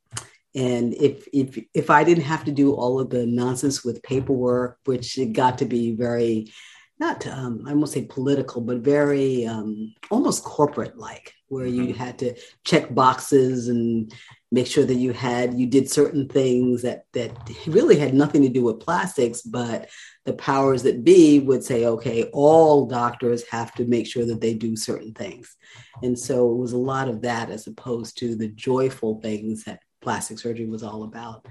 and 0.59 0.93
if 0.95 1.29
if 1.33 1.65
if 1.73 1.89
I 1.89 2.03
didn't 2.03 2.25
have 2.25 2.45
to 2.47 2.53
do 2.53 2.75
all 2.75 2.99
of 2.99 3.11
the 3.11 3.25
nonsense 3.27 3.85
with 3.85 4.03
paperwork, 4.03 4.79
which 4.87 5.17
it 5.17 5.33
got 5.33 5.59
to 5.59 5.65
be 5.65 5.95
very 5.95 6.53
not 6.99 7.25
um, 7.29 7.65
I 7.69 7.75
won't 7.75 7.89
say 7.89 8.07
political, 8.07 8.61
but 8.61 8.79
very 8.79 9.47
um, 9.47 9.95
almost 10.11 10.43
corporate 10.43 10.99
like, 10.99 11.33
where 11.47 11.67
mm-hmm. 11.67 11.85
you 11.85 11.95
had 11.95 12.19
to 12.19 12.35
check 12.65 12.93
boxes 12.93 13.69
and 13.69 14.13
make 14.51 14.67
sure 14.67 14.85
that 14.85 14.95
you 14.95 15.13
had 15.13 15.55
you 15.55 15.67
did 15.69 15.89
certain 15.89 16.29
things 16.29 16.83
that 16.83 17.05
that 17.13 17.31
really 17.69 17.97
had 17.97 18.15
nothing 18.15 18.43
to 18.43 18.49
do 18.49 18.65
with 18.65 18.81
plastics, 18.81 19.43
but 19.43 19.89
the 20.25 20.33
powers 20.33 20.83
that 20.83 21.05
be 21.05 21.39
would 21.39 21.63
say, 21.63 21.87
okay, 21.87 22.25
all 22.33 22.87
doctors 22.87 23.49
have 23.49 23.73
to 23.75 23.85
make 23.85 24.09
sure 24.09 24.27
that 24.27 24.41
they 24.41 24.55
do 24.55 24.75
certain 24.75 25.15
things, 25.15 25.55
and 26.03 26.19
so 26.19 26.51
it 26.51 26.57
was 26.57 26.73
a 26.73 26.79
lot 26.79 27.07
of 27.07 27.23
that 27.23 27.49
as 27.49 27.69
opposed 27.69 28.19
to 28.19 28.35
the 28.35 28.49
joyful 28.49 29.21
things 29.21 29.63
that 29.65 29.81
plastic 30.01 30.39
surgery 30.39 30.67
was 30.67 30.83
all 30.83 31.05
about. 31.05 31.47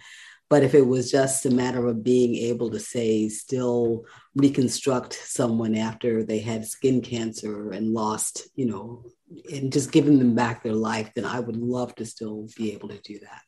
But 0.50 0.64
if 0.64 0.74
it 0.74 0.86
was 0.86 1.12
just 1.12 1.46
a 1.46 1.50
matter 1.50 1.88
of 1.88 2.04
being 2.04 2.36
able 2.36 2.70
to 2.70 2.80
say, 2.80 3.28
still 3.28 4.06
reconstruct 4.36 5.14
someone 5.14 5.76
after 5.76 6.24
they 6.24 6.40
had 6.40 6.66
skin 6.66 7.02
cancer 7.02 7.72
and 7.72 7.94
lost, 7.94 8.48
you 8.56 8.66
know, 8.66 9.04
and 9.52 9.74
just 9.74 9.92
giving 9.92 10.20
them 10.20 10.36
back 10.36 10.64
their 10.64 10.74
life, 10.74 11.12
then 11.16 11.26
I 11.26 11.42
would 11.42 11.58
love 11.58 11.94
to 11.96 12.06
still 12.06 12.48
be 12.56 12.74
able 12.74 12.88
to 12.90 13.00
do 13.00 13.20
that. 13.20 13.42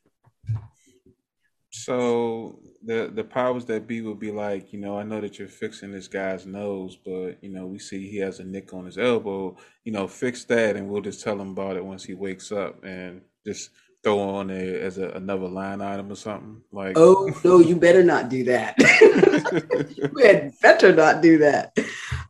So 1.72 2.60
the 2.84 3.10
the 3.14 3.24
powers 3.24 3.64
that 3.66 3.86
be 3.86 4.00
would 4.02 4.18
be 4.18 4.32
like, 4.32 4.72
you 4.72 4.80
know, 4.80 4.98
I 4.98 5.04
know 5.04 5.20
that 5.20 5.38
you're 5.38 5.48
fixing 5.48 5.92
this 5.92 6.08
guy's 6.08 6.44
nose, 6.44 6.98
but 7.02 7.42
you 7.42 7.48
know, 7.48 7.66
we 7.66 7.78
see 7.78 8.08
he 8.08 8.18
has 8.18 8.40
a 8.40 8.44
nick 8.44 8.74
on 8.74 8.84
his 8.84 8.98
elbow. 8.98 9.56
You 9.84 9.92
know, 9.92 10.08
fix 10.08 10.44
that, 10.46 10.76
and 10.76 10.88
we'll 10.88 11.00
just 11.00 11.22
tell 11.22 11.40
him 11.40 11.50
about 11.50 11.76
it 11.76 11.84
once 11.84 12.04
he 12.04 12.14
wakes 12.14 12.50
up, 12.50 12.84
and 12.84 13.22
just 13.46 13.70
throw 14.02 14.20
on 14.20 14.50
a 14.50 14.80
as 14.80 14.98
a, 14.98 15.10
another 15.10 15.48
line 15.48 15.80
item 15.80 16.10
or 16.10 16.16
something? 16.16 16.62
Like, 16.72 16.96
oh 16.96 17.32
no, 17.44 17.58
you 17.60 17.76
better 17.76 18.02
not 18.02 18.28
do 18.28 18.44
that. 18.44 18.74
you 19.96 20.24
had 20.24 20.52
better 20.60 20.94
not 20.94 21.22
do 21.22 21.38
that. 21.38 21.78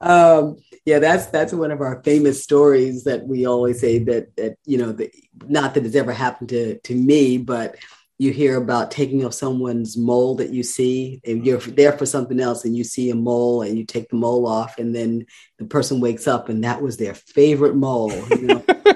Um, 0.01 0.57
yeah, 0.85 0.99
that's 0.99 1.27
that's 1.27 1.53
one 1.53 1.71
of 1.71 1.81
our 1.81 2.03
famous 2.03 2.43
stories 2.43 3.05
that 3.05 3.27
we 3.27 3.47
always 3.47 3.81
say 3.81 3.99
that 4.01 4.35
that 4.37 4.57
you 4.65 4.79
know, 4.79 4.93
the, 4.93 5.11
not 5.47 5.75
that 5.75 5.85
it's 5.85 5.97
ever 5.97 6.13
happened 6.13 6.49
to 6.51 6.79
to 6.79 6.95
me, 6.95 7.39
but 7.39 7.77
you 8.21 8.33
hear 8.33 8.59
about 8.59 8.91
taking 8.91 9.25
off 9.25 9.33
someone's 9.33 9.97
mole 9.97 10.35
that 10.35 10.51
you 10.51 10.63
see 10.63 11.23
and 11.25 11.47
you're 11.47 11.59
there 11.59 11.93
for 11.93 12.05
something 12.05 12.39
else 12.39 12.67
and 12.67 12.77
you 12.77 12.85
see 12.85 13.09
a 13.09 13.15
mole 13.15 13.63
and 13.63 13.79
you 13.79 13.85
take 13.87 14.11
the 14.11 14.17
mole 14.17 14.47
off 14.47 14.79
and 14.79 14.95
then 14.95 15.25
the 15.59 15.65
person 15.65 16.01
wakes 16.01 16.29
up 16.29 16.51
and 16.51 16.63
that 16.63 16.83
was 16.83 16.99
their 16.99 17.15
favorite 17.15 17.75
mole 17.75 18.13
you 18.29 18.43
know? 18.43 18.65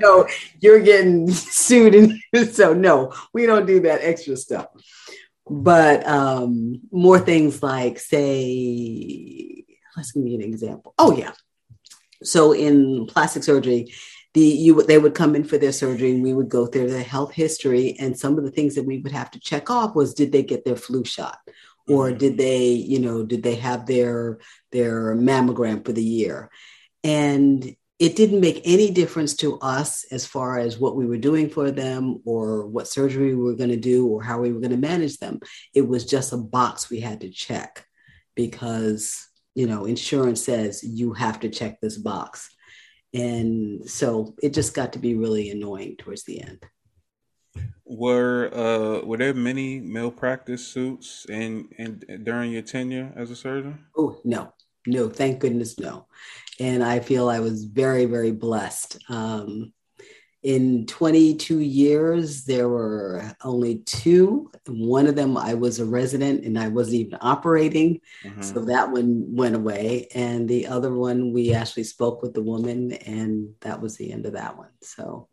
no, 0.02 0.26
you're 0.60 0.80
getting 0.80 1.30
sued. 1.30 1.94
And 1.94 2.48
so, 2.52 2.72
no, 2.72 3.12
we 3.32 3.46
don't 3.46 3.66
do 3.66 3.80
that 3.80 4.00
extra 4.02 4.36
stuff. 4.36 4.66
But 5.48 6.06
um, 6.06 6.80
more 6.92 7.18
things 7.18 7.62
like, 7.62 7.98
say, 7.98 9.64
let's 9.96 10.12
give 10.12 10.22
me 10.22 10.34
an 10.34 10.42
example. 10.42 10.94
Oh, 10.98 11.16
yeah. 11.16 11.32
So 12.22 12.52
in 12.52 13.06
plastic 13.06 13.42
surgery, 13.42 13.92
the 14.34 14.40
you 14.40 14.82
they 14.82 14.98
would 14.98 15.14
come 15.14 15.34
in 15.34 15.44
for 15.44 15.58
their 15.58 15.72
surgery 15.72 16.12
and 16.12 16.22
we 16.22 16.32
would 16.32 16.48
go 16.48 16.66
through 16.66 16.90
their 16.90 17.02
health 17.02 17.32
history 17.32 17.96
and 17.98 18.18
some 18.18 18.38
of 18.38 18.44
the 18.44 18.50
things 18.50 18.74
that 18.74 18.84
we 18.84 18.98
would 18.98 19.12
have 19.12 19.30
to 19.32 19.40
check 19.40 19.70
off 19.70 19.94
was 19.94 20.14
did 20.14 20.30
they 20.30 20.42
get 20.42 20.64
their 20.64 20.76
flu 20.76 21.04
shot 21.04 21.38
or 21.88 22.08
mm-hmm. 22.08 22.18
did 22.18 22.38
they 22.38 22.68
you 22.68 23.00
know 23.00 23.24
did 23.24 23.42
they 23.42 23.56
have 23.56 23.86
their 23.86 24.38
their 24.70 25.16
mammogram 25.16 25.84
for 25.84 25.92
the 25.92 26.02
year 26.02 26.48
and 27.02 27.74
it 28.00 28.16
didn't 28.16 28.40
make 28.40 28.62
any 28.64 28.90
difference 28.90 29.34
to 29.36 29.58
us 29.58 30.04
as 30.10 30.26
far 30.26 30.58
as 30.58 30.78
what 30.78 30.96
we 30.96 31.04
were 31.04 31.18
doing 31.18 31.50
for 31.50 31.70
them 31.70 32.22
or 32.24 32.66
what 32.66 32.88
surgery 32.88 33.34
we 33.34 33.42
were 33.42 33.54
going 33.54 33.70
to 33.70 33.76
do 33.76 34.06
or 34.06 34.22
how 34.22 34.40
we 34.40 34.52
were 34.52 34.58
going 34.58 34.70
to 34.70 34.78
manage 34.78 35.18
them. 35.18 35.38
It 35.74 35.86
was 35.86 36.06
just 36.06 36.32
a 36.32 36.38
box 36.38 36.88
we 36.88 37.00
had 37.00 37.20
to 37.20 37.28
check 37.28 37.84
because, 38.34 39.28
you 39.54 39.66
know, 39.66 39.84
insurance 39.84 40.42
says 40.42 40.82
you 40.82 41.12
have 41.12 41.40
to 41.40 41.50
check 41.50 41.78
this 41.78 41.98
box. 41.98 42.48
And 43.12 43.88
so 43.88 44.34
it 44.42 44.54
just 44.54 44.72
got 44.72 44.94
to 44.94 44.98
be 44.98 45.14
really 45.14 45.50
annoying 45.50 45.96
towards 45.98 46.24
the 46.24 46.40
end. 46.40 46.64
Were 47.84 48.50
uh 48.54 49.04
were 49.04 49.16
there 49.16 49.34
many 49.34 49.80
malpractice 49.80 50.66
suits 50.66 51.26
in, 51.28 51.68
in 51.76 52.00
during 52.22 52.52
your 52.52 52.62
tenure 52.62 53.12
as 53.16 53.32
a 53.32 53.36
surgeon? 53.36 53.84
Oh 53.96 54.20
no, 54.24 54.54
no, 54.86 55.08
thank 55.08 55.40
goodness 55.40 55.76
no 55.78 56.06
and 56.60 56.84
I 56.84 57.00
feel 57.00 57.28
I 57.28 57.40
was 57.40 57.64
very, 57.64 58.04
very 58.04 58.32
blessed. 58.32 58.98
Um, 59.08 59.72
in 60.42 60.86
22 60.86 61.60
years, 61.60 62.44
there 62.44 62.68
were 62.68 63.34
only 63.42 63.78
two. 63.78 64.50
One 64.66 65.06
of 65.06 65.16
them, 65.16 65.36
I 65.36 65.54
was 65.54 65.80
a 65.80 65.84
resident 65.84 66.44
and 66.44 66.58
I 66.58 66.68
wasn't 66.68 66.96
even 66.96 67.18
operating. 67.20 68.00
Mm-hmm. 68.24 68.42
So 68.42 68.60
that 68.66 68.90
one 68.90 69.34
went 69.34 69.54
away. 69.54 70.08
And 70.14 70.48
the 70.48 70.66
other 70.66 70.94
one, 70.94 71.32
we 71.32 71.52
actually 71.52 71.84
spoke 71.84 72.22
with 72.22 72.32
the 72.32 72.42
woman, 72.42 72.92
and 72.92 73.54
that 73.60 73.80
was 73.80 73.96
the 73.96 74.12
end 74.12 74.24
of 74.24 74.32
that 74.32 74.56
one. 74.56 74.70
So 74.82 75.28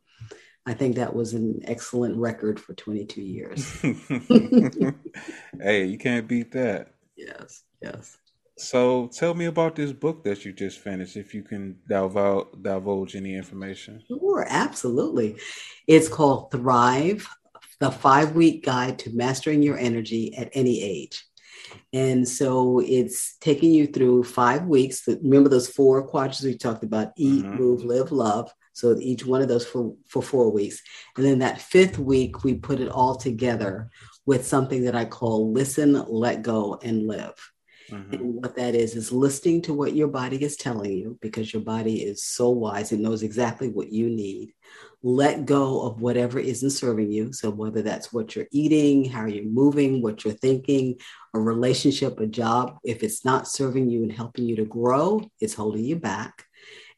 I 0.66 0.74
think 0.74 0.96
that 0.96 1.16
was 1.16 1.34
an 1.34 1.62
excellent 1.64 2.18
record 2.18 2.60
for 2.60 2.74
22 2.74 3.22
years. 3.22 3.80
hey, 5.62 5.86
you 5.86 5.98
can't 5.98 6.28
beat 6.28 6.52
that. 6.52 6.92
Yes, 7.16 7.64
yes. 7.82 8.18
So 8.58 9.08
tell 9.08 9.36
me 9.36 9.46
about 9.46 9.76
this 9.76 9.92
book 9.92 10.24
that 10.24 10.44
you 10.44 10.52
just 10.52 10.80
finished, 10.80 11.16
if 11.16 11.34
you 11.34 11.44
can 11.44 11.78
divulge, 11.88 12.48
divulge 12.62 13.16
any 13.16 13.36
information. 13.36 14.04
Sure, 14.08 14.46
absolutely. 14.50 15.38
It's 15.86 16.08
called 16.08 16.52
Thrive, 16.52 17.28
the 17.80 17.92
five 17.92 18.34
week 18.34 18.66
guide 18.66 19.00
to 19.00 19.16
mastering 19.16 19.62
your 19.62 19.78
energy 19.78 20.36
at 20.36 20.50
any 20.54 20.82
age. 20.82 21.24
And 21.94 22.28
so 22.28 22.80
it's 22.80 23.38
taking 23.38 23.72
you 23.72 23.88
through 23.88 24.24
five 24.24 24.66
weeks. 24.66 25.04
Remember 25.08 25.50
those 25.50 25.70
four 25.70 26.08
quadrants 26.08 26.42
we 26.42 26.58
talked 26.58 26.84
about 26.84 27.12
eat, 27.18 27.44
mm-hmm. 27.44 27.58
move, 27.58 27.84
live, 27.84 28.12
love. 28.12 28.52
So 28.74 28.96
each 29.00 29.26
one 29.26 29.42
of 29.42 29.48
those 29.48 29.66
for, 29.66 29.96
for 30.08 30.22
four 30.22 30.52
weeks. 30.52 30.82
And 31.16 31.26
then 31.26 31.40
that 31.40 31.62
fifth 31.62 31.98
week, 31.98 32.44
we 32.44 32.56
put 32.56 32.80
it 32.80 32.90
all 32.90 33.16
together 33.16 33.90
with 34.26 34.46
something 34.46 34.84
that 34.86 34.96
I 34.96 35.06
call 35.06 35.52
listen, 35.52 35.94
let 36.08 36.42
go, 36.42 36.80
and 36.84 37.08
live. 37.08 37.34
Mhm. 37.92 38.14
And 38.14 38.34
what 38.36 38.56
that 38.56 38.76
is, 38.76 38.96
is 38.96 39.12
listening 39.12 39.62
to 39.64 39.74
what 39.74 39.96
your 39.96 40.10
body 40.10 40.44
is 40.44 40.58
telling 40.58 40.92
you 40.92 41.18
because 41.22 41.54
your 41.54 41.62
body 41.62 42.04
is 42.04 42.24
so 42.24 42.50
wise. 42.50 42.92
It 42.92 43.00
knows 43.00 43.24
exactly 43.24 43.70
what 43.70 43.92
you 43.92 44.10
need. 44.10 44.54
Let 45.04 45.46
go 45.46 45.82
of 45.84 46.02
whatever 46.02 46.40
isn't 46.40 46.72
serving 46.72 47.12
you. 47.12 47.32
So, 47.32 47.50
whether 47.50 47.82
that's 47.82 48.12
what 48.12 48.36
you're 48.36 48.48
eating, 48.52 49.06
how 49.06 49.26
you're 49.26 49.46
moving, 49.46 50.02
what 50.02 50.26
you're 50.26 50.34
thinking, 50.34 50.96
a 51.34 51.40
relationship, 51.40 52.20
a 52.20 52.28
job, 52.28 52.78
if 52.84 53.04
it's 53.04 53.24
not 53.24 53.48
serving 53.48 53.90
you 53.90 54.04
and 54.04 54.12
helping 54.12 54.46
you 54.46 54.56
to 54.58 54.66
grow, 54.66 55.22
it's 55.40 55.54
holding 55.54 55.86
you 55.86 55.96
back. 55.98 56.46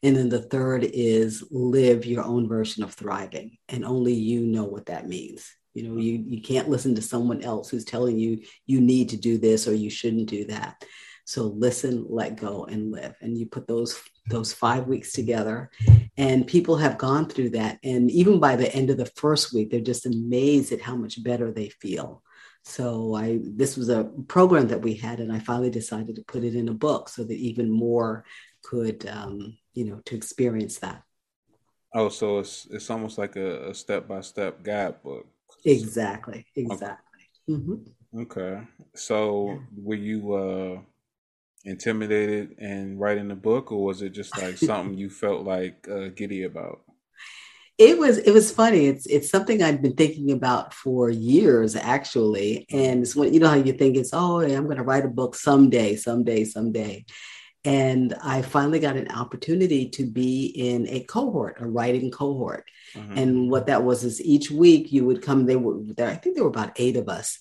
And 0.02 0.16
then 0.16 0.28
the 0.30 0.42
third 0.42 0.82
is 0.84 1.44
live 1.50 2.06
your 2.06 2.24
own 2.24 2.48
version 2.48 2.82
of 2.82 2.94
thriving. 2.94 3.58
And 3.68 3.84
only 3.84 4.14
you 4.14 4.40
know 4.40 4.64
what 4.64 4.86
that 4.86 5.06
means. 5.06 5.46
You 5.74 5.88
know, 5.88 6.00
you, 6.00 6.24
you 6.26 6.42
can't 6.42 6.68
listen 6.68 6.94
to 6.96 7.02
someone 7.02 7.42
else 7.42 7.68
who's 7.68 7.84
telling 7.84 8.18
you 8.18 8.42
you 8.66 8.80
need 8.80 9.10
to 9.10 9.16
do 9.16 9.38
this 9.38 9.68
or 9.68 9.74
you 9.74 9.90
shouldn't 9.90 10.28
do 10.28 10.46
that. 10.46 10.84
So 11.30 11.44
listen, 11.44 12.06
let 12.08 12.36
go, 12.36 12.64
and 12.64 12.90
live. 12.90 13.14
And 13.20 13.38
you 13.38 13.46
put 13.46 13.68
those 13.68 14.02
those 14.28 14.52
five 14.52 14.88
weeks 14.88 15.12
together, 15.12 15.70
and 16.16 16.44
people 16.44 16.76
have 16.76 16.98
gone 16.98 17.28
through 17.28 17.50
that. 17.50 17.78
And 17.84 18.10
even 18.10 18.40
by 18.40 18.56
the 18.56 18.74
end 18.74 18.90
of 18.90 18.96
the 18.96 19.06
first 19.06 19.54
week, 19.54 19.70
they're 19.70 19.80
just 19.80 20.06
amazed 20.06 20.72
at 20.72 20.80
how 20.80 20.96
much 20.96 21.22
better 21.22 21.52
they 21.52 21.68
feel. 21.68 22.24
So 22.64 23.14
I 23.14 23.38
this 23.44 23.76
was 23.76 23.90
a 23.90 24.10
program 24.26 24.68
that 24.68 24.82
we 24.82 24.94
had, 24.94 25.20
and 25.20 25.32
I 25.32 25.38
finally 25.38 25.70
decided 25.70 26.16
to 26.16 26.24
put 26.24 26.42
it 26.42 26.56
in 26.56 26.68
a 26.68 26.74
book 26.74 27.08
so 27.08 27.22
that 27.22 27.36
even 27.36 27.70
more 27.70 28.24
could 28.62 29.06
um, 29.08 29.56
you 29.72 29.84
know 29.84 30.00
to 30.06 30.16
experience 30.16 30.78
that. 30.80 31.02
Oh, 31.94 32.08
so 32.08 32.40
it's 32.40 32.66
it's 32.70 32.90
almost 32.90 33.18
like 33.18 33.36
a 33.36 33.72
step 33.72 34.08
by 34.08 34.20
step 34.20 34.62
guidebook. 34.62 35.26
Exactly. 35.64 36.46
Exactly. 36.56 37.22
Mhm. 37.48 37.84
Okay. 38.16 38.60
So 38.94 39.46
Yeah. 39.46 39.58
were 39.76 39.94
you 39.94 40.34
uh 40.34 40.80
intimidated 41.64 42.56
in 42.58 42.98
writing 42.98 43.28
the 43.28 43.34
book 43.34 43.70
or 43.70 43.84
was 43.84 44.02
it 44.02 44.10
just 44.10 44.36
like 44.38 44.56
something 44.56 44.96
you 44.96 45.10
felt 45.10 45.44
like 45.44 45.86
uh, 45.88 46.08
giddy 46.08 46.44
about? 46.44 46.80
It 47.76 47.98
was 47.98 48.18
it 48.18 48.32
was 48.32 48.50
funny. 48.52 48.86
It's 48.86 49.06
it's 49.06 49.30
something 49.30 49.62
I've 49.62 49.80
been 49.80 49.96
thinking 49.96 50.32
about 50.32 50.74
for 50.74 51.08
years 51.10 51.76
actually. 51.76 52.66
And 52.70 53.02
it's 53.02 53.16
when 53.16 53.32
you 53.32 53.40
know 53.40 53.48
how 53.48 53.54
you 53.54 53.72
think 53.72 53.96
it's 53.96 54.10
oh 54.12 54.40
I'm 54.40 54.64
going 54.64 54.76
to 54.76 54.82
write 54.82 55.04
a 55.04 55.08
book 55.08 55.34
someday, 55.34 55.96
someday, 55.96 56.44
someday. 56.44 57.04
And 57.64 58.14
I 58.22 58.40
finally 58.40 58.80
got 58.80 58.96
an 58.96 59.10
opportunity 59.10 59.88
to 59.90 60.06
be 60.06 60.46
in 60.46 60.88
a 60.88 61.00
cohort, 61.00 61.56
a 61.60 61.66
writing 61.66 62.10
cohort. 62.10 62.64
Mhm. 62.94 63.16
And 63.16 63.50
what 63.50 63.66
that 63.66 63.84
was 63.84 64.02
is 64.02 64.20
each 64.22 64.50
week 64.50 64.90
you 64.92 65.04
would 65.04 65.20
come. 65.20 65.44
They 65.44 65.56
were 65.56 65.78
there. 65.82 66.08
I 66.08 66.14
think 66.14 66.34
there 66.34 66.44
were 66.44 66.50
about 66.50 66.72
eight 66.76 66.96
of 66.96 67.08
us, 67.08 67.38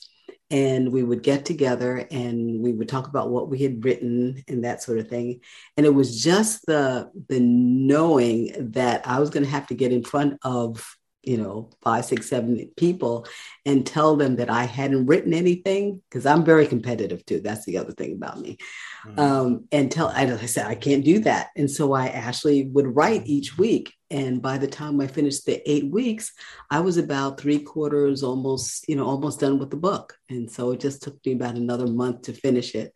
and 0.50 0.92
we 0.92 1.04
would 1.04 1.24
get 1.24 1.46
together 1.46 2.06
and 2.12 2.60
we 2.60 2.74
would 2.74 2.90
talk 2.90 3.08
about 3.08 3.30
what 3.30 3.50
we 3.50 3.60
had 3.60 3.86
written 3.86 4.44
and 4.48 4.66
that 4.66 4.84
sort 4.84 5.00
of 5.00 5.08
thing. 5.08 5.40
And 5.78 5.86
it 5.86 5.94
was 5.94 6.22
just 6.22 6.66
the 6.66 7.10
the 7.30 7.40
knowing 7.40 8.72
that 8.74 9.08
I 9.08 9.20
was 9.20 9.30
going 9.30 9.44
to 9.46 9.50
have 9.52 9.68
to 9.68 9.76
get 9.76 9.94
in 9.94 10.04
front 10.04 10.38
of 10.44 10.98
you 11.24 11.38
know 11.38 11.70
five, 11.82 12.06
six, 12.06 12.30
seven 12.30 12.72
people 12.78 13.28
and 13.66 13.86
tell 13.86 14.16
them 14.16 14.38
that 14.38 14.50
I 14.50 14.64
hadn't 14.64 15.06
written 15.08 15.34
anything 15.34 16.02
because 16.10 16.26
I'm 16.26 16.46
very 16.46 16.66
competitive 16.66 17.26
too. 17.26 17.42
That's 17.42 17.66
the 17.66 17.78
other 17.78 17.92
thing 17.92 18.14
about 18.14 18.40
me 18.40 18.58
Mhm. 19.06 19.20
um, 19.20 19.66
and 19.72 19.92
tell 19.92 20.10
and 20.10 20.32
I 20.32 20.46
said 20.46 20.66
I 20.68 20.76
can't 20.76 21.04
do 21.06 21.20
that, 21.20 21.50
and 21.56 21.70
so 21.70 21.94
I 21.94 22.08
actually 22.08 22.66
would 22.68 22.96
write 22.96 23.28
each 23.28 23.58
week. 23.58 23.94
And 24.12 24.42
by 24.42 24.58
the 24.58 24.68
time 24.68 25.00
I 25.00 25.08
finished 25.08 25.46
the 25.46 25.62
eight 25.70 25.92
weeks, 25.92 26.32
I 26.72 26.80
was 26.80 26.98
about 26.98 27.40
three 27.40 27.60
quarters, 27.60 28.24
almost 28.24 28.88
you 28.90 28.96
know, 28.96 29.06
almost 29.06 29.40
done 29.40 29.60
with 29.60 29.70
the 29.70 29.78
book. 29.78 30.18
And 30.30 30.50
so 30.50 30.72
it 30.72 30.80
just 30.80 31.04
took 31.04 31.24
me 31.26 31.34
about 31.34 31.56
another 31.56 31.86
month 31.88 32.24
to 32.24 32.34
finish 32.34 32.76
it, 32.76 32.94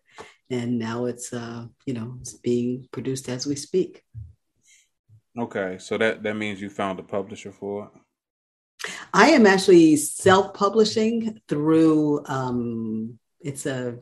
and 0.49 0.79
now 0.79 1.05
it's 1.05 1.31
uh, 1.33 1.67
you 1.85 1.93
know 1.93 2.17
it's 2.21 2.33
being 2.33 2.87
produced 2.91 3.29
as 3.29 3.45
we 3.45 3.55
speak. 3.55 4.01
Okay, 5.37 5.77
so 5.79 5.97
that 5.97 6.23
that 6.23 6.35
means 6.35 6.61
you 6.61 6.69
found 6.69 6.99
a 6.99 7.03
publisher 7.03 7.51
for 7.51 7.85
it. 7.85 8.02
I 9.13 9.29
am 9.29 9.45
actually 9.45 9.95
self-publishing 9.95 11.41
through 11.47 12.25
um, 12.25 13.19
it's 13.41 13.65
a 13.65 13.99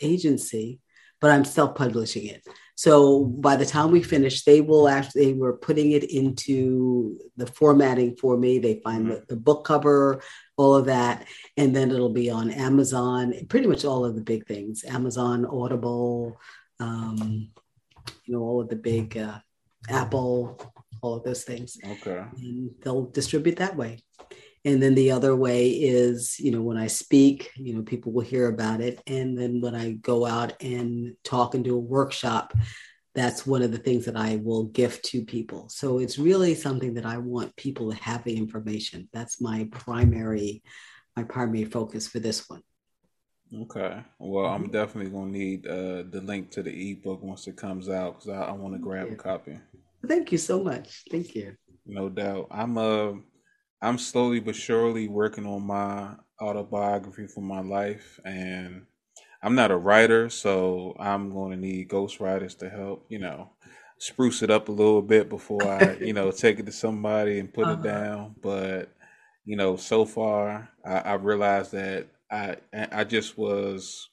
agency, 0.00 0.80
but 1.20 1.30
I'm 1.30 1.44
self-publishing 1.44 2.26
it. 2.26 2.46
So 2.74 3.24
by 3.24 3.56
the 3.56 3.66
time 3.66 3.90
we 3.90 4.02
finish, 4.04 4.44
they 4.44 4.60
will 4.60 4.88
actually 4.88 5.24
they 5.24 5.32
were 5.32 5.56
putting 5.56 5.90
it 5.92 6.04
into 6.04 7.18
the 7.36 7.46
formatting 7.46 8.14
for 8.14 8.36
me. 8.36 8.60
They 8.60 8.80
find 8.84 9.10
the, 9.10 9.24
the 9.28 9.36
book 9.36 9.64
cover, 9.64 10.22
all 10.56 10.76
of 10.76 10.86
that, 10.86 11.26
and 11.56 11.74
then 11.74 11.90
it'll 11.90 12.08
be 12.08 12.30
on 12.30 12.52
Amazon, 12.52 13.34
pretty 13.48 13.66
much 13.66 13.84
all 13.84 14.04
of 14.04 14.14
the 14.14 14.20
big 14.20 14.46
things, 14.46 14.84
Amazon, 14.84 15.44
Audible, 15.44 16.38
um, 16.78 17.50
you 18.24 18.34
know, 18.34 18.42
all 18.42 18.60
of 18.60 18.68
the 18.68 18.76
big 18.76 19.18
uh, 19.18 19.38
Apple, 19.88 20.60
all 21.00 21.14
of 21.14 21.24
those 21.24 21.44
things 21.44 21.78
Okay. 21.84 22.24
and 22.42 22.70
they'll 22.82 23.06
distribute 23.06 23.56
that 23.56 23.76
way. 23.76 23.98
And 24.64 24.82
then 24.82 24.94
the 24.94 25.12
other 25.12 25.34
way 25.36 25.70
is, 25.70 26.38
you 26.38 26.50
know, 26.50 26.60
when 26.62 26.76
I 26.76 26.88
speak, 26.88 27.50
you 27.56 27.74
know, 27.74 27.82
people 27.82 28.12
will 28.12 28.24
hear 28.24 28.48
about 28.48 28.80
it. 28.80 29.00
And 29.06 29.38
then 29.38 29.60
when 29.60 29.74
I 29.74 29.92
go 29.92 30.26
out 30.26 30.60
and 30.62 31.14
talk 31.24 31.54
and 31.54 31.64
do 31.64 31.76
a 31.76 31.80
workshop, 31.80 32.52
that's 33.14 33.46
one 33.46 33.62
of 33.62 33.72
the 33.72 33.78
things 33.78 34.04
that 34.04 34.16
I 34.16 34.36
will 34.36 34.64
gift 34.64 35.04
to 35.06 35.24
people. 35.24 35.68
So 35.68 35.98
it's 35.98 36.18
really 36.18 36.54
something 36.54 36.94
that 36.94 37.06
I 37.06 37.18
want 37.18 37.56
people 37.56 37.90
to 37.90 37.96
have 38.02 38.24
the 38.24 38.36
information. 38.36 39.08
That's 39.12 39.40
my 39.40 39.68
primary, 39.70 40.62
my 41.16 41.22
primary 41.22 41.64
focus 41.64 42.06
for 42.06 42.18
this 42.18 42.48
one. 42.48 42.62
Okay. 43.62 44.04
Well, 44.18 44.46
I'm 44.46 44.68
Mhm. 44.68 44.72
definitely 44.72 45.10
gonna 45.10 45.30
need 45.30 45.66
uh, 45.66 46.02
the 46.02 46.20
link 46.22 46.50
to 46.50 46.62
the 46.62 46.90
ebook 46.90 47.22
once 47.22 47.46
it 47.46 47.56
comes 47.56 47.88
out 47.88 48.16
because 48.16 48.28
I, 48.28 48.42
I 48.42 48.52
want 48.52 48.74
to 48.74 48.78
grab 48.78 49.10
a 49.10 49.16
copy. 49.16 49.58
Thank 50.06 50.32
you 50.32 50.38
so 50.38 50.62
much. 50.62 51.04
Thank 51.10 51.34
you. 51.34 51.56
No 51.86 52.08
doubt. 52.08 52.48
I'm 52.50 52.76
uh 52.78 53.12
I'm 53.80 53.98
slowly 53.98 54.40
but 54.40 54.56
surely 54.56 55.08
working 55.08 55.46
on 55.46 55.62
my 55.66 56.16
autobiography 56.40 57.26
for 57.26 57.40
my 57.40 57.60
life 57.60 58.18
and 58.24 58.86
I'm 59.42 59.54
not 59.56 59.70
a 59.72 59.76
writer, 59.78 60.30
so 60.30 60.96
I'm 61.00 61.30
going 61.30 61.52
to 61.52 61.56
need 61.58 61.88
ghostwriters 61.90 62.58
to 62.58 62.70
help, 62.70 63.06
you 63.10 63.18
know, 63.20 63.52
spruce 63.98 64.42
it 64.42 64.50
up 64.50 64.68
a 64.68 64.72
little 64.72 65.02
bit 65.02 65.28
before 65.30 65.70
I, 65.70 65.96
you 66.02 66.12
know, 66.12 66.30
take 66.32 66.58
it 66.60 66.66
to 66.66 66.72
somebody 66.72 67.38
and 67.40 67.52
put 67.54 67.70
it 67.70 67.82
Uh-huh. 67.82 67.82
down. 67.82 68.36
But, 68.42 68.92
you 69.44 69.56
know, 69.56 69.76
so 69.76 70.04
far 70.06 70.70
I, 70.84 70.98
I 71.00 71.14
realized 71.14 71.72
that 71.72 72.08
I 72.30 72.58
I 72.72 73.04
just 73.04 73.38
was 73.38 74.10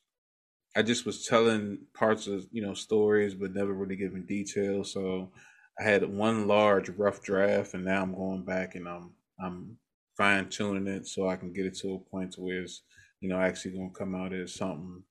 I 0.75 0.81
just 0.81 1.05
was 1.05 1.25
telling 1.25 1.87
parts 1.93 2.27
of, 2.27 2.47
you 2.51 2.61
know, 2.61 2.73
stories 2.73 3.33
but 3.33 3.53
never 3.53 3.73
really 3.73 3.95
giving 3.95 4.25
details. 4.25 4.91
So 4.93 5.31
I 5.79 5.83
had 5.83 6.09
one 6.09 6.47
large 6.47 6.89
rough 6.89 7.21
draft 7.21 7.73
and 7.73 7.85
now 7.85 8.01
I'm 8.01 8.15
going 8.15 8.43
back 8.43 8.75
and 8.75 8.87
I'm 8.87 9.11
I'm 9.39 9.77
fine 10.17 10.49
tuning 10.49 10.87
it 10.87 11.07
so 11.07 11.27
I 11.27 11.35
can 11.35 11.51
get 11.51 11.65
it 11.65 11.77
to 11.79 11.95
a 11.95 11.99
point 11.99 12.33
to 12.33 12.41
where 12.41 12.61
it's, 12.61 12.81
you 13.19 13.29
know, 13.29 13.39
actually 13.39 13.71
gonna 13.77 13.89
come 13.89 14.15
out 14.15 14.33
as 14.33 14.55
something 14.55 15.03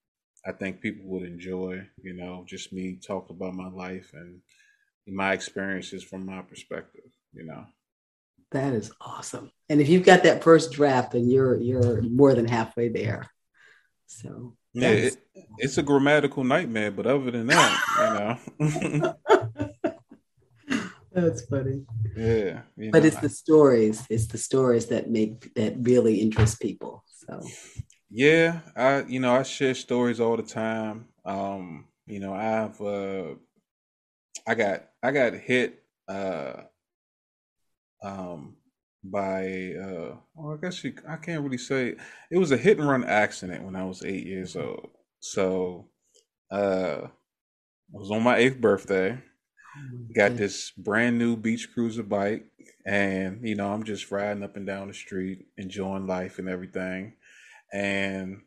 I 0.47 0.53
think 0.53 0.81
people 0.81 1.07
would 1.07 1.23
enjoy, 1.23 1.87
you 2.03 2.13
know, 2.13 2.45
just 2.47 2.73
me 2.73 2.97
talk 2.97 3.31
about 3.31 3.55
my 3.55 3.69
life 3.69 4.13
and 4.13 4.41
my 5.07 5.33
experiences 5.33 6.03
from 6.03 6.27
my 6.27 6.43
perspective, 6.43 7.11
you 7.33 7.45
know. 7.45 7.65
That 8.51 8.75
is 8.75 8.93
awesome. 9.01 9.51
And 9.69 9.81
if 9.81 9.89
you've 9.89 10.05
got 10.05 10.23
that 10.25 10.45
first 10.45 10.73
draft, 10.73 11.13
then 11.13 11.31
you're 11.31 11.59
you're 11.61 12.03
more 12.03 12.35
than 12.35 12.47
halfway 12.47 12.89
there. 12.89 13.29
So 14.07 14.57
Yeah, 14.75 14.91
it, 14.91 15.17
it's 15.59 15.79
a 15.79 15.83
grammatical 15.83 16.45
nightmare, 16.45 16.91
but 16.91 17.07
other 17.07 17.31
than 17.31 17.47
that, 17.47 18.39
you 18.61 18.69
know, 18.69 19.15
That's 21.15 21.47
funny. 21.47 21.87
yeah, 22.15 22.63
you 22.77 22.93
But 22.93 23.05
know, 23.05 23.05
it's 23.05 23.19
the 23.19 23.29
stories, 23.29 24.07
it's 24.09 24.27
the 24.29 24.39
stories 24.39 24.87
that 24.87 25.11
make 25.11 25.53
that 25.55 25.75
really 25.81 26.21
interest 26.21 26.61
people. 26.61 27.05
So 27.09 27.57
Yeah, 28.11 28.61
I 28.77 29.03
you 29.05 29.21
know 29.21 29.35
I 29.35 29.43
share 29.43 29.75
stories 29.75 30.21
all 30.21 30.37
the 30.37 30.43
time. 30.43 31.09
Um, 31.25 31.89
you 32.07 32.21
know 32.21 32.35
I've 32.35 32.81
uh, 32.81 33.35
I 34.47 34.55
got 34.55 34.91
I 35.03 35.11
got 35.13 35.35
hit 35.35 35.85
uh, 36.09 36.65
um, 38.03 38.57
by 39.03 39.73
uh, 39.75 40.17
well 40.35 40.55
I 40.55 40.57
guess 40.61 40.83
you, 40.85 40.95
I 41.09 41.17
can't 41.17 41.43
really 41.43 41.59
say 41.59 41.97
it 42.31 42.39
was 42.39 42.53
a 42.53 42.57
hit 42.57 42.79
and 42.79 42.89
run 42.89 43.05
accident 43.05 43.65
when 43.65 43.77
I 43.77 43.85
was 43.85 44.05
eight 44.05 44.27
years 44.27 44.57
old. 44.57 44.91
So 45.21 45.91
uh, 46.51 47.09
I 47.09 47.11
was 47.99 48.11
on 48.13 48.23
my 48.23 48.37
eighth 48.39 48.61
birthday. 48.61 49.23
Got 50.15 50.37
this 50.37 50.71
brand 50.71 51.19
new 51.19 51.37
beach 51.37 51.73
cruiser 51.73 52.03
bike, 52.03 52.47
and 52.87 53.47
you 53.47 53.55
know 53.55 53.73
I'm 53.73 53.85
just 53.85 54.11
riding 54.11 54.43
up 54.43 54.57
and 54.57 54.67
down 54.67 54.89
the 54.89 54.95
street, 54.95 55.47
enjoying 55.57 56.07
life 56.07 56.39
and 56.39 56.49
everything. 56.49 57.15
And 57.73 58.43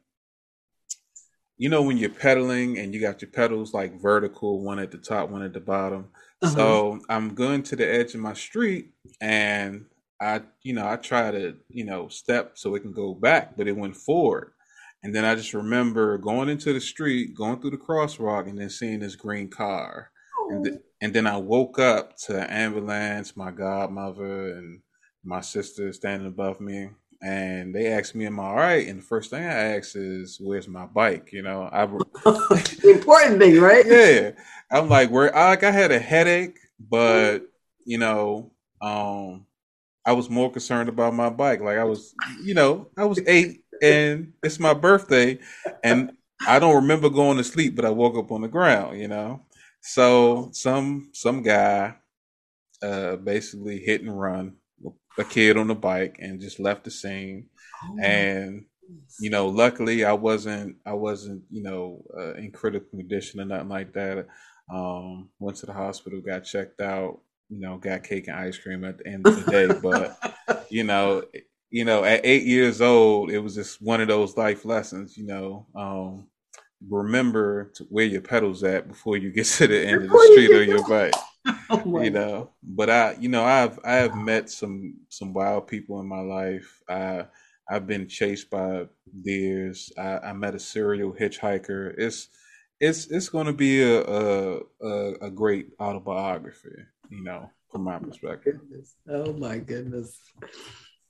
you 1.58 1.70
know 1.70 1.82
when 1.82 1.98
you're 1.98 2.10
pedaling 2.10 2.78
and 2.78 2.94
you 2.94 3.02
got 3.02 3.22
your 3.22 3.32
pedals 3.32 3.74
like 3.74 4.00
vertical, 4.00 4.64
one 4.64 4.80
at 4.80 4.92
the 4.92 4.98
top, 4.98 5.30
one 5.30 5.42
at 5.42 5.54
the 5.54 5.60
bottom. 5.60 6.10
Uh-huh. 6.42 6.54
So 6.54 7.00
I'm 7.10 7.34
going 7.36 7.64
to 7.64 7.76
the 7.76 7.92
edge 7.92 8.14
of 8.14 8.22
my 8.22 8.34
street, 8.34 8.92
and 9.20 9.86
I, 10.22 10.42
you 10.64 10.74
know, 10.74 10.88
I 10.88 10.96
try 10.96 11.32
to, 11.32 11.56
you 11.70 11.84
know, 11.84 12.08
step 12.08 12.54
so 12.56 12.76
it 12.76 12.82
can 12.82 12.92
go 12.92 13.14
back, 13.14 13.58
but 13.58 13.68
it 13.68 13.76
went 13.76 13.96
forward. 13.96 14.52
And 15.04 15.14
then 15.14 15.26
I 15.26 15.36
just 15.36 15.54
remember 15.54 16.18
going 16.18 16.50
into 16.50 16.74
the 16.74 16.82
street, 16.82 17.36
going 17.36 17.60
through 17.60 17.72
the 17.72 17.78
crosswalk, 17.78 18.48
and 18.50 18.60
then 18.60 18.70
seeing 18.70 19.00
this 19.00 19.16
green 19.16 19.50
car. 19.50 20.12
And, 20.50 20.64
th- 20.64 20.78
and 21.02 21.14
then 21.14 21.28
I 21.28 21.38
woke 21.38 21.80
up 21.80 22.18
to 22.26 22.40
an 22.40 22.50
ambulance, 22.50 23.36
my 23.36 23.52
godmother 23.52 24.54
and 24.54 24.82
my 25.24 25.42
sister 25.42 25.92
standing 25.94 26.28
above 26.28 26.60
me. 26.60 26.90
And 27.22 27.74
they 27.74 27.88
asked 27.88 28.14
me, 28.14 28.28
Am 28.28 28.40
I 28.40 28.44
all 28.44 28.56
right? 28.56 28.88
And 28.88 29.00
the 29.00 29.04
first 29.04 29.32
thing 29.32 29.44
I 29.44 29.76
asked 29.78 29.96
is, 29.96 30.38
Where's 30.40 30.68
my 30.68 30.86
bike? 30.86 31.30
You 31.34 31.42
know, 31.42 31.64
I 31.64 31.84
important 32.84 33.40
thing, 33.40 33.60
right? 33.60 33.86
yeah. 33.88 34.32
I'm 34.72 34.88
like, 34.88 35.10
where 35.10 35.36
I 35.36 35.50
like 35.50 35.64
I 35.64 35.72
had 35.72 35.92
a 35.92 36.00
headache, 36.00 36.60
but 36.80 37.40
you 37.86 37.98
know, 37.98 38.52
um, 38.82 39.46
I 40.06 40.14
was 40.14 40.30
more 40.30 40.52
concerned 40.52 40.90
about 40.90 41.14
my 41.14 41.30
bike. 41.30 41.60
Like 41.62 41.78
I 41.78 41.84
was, 41.84 42.14
you 42.44 42.54
know, 42.54 42.90
I 42.98 43.06
was 43.06 43.20
eight 43.28 43.64
and 43.82 44.34
it's 44.44 44.60
my 44.60 44.74
birthday 44.74 45.40
and 45.84 46.12
I 46.48 46.60
don't 46.60 46.76
remember 46.76 47.10
going 47.10 47.38
to 47.38 47.44
sleep, 47.44 47.76
but 47.76 47.86
I 47.86 47.90
woke 47.90 48.16
up 48.16 48.32
on 48.32 48.42
the 48.42 48.48
ground, 48.48 49.00
you 49.00 49.08
know. 49.08 49.42
So 49.82 50.50
some 50.54 51.10
some 51.14 51.42
guy 51.42 51.96
uh 52.84 53.18
basically 53.18 53.80
hit 53.80 54.02
and 54.02 54.20
run 54.20 54.58
a 55.20 55.24
kid 55.24 55.58
on 55.58 55.68
the 55.68 55.76
bike 55.76 56.18
and 56.20 56.42
just 56.42 56.60
left 56.60 56.84
the 56.84 56.92
scene. 56.92 57.50
Oh, 57.84 58.00
And 58.04 58.66
you 59.20 59.30
know, 59.30 59.48
luckily 59.48 60.06
I 60.06 60.14
wasn't 60.14 60.78
I 60.86 60.94
wasn't, 60.94 61.44
you 61.50 61.64
know, 61.64 62.04
uh, 62.18 62.34
in 62.36 62.52
critical 62.52 62.90
condition 62.90 63.42
or 63.42 63.46
nothing 63.46 63.70
like 63.70 63.94
that. 63.94 64.28
Um 64.72 65.30
went 65.40 65.58
to 65.58 65.66
the 65.66 65.74
hospital, 65.74 66.22
got 66.22 66.42
checked 66.46 66.82
out, 66.82 67.22
you 67.50 67.60
know, 67.60 67.78
got 67.78 68.04
cake 68.04 68.28
and 68.28 68.38
ice 68.38 68.58
cream 68.58 68.84
at 68.84 69.00
the 69.00 69.08
end 69.08 69.28
of 69.28 69.36
the 69.36 69.44
day, 69.44 69.72
but 69.72 70.18
you 70.70 70.84
know, 70.84 71.24
you 71.70 71.86
know, 71.86 72.04
at 72.04 72.26
8 72.26 72.44
years 72.44 72.82
old, 72.82 73.32
it 73.32 73.40
was 73.40 73.56
just 73.56 73.82
one 73.82 74.02
of 74.02 74.08
those 74.08 74.38
life 74.38 74.66
lessons, 74.66 75.18
you 75.18 75.26
know, 75.26 75.68
um 75.76 76.28
remember 76.88 77.72
to 77.76 77.84
where 77.86 78.06
your 78.06 78.22
pedals 78.22 78.64
at 78.64 78.88
before 78.88 79.18
you 79.18 79.32
get 79.32 79.46
to 79.58 79.68
the 79.68 79.88
end 79.88 80.04
of 80.04 80.10
the 80.10 80.30
street 80.32 80.62
on 80.62 80.68
your 80.68 80.88
bike 80.88 81.14
oh 81.70 82.02
you 82.02 82.10
know 82.10 82.50
but 82.62 82.90
i 82.90 83.16
you 83.20 83.30
know 83.30 83.44
i've 83.44 83.80
i 83.84 83.96
have 83.96 84.16
met 84.16 84.50
some 84.50 84.94
some 85.10 85.34
wild 85.34 85.68
people 85.68 86.00
in 86.00 86.08
my 86.08 86.20
life 86.20 86.82
i 86.90 87.26
i've 87.70 87.88
been 87.88 88.08
chased 88.08 88.50
by 88.50 88.86
deers 89.24 89.92
i, 89.98 90.18
I 90.20 90.34
met 90.34 90.56
a 90.56 90.60
serial 90.60 91.14
hitchhiker 91.14 91.94
it's 91.98 92.30
it's 92.80 93.08
it's 93.08 93.30
going 93.30 93.48
to 93.48 93.54
be 93.54 93.82
a, 93.82 94.02
a 94.02 95.14
a 95.22 95.32
great 95.32 95.70
autobiography 95.80 96.76
you 97.10 97.24
know 97.24 97.50
from 97.72 97.84
my 97.84 98.00
perspective. 98.00 98.60
Oh 99.10 99.34
my 99.34 99.58
goodness. 99.58 100.18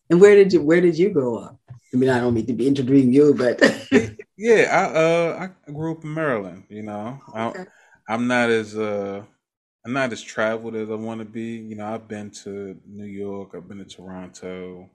And 0.10 0.22
where 0.22 0.36
did 0.36 0.54
you 0.54 0.62
where 0.62 0.82
did 0.82 0.98
you 0.98 1.10
grow 1.10 1.38
up? 1.38 1.60
I 1.94 1.98
mean, 1.98 2.10
I 2.10 2.20
don't 2.20 2.34
mean 2.34 2.46
to 2.48 2.54
be 2.54 2.68
interviewing 2.68 3.14
you, 3.14 3.34
but 3.34 3.62
yeah 4.38 4.64
i 4.72 5.00
uh 5.00 5.48
i 5.68 5.72
grew 5.72 5.92
up 5.94 6.04
in 6.04 6.14
maryland 6.14 6.64
you 6.70 6.84
know 6.84 7.20
I, 7.34 7.54
Okay. 7.54 7.66
i'm 8.08 8.28
not 8.28 8.50
as 8.50 8.78
uh 8.78 9.24
i'm 9.86 9.94
not 9.94 10.12
as 10.14 10.22
traveled 10.22 10.76
as 10.76 10.90
i 10.90 10.96
want 10.96 11.20
to 11.20 11.26
be 11.26 11.58
you 11.58 11.76
know 11.76 11.94
i've 11.94 12.08
been 12.08 12.32
to 12.32 12.80
new 12.86 13.06
york 13.06 13.52
i've 13.56 13.68
been 13.68 13.80
to 13.80 13.86
toronto 13.86 14.90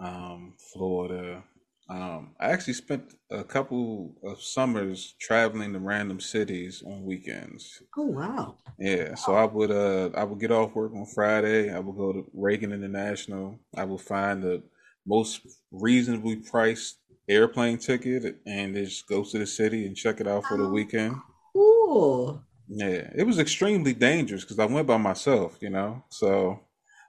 um, 0.00 0.54
Florida. 0.72 1.44
Um, 1.88 2.34
I 2.40 2.50
actually 2.52 2.72
spent 2.74 3.14
a 3.30 3.44
couple 3.44 4.16
of 4.24 4.42
summers 4.42 5.14
traveling 5.20 5.72
to 5.74 5.80
random 5.80 6.20
cities 6.20 6.82
on 6.86 7.04
weekends. 7.04 7.82
oh 7.96 8.02
wow. 8.06 8.58
Yeah, 8.78 9.14
so 9.14 9.34
I 9.34 9.44
would 9.44 9.70
uh 9.70 10.10
I 10.16 10.24
would 10.24 10.40
get 10.40 10.50
off 10.50 10.74
work 10.74 10.92
on 10.94 11.06
Friday. 11.06 11.72
I 11.72 11.78
would 11.78 11.96
go 11.96 12.12
to 12.12 12.30
Reagan 12.32 12.72
International. 12.72 13.58
I 13.76 13.84
would 13.84 14.00
find 14.00 14.42
the 14.42 14.62
most 15.06 15.46
reasonably 15.70 16.36
priced 16.36 16.98
airplane 17.28 17.78
ticket 17.78 18.36
and 18.46 18.74
just 18.74 19.06
go 19.06 19.24
to 19.24 19.38
the 19.38 19.46
city 19.46 19.86
and 19.86 19.96
check 19.96 20.20
it 20.20 20.26
out 20.26 20.44
for 20.44 20.56
the 20.56 20.64
oh, 20.64 20.70
weekend. 20.70 21.16
Cool. 21.52 22.42
Yeah, 22.68 23.10
it 23.14 23.26
was 23.26 23.38
extremely 23.38 23.92
dangerous 23.92 24.42
because 24.42 24.58
I 24.58 24.66
went 24.66 24.86
by 24.86 24.96
myself, 24.96 25.58
you 25.60 25.70
know. 25.70 26.02
So, 26.08 26.60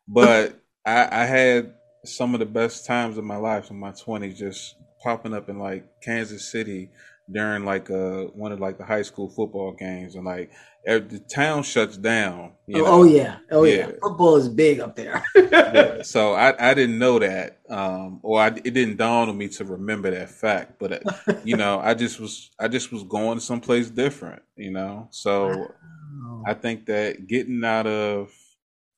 but 0.07 0.59
I, 0.86 1.07
I 1.11 1.26
had 1.26 1.74
some 2.05 2.34
of 2.34 2.39
the 2.39 2.45
best 2.45 2.86
times 2.86 3.18
of 3.18 3.24
my 3.24 3.38
life 3.38 3.72
in 3.72 3.80
my 3.80 3.91
twenties, 3.91 4.38
just 4.38 4.76
popping 5.01 5.34
up 5.34 5.49
in 5.49 5.59
like 5.59 5.86
Kansas 6.01 6.49
City 6.51 6.89
during 7.32 7.65
like 7.65 7.89
uh 7.89 8.26
one 8.34 8.51
of 8.51 8.59
like 8.59 8.78
the 8.78 8.86
high 8.86 9.01
school 9.01 9.30
football 9.30 9.74
games, 9.74 10.15
and 10.15 10.26
like 10.26 10.51
the 10.86 11.24
town 11.34 11.63
shuts 11.63 11.97
down. 11.97 12.53
You 12.67 12.82
Oh, 12.82 12.86
know? 12.86 13.01
oh, 13.01 13.03
yeah. 13.03 13.38
Oh 13.51 13.63
yeah. 13.63 13.88
Yeah. 13.88 13.91
Football 14.01 14.36
is 14.38 14.49
big 14.49 14.80
up 14.80 14.95
there. 14.95 15.24
Yeah, 15.65 16.01
so 16.01 16.34
I, 16.34 16.71
I 16.71 16.74
didn't 16.74 16.99
know 16.99 17.19
that, 17.19 17.59
um, 17.69 18.19
or 18.24 18.39
I, 18.39 18.47
it 18.47 18.74
didn't 18.74 18.97
dawn 18.97 19.30
on 19.30 19.38
me 19.38 19.47
to 19.49 19.65
remember 19.65 20.11
that 20.11 20.30
fact. 20.30 20.78
But 20.80 20.91
uh, 20.93 20.99
you 21.43 21.55
know, 21.55 21.80
I 21.80 21.93
just 21.93 22.19
was 22.19 22.51
I 22.59 22.67
just 22.67 22.91
was 22.91 23.03
going 23.03 23.38
to 23.38 23.43
someplace 23.43 23.89
different, 23.89 24.41
you 24.55 24.71
know. 24.71 25.07
So 25.11 25.76
Wow. 26.21 26.43
I 26.45 26.53
think 26.53 26.86
that 26.88 27.28
getting 27.28 27.63
out 27.63 27.88
of 27.88 28.32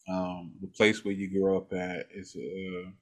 um, 0.10 0.54
the 0.62 0.68
place 0.68 1.04
where 1.06 1.14
you 1.14 1.30
grew 1.30 1.58
up 1.58 1.74
at 1.74 2.08
is 2.14 2.36
a, 2.36 2.94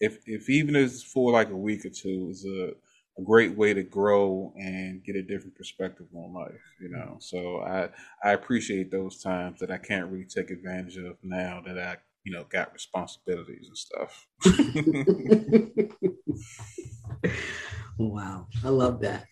if 0.00 0.18
if 0.26 0.48
even 0.50 0.76
if 0.76 0.86
it's 0.92 1.02
for 1.02 1.32
like 1.32 1.50
a 1.50 1.56
week 1.56 1.84
or 1.84 1.90
two 1.90 2.28
is 2.30 2.44
a, 2.46 2.72
a 3.20 3.24
great 3.24 3.56
way 3.56 3.74
to 3.74 3.82
grow 3.82 4.52
and 4.56 5.04
get 5.04 5.16
a 5.16 5.22
different 5.22 5.54
perspective 5.54 6.06
on 6.14 6.32
life, 6.32 6.60
you 6.80 6.88
mm. 6.88 6.92
know. 6.92 7.16
So 7.20 7.60
I 7.60 7.88
I 8.22 8.32
appreciate 8.32 8.90
those 8.90 9.22
times 9.22 9.60
that 9.60 9.70
I 9.70 9.78
can't 9.78 10.10
really 10.10 10.24
take 10.24 10.50
advantage 10.50 10.96
of 10.96 11.16
now 11.22 11.62
that 11.66 11.78
I 11.78 11.96
you 12.24 12.32
know 12.32 12.44
got 12.50 12.72
responsibilities 12.72 13.68
and 13.68 13.78
stuff. 13.78 14.26
wow. 17.98 18.46
I 18.64 18.68
love 18.68 19.00
that. 19.00 19.26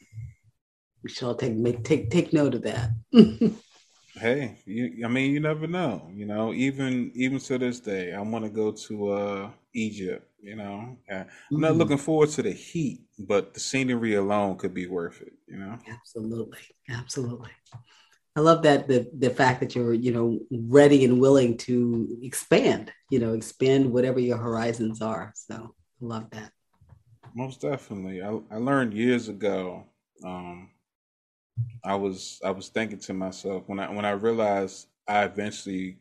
We 1.02 1.10
shall 1.10 1.34
take 1.34 1.54
make 1.54 1.84
take 1.84 2.10
take 2.10 2.32
note 2.32 2.54
of 2.54 2.62
that. 2.62 2.90
Hey, 4.18 4.58
you, 4.66 5.04
I 5.04 5.08
mean, 5.08 5.32
you 5.32 5.40
never 5.40 5.66
know. 5.66 6.10
You 6.12 6.26
know, 6.26 6.52
even 6.54 7.12
even 7.14 7.38
to 7.40 7.58
this 7.58 7.80
day, 7.80 8.12
I 8.14 8.20
want 8.20 8.44
to 8.44 8.50
go 8.50 8.72
to 8.72 9.10
uh, 9.12 9.50
Egypt. 9.74 10.26
You 10.40 10.56
know, 10.56 10.96
I'm 11.10 11.26
not 11.60 11.76
Mhm. 11.76 11.76
looking 11.76 11.98
forward 11.98 12.30
to 12.30 12.42
the 12.42 12.52
heat, 12.52 13.02
but 13.18 13.54
the 13.54 13.60
scenery 13.60 14.14
alone 14.14 14.56
could 14.56 14.74
be 14.74 14.86
worth 14.86 15.20
it. 15.22 15.32
You 15.46 15.58
know, 15.58 15.78
Absolutely. 15.90 16.58
Absolutely. 16.90 17.50
I 18.36 18.40
love 18.40 18.62
that 18.64 18.88
the 18.88 19.10
the 19.18 19.30
fact 19.30 19.60
that 19.60 19.74
you're, 19.74 19.94
you 19.94 20.12
know, 20.12 20.40
ready 20.50 21.04
and 21.04 21.20
willing 21.20 21.56
to 21.58 22.18
expand, 22.22 22.92
you 23.10 23.18
know, 23.18 23.34
expand 23.34 23.92
whatever 23.92 24.20
your 24.20 24.38
horizons 24.38 25.02
are. 25.02 25.32
So 25.36 25.54
I 26.02 26.06
love 26.06 26.30
that. 26.32 26.52
most 27.34 27.60
definitely. 27.60 28.22
I 28.22 28.30
I 28.50 28.56
learned 28.56 28.94
years 28.94 29.28
ago. 29.28 29.84
Um, 30.24 30.70
I 31.84 31.94
was 31.96 32.40
I 32.44 32.50
was 32.50 32.68
thinking 32.68 32.98
to 33.00 33.14
myself 33.14 33.64
when 33.68 33.80
I 33.80 33.90
when 33.90 34.04
I 34.04 34.10
realized 34.12 34.88
I 35.06 35.24
eventually 35.24 35.98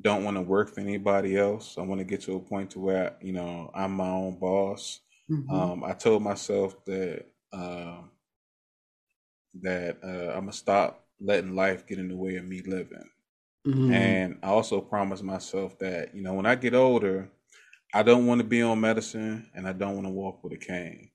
don't 0.00 0.24
want 0.24 0.36
to 0.36 0.42
work 0.42 0.70
for 0.70 0.80
anybody 0.80 1.36
else. 1.36 1.78
I 1.78 1.82
want 1.82 2.00
to 2.00 2.04
get 2.04 2.22
to 2.22 2.36
a 2.36 2.40
point 2.40 2.70
to 2.72 2.80
where 2.80 3.16
you 3.20 3.32
know 3.32 3.70
I'm 3.74 3.92
my 3.92 4.08
own 4.08 4.38
boss. 4.38 5.00
Mhm. 5.28 5.70
Um, 5.72 5.84
I 5.84 5.92
told 5.94 6.22
myself 6.22 6.84
that 6.86 7.26
uh, 7.52 8.02
that 9.62 9.98
uh, 10.02 10.32
I'm 10.32 10.40
gonna 10.42 10.52
stop 10.52 11.06
letting 11.20 11.54
life 11.54 11.86
get 11.86 11.98
in 11.98 12.08
the 12.08 12.16
way 12.16 12.36
of 12.36 12.44
me 12.44 12.62
living, 12.62 13.08
Mhm. 13.64 13.90
and 13.90 14.38
I 14.42 14.48
also 14.48 14.80
promised 14.80 15.24
myself 15.24 15.78
that 15.80 16.14
you 16.14 16.22
know 16.22 16.34
when 16.34 16.46
I 16.46 16.54
get 16.56 16.74
older, 16.74 17.30
I 17.94 18.02
don't 18.04 18.26
want 18.26 18.40
to 18.40 18.46
be 18.46 18.62
on 18.62 18.80
medicine 18.80 19.50
and 19.54 19.68
I 19.68 19.72
don't 19.74 19.94
want 19.96 20.06
to 20.06 20.12
walk 20.12 20.44
with 20.44 20.54
a 20.54 20.58
cane. 20.58 21.09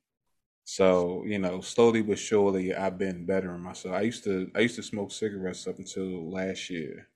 So 0.65 1.23
you 1.25 1.39
know, 1.39 1.61
slowly 1.61 2.01
but 2.03 2.19
surely, 2.19 2.73
I've 2.75 2.97
been 2.97 3.25
bettering 3.25 3.61
myself. 3.61 3.95
I 3.95 4.01
used 4.01 4.23
to 4.25 4.51
I 4.55 4.61
used 4.61 4.75
to 4.77 4.83
smoke 4.83 5.11
cigarettes 5.11 5.67
up 5.67 5.77
until 5.79 6.31
last 6.31 6.69
year. 6.71 7.07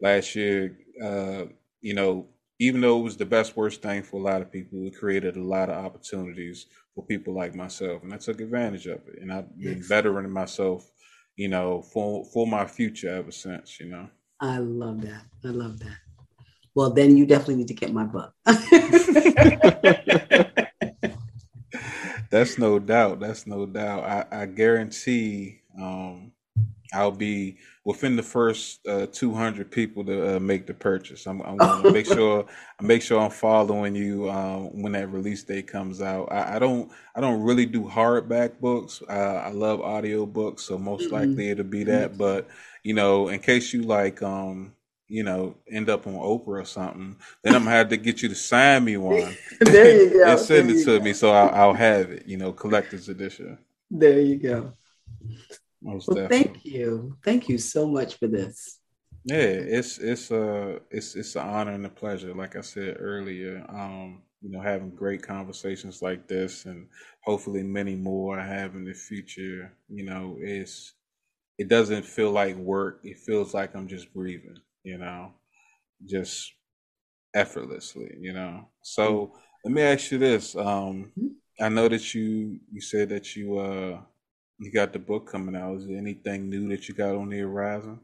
Last 0.00 0.36
year, 0.36 0.78
uh, 1.02 1.46
you 1.80 1.94
know, 1.94 2.28
even 2.60 2.80
though 2.82 3.00
it 3.00 3.04
was 3.04 3.16
the 3.16 3.26
best 3.26 3.56
worst 3.56 3.82
thing 3.82 4.02
for 4.02 4.20
a 4.20 4.24
lot 4.24 4.42
of 4.42 4.52
people, 4.52 4.86
it 4.86 4.96
created 4.96 5.36
a 5.36 5.42
lot 5.42 5.70
of 5.70 5.84
opportunities 5.84 6.66
for 6.94 7.04
people 7.06 7.34
like 7.34 7.54
myself, 7.54 8.02
and 8.04 8.12
I 8.14 8.18
took 8.18 8.40
advantage 8.40 8.86
of 8.86 9.00
it. 9.08 9.20
And 9.22 9.32
I've 9.32 9.48
been 9.62 9.78
Yes. 9.80 9.88
bettering 9.88 10.30
myself, 10.30 10.90
you 11.36 11.48
know, 11.48 11.82
for 11.82 12.24
for 12.26 12.46
my 12.46 12.66
future 12.66 13.08
ever 13.10 13.32
since. 13.32 13.80
You 13.80 13.86
know. 13.88 14.08
I 14.40 14.58
love 14.58 15.00
that. 15.02 15.24
I 15.44 15.48
love 15.48 15.78
that. 15.80 15.98
Well, 16.74 16.90
then 16.92 17.16
you 17.16 17.26
definitely 17.26 17.56
need 17.56 17.68
to 17.68 17.74
get 17.74 17.92
my 17.92 18.04
book. 18.04 18.32
That's 22.30 22.58
no 22.58 22.78
doubt. 22.78 23.20
That's 23.20 23.46
no 23.46 23.66
doubt. 23.66 24.04
I, 24.04 24.42
I 24.42 24.46
guarantee 24.46 25.62
um, 25.80 26.32
I'll 26.94 27.12
be 27.12 27.58
within 27.84 28.16
the 28.16 28.22
first 28.22 28.86
uh, 28.88 29.06
200 29.12 29.70
people 29.72 30.04
to 30.06 30.36
uh, 30.36 30.40
make 30.40 30.66
the 30.66 30.74
purchase. 30.74 31.26
I'm, 31.26 31.42
I'm 31.42 31.60
going 31.60 31.78
to 31.78 31.84
make 31.84 32.06
sure 32.06 32.46
I 32.80 32.84
make 32.84 33.02
sure 33.02 33.20
I'm 33.20 33.30
following 33.30 33.94
you 33.96 34.30
um, 34.30 34.82
when 34.82 34.92
that 34.92 35.08
release 35.12 35.44
date 35.44 35.68
comes 35.68 36.02
out. 36.02 36.32
I, 36.32 36.56
I 36.56 36.60
don't 36.60 36.92
I 37.16 37.20
don't 37.22 37.42
really 37.42 37.66
do 37.66 37.84
hardback 37.84 38.60
books. 38.60 39.02
Uh, 39.08 39.12
I 39.46 39.50
love 39.50 39.80
audio 39.82 40.26
books, 40.26 40.64
so 40.64 40.78
most 40.78 41.10
Mhm. 41.10 41.10
likely 41.12 41.50
it'll 41.50 41.64
be 41.64 41.84
that. 41.84 42.18
But 42.18 42.48
you 42.84 42.94
know, 42.94 43.28
in 43.28 43.40
case 43.40 43.72
you 43.74 43.82
like, 43.84 44.22
um, 44.22 44.74
you 45.08 45.22
know, 45.24 45.56
end 45.70 45.88
up 45.90 46.06
on 46.06 46.14
Oprah 46.14 46.46
or 46.62 46.64
something, 46.64 47.16
then 47.42 47.54
I'm 47.54 47.64
gonna 47.64 47.76
have 47.76 47.88
to 47.90 47.96
get 47.96 48.22
you 48.22 48.28
to 48.28 48.34
sign 48.34 48.84
me 48.84 48.96
one 48.98 49.38
there 49.60 49.90
you 50.04 50.10
go. 50.10 50.18
and 50.24 50.38
send 50.38 50.70
There 50.70 50.70
it 50.70 50.78
to 50.84 51.00
go. 51.00 51.00
me 51.00 51.12
so 51.12 51.30
I'll, 51.32 51.50
I'll 51.70 51.74
have 51.74 52.10
it. 52.10 52.26
You 52.26 52.36
know, 52.36 52.52
collector's 52.52 53.08
edition. 53.08 53.58
There 53.90 54.20
you 54.20 54.38
go. 54.38 54.72
Most 55.82 56.06
Well, 56.06 56.14
definitely. 56.14 56.28
thank 56.28 56.64
you. 56.64 57.16
Thank 57.24 57.48
you 57.48 57.58
so 57.58 57.86
much 57.86 58.16
for 58.18 58.26
this. 58.26 58.80
Yeah, 59.24 59.36
it's 59.36 59.98
it's 59.98 60.30
uh 60.30 60.78
it's 60.90 61.14
it's 61.14 61.36
an 61.36 61.42
honor 61.46 61.72
and 61.72 61.84
a 61.86 61.88
pleasure. 61.90 62.34
Like 62.34 62.56
I 62.56 62.62
said 62.62 62.96
earlier, 62.98 63.64
um, 63.68 64.22
you 64.40 64.50
know, 64.50 64.60
having 64.60 64.90
great 64.90 65.22
conversations 65.22 66.00
like 66.02 66.26
this, 66.28 66.64
and 66.64 66.88
hopefully 67.24 67.62
many 67.62 67.94
more 67.94 68.38
I 68.38 68.46
have 68.46 68.74
in 68.74 68.84
the 68.84 68.94
future. 68.94 69.72
You 69.88 70.04
know, 70.04 70.36
it's 70.40 70.94
it 71.58 71.68
doesn't 71.68 72.04
feel 72.06 72.32
like 72.32 72.56
work. 72.56 73.00
It 73.04 73.18
feels 73.18 73.54
like 73.54 73.74
I'm 73.76 73.88
just 73.88 74.12
breathing. 74.14 74.58
You 74.84 74.98
know, 74.98 75.32
just 76.06 76.52
effortlessly. 77.34 78.16
You 78.20 78.32
know. 78.32 78.68
So 78.82 79.34
let 79.64 79.72
me 79.74 79.82
ask 79.82 80.10
you 80.10 80.18
this. 80.18 80.56
Um, 80.56 81.12
Mhm. 81.18 81.34
I 81.60 81.68
know 81.68 81.88
that 81.88 82.14
you 82.14 82.60
you 82.72 82.80
said 82.80 83.08
that 83.10 83.36
you 83.36 83.58
uh 83.58 84.00
you 84.58 84.72
got 84.72 84.92
the 84.92 84.98
book 84.98 85.30
coming 85.30 85.56
out. 85.56 85.76
Is 85.78 85.86
there 85.86 85.98
anything 85.98 86.48
new 86.48 86.68
that 86.68 86.88
you 86.88 86.94
got 86.94 87.14
on 87.16 87.28
the 87.28 87.38
horizon? 87.38 88.00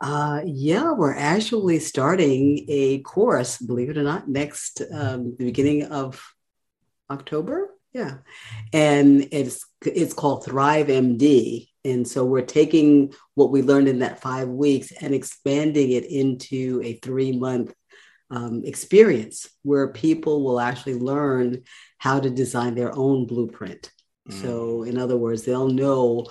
Uh, 0.00 0.40
yeah, 0.46 0.92
we're 0.92 1.14
actually 1.14 1.78
starting 1.78 2.64
a 2.68 3.00
course, 3.02 3.58
believe 3.58 3.90
it 3.90 3.98
or 3.98 4.02
not, 4.02 4.28
next 4.28 4.80
um, 4.92 5.36
the 5.38 5.44
beginning 5.44 5.84
of 5.84 6.22
October. 7.10 7.68
Yeah, 7.92 8.18
and 8.72 9.28
it's 9.32 9.66
it's 9.84 10.14
called 10.14 10.44
Thrive 10.44 10.88
MD, 10.88 11.69
and 11.84 12.06
so 12.06 12.24
we're 12.24 12.42
taking 12.42 13.12
what 13.34 13.50
we 13.50 13.62
learned 13.62 13.88
in 13.88 14.00
that 14.00 14.20
five 14.20 14.48
weeks 14.48 14.92
and 15.00 15.14
expanding 15.14 15.92
it 15.92 16.04
into 16.04 16.80
a 16.84 16.94
three 16.94 17.32
month 17.32 17.72
um, 18.30 18.62
experience 18.64 19.48
where 19.62 19.88
people 19.88 20.44
will 20.44 20.60
actually 20.60 20.94
learn 20.94 21.62
how 21.98 22.20
to 22.20 22.30
design 22.30 22.74
their 22.74 22.94
own 22.96 23.26
blueprint. 23.26 23.90
Mm. 24.28 24.42
So, 24.42 24.82
in 24.84 24.98
other 24.98 25.16
words, 25.16 25.42
they'll 25.42 25.68
know, 25.68 26.26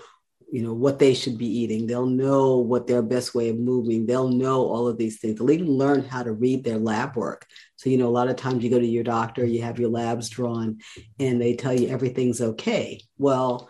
you 0.52 0.64
know, 0.64 0.74
what 0.74 0.98
they 0.98 1.14
should 1.14 1.38
be 1.38 1.48
eating. 1.48 1.88
They'll 1.88 2.06
know 2.06 2.58
what 2.58 2.88
their 2.88 3.02
best 3.02 3.36
way 3.36 3.50
of 3.50 3.60
moving. 3.60 4.06
They'll 4.06 4.30
know 4.30 4.66
all 4.66 4.88
of 4.88 4.98
these 4.98 5.20
things. 5.20 5.38
They'll 5.38 5.52
even 5.52 5.68
learn 5.68 6.04
how 6.04 6.24
to 6.24 6.32
read 6.32 6.64
their 6.64 6.78
lab 6.78 7.18
work. 7.18 7.46
So, 7.76 7.90
you 7.90 7.98
know, 7.98 8.08
a 8.08 8.10
lot 8.10 8.30
of 8.30 8.36
times 8.38 8.64
you 8.64 8.70
go 8.70 8.80
to 8.80 8.86
your 8.86 9.04
doctor, 9.04 9.46
you 9.46 9.62
have 9.64 9.80
your 9.80 9.90
labs 9.90 10.30
drawn, 10.30 10.78
and 11.20 11.42
they 11.42 11.56
tell 11.56 11.74
you 11.74 11.90
everything's 11.90 12.40
okay. 12.40 13.02
Well, 13.18 13.70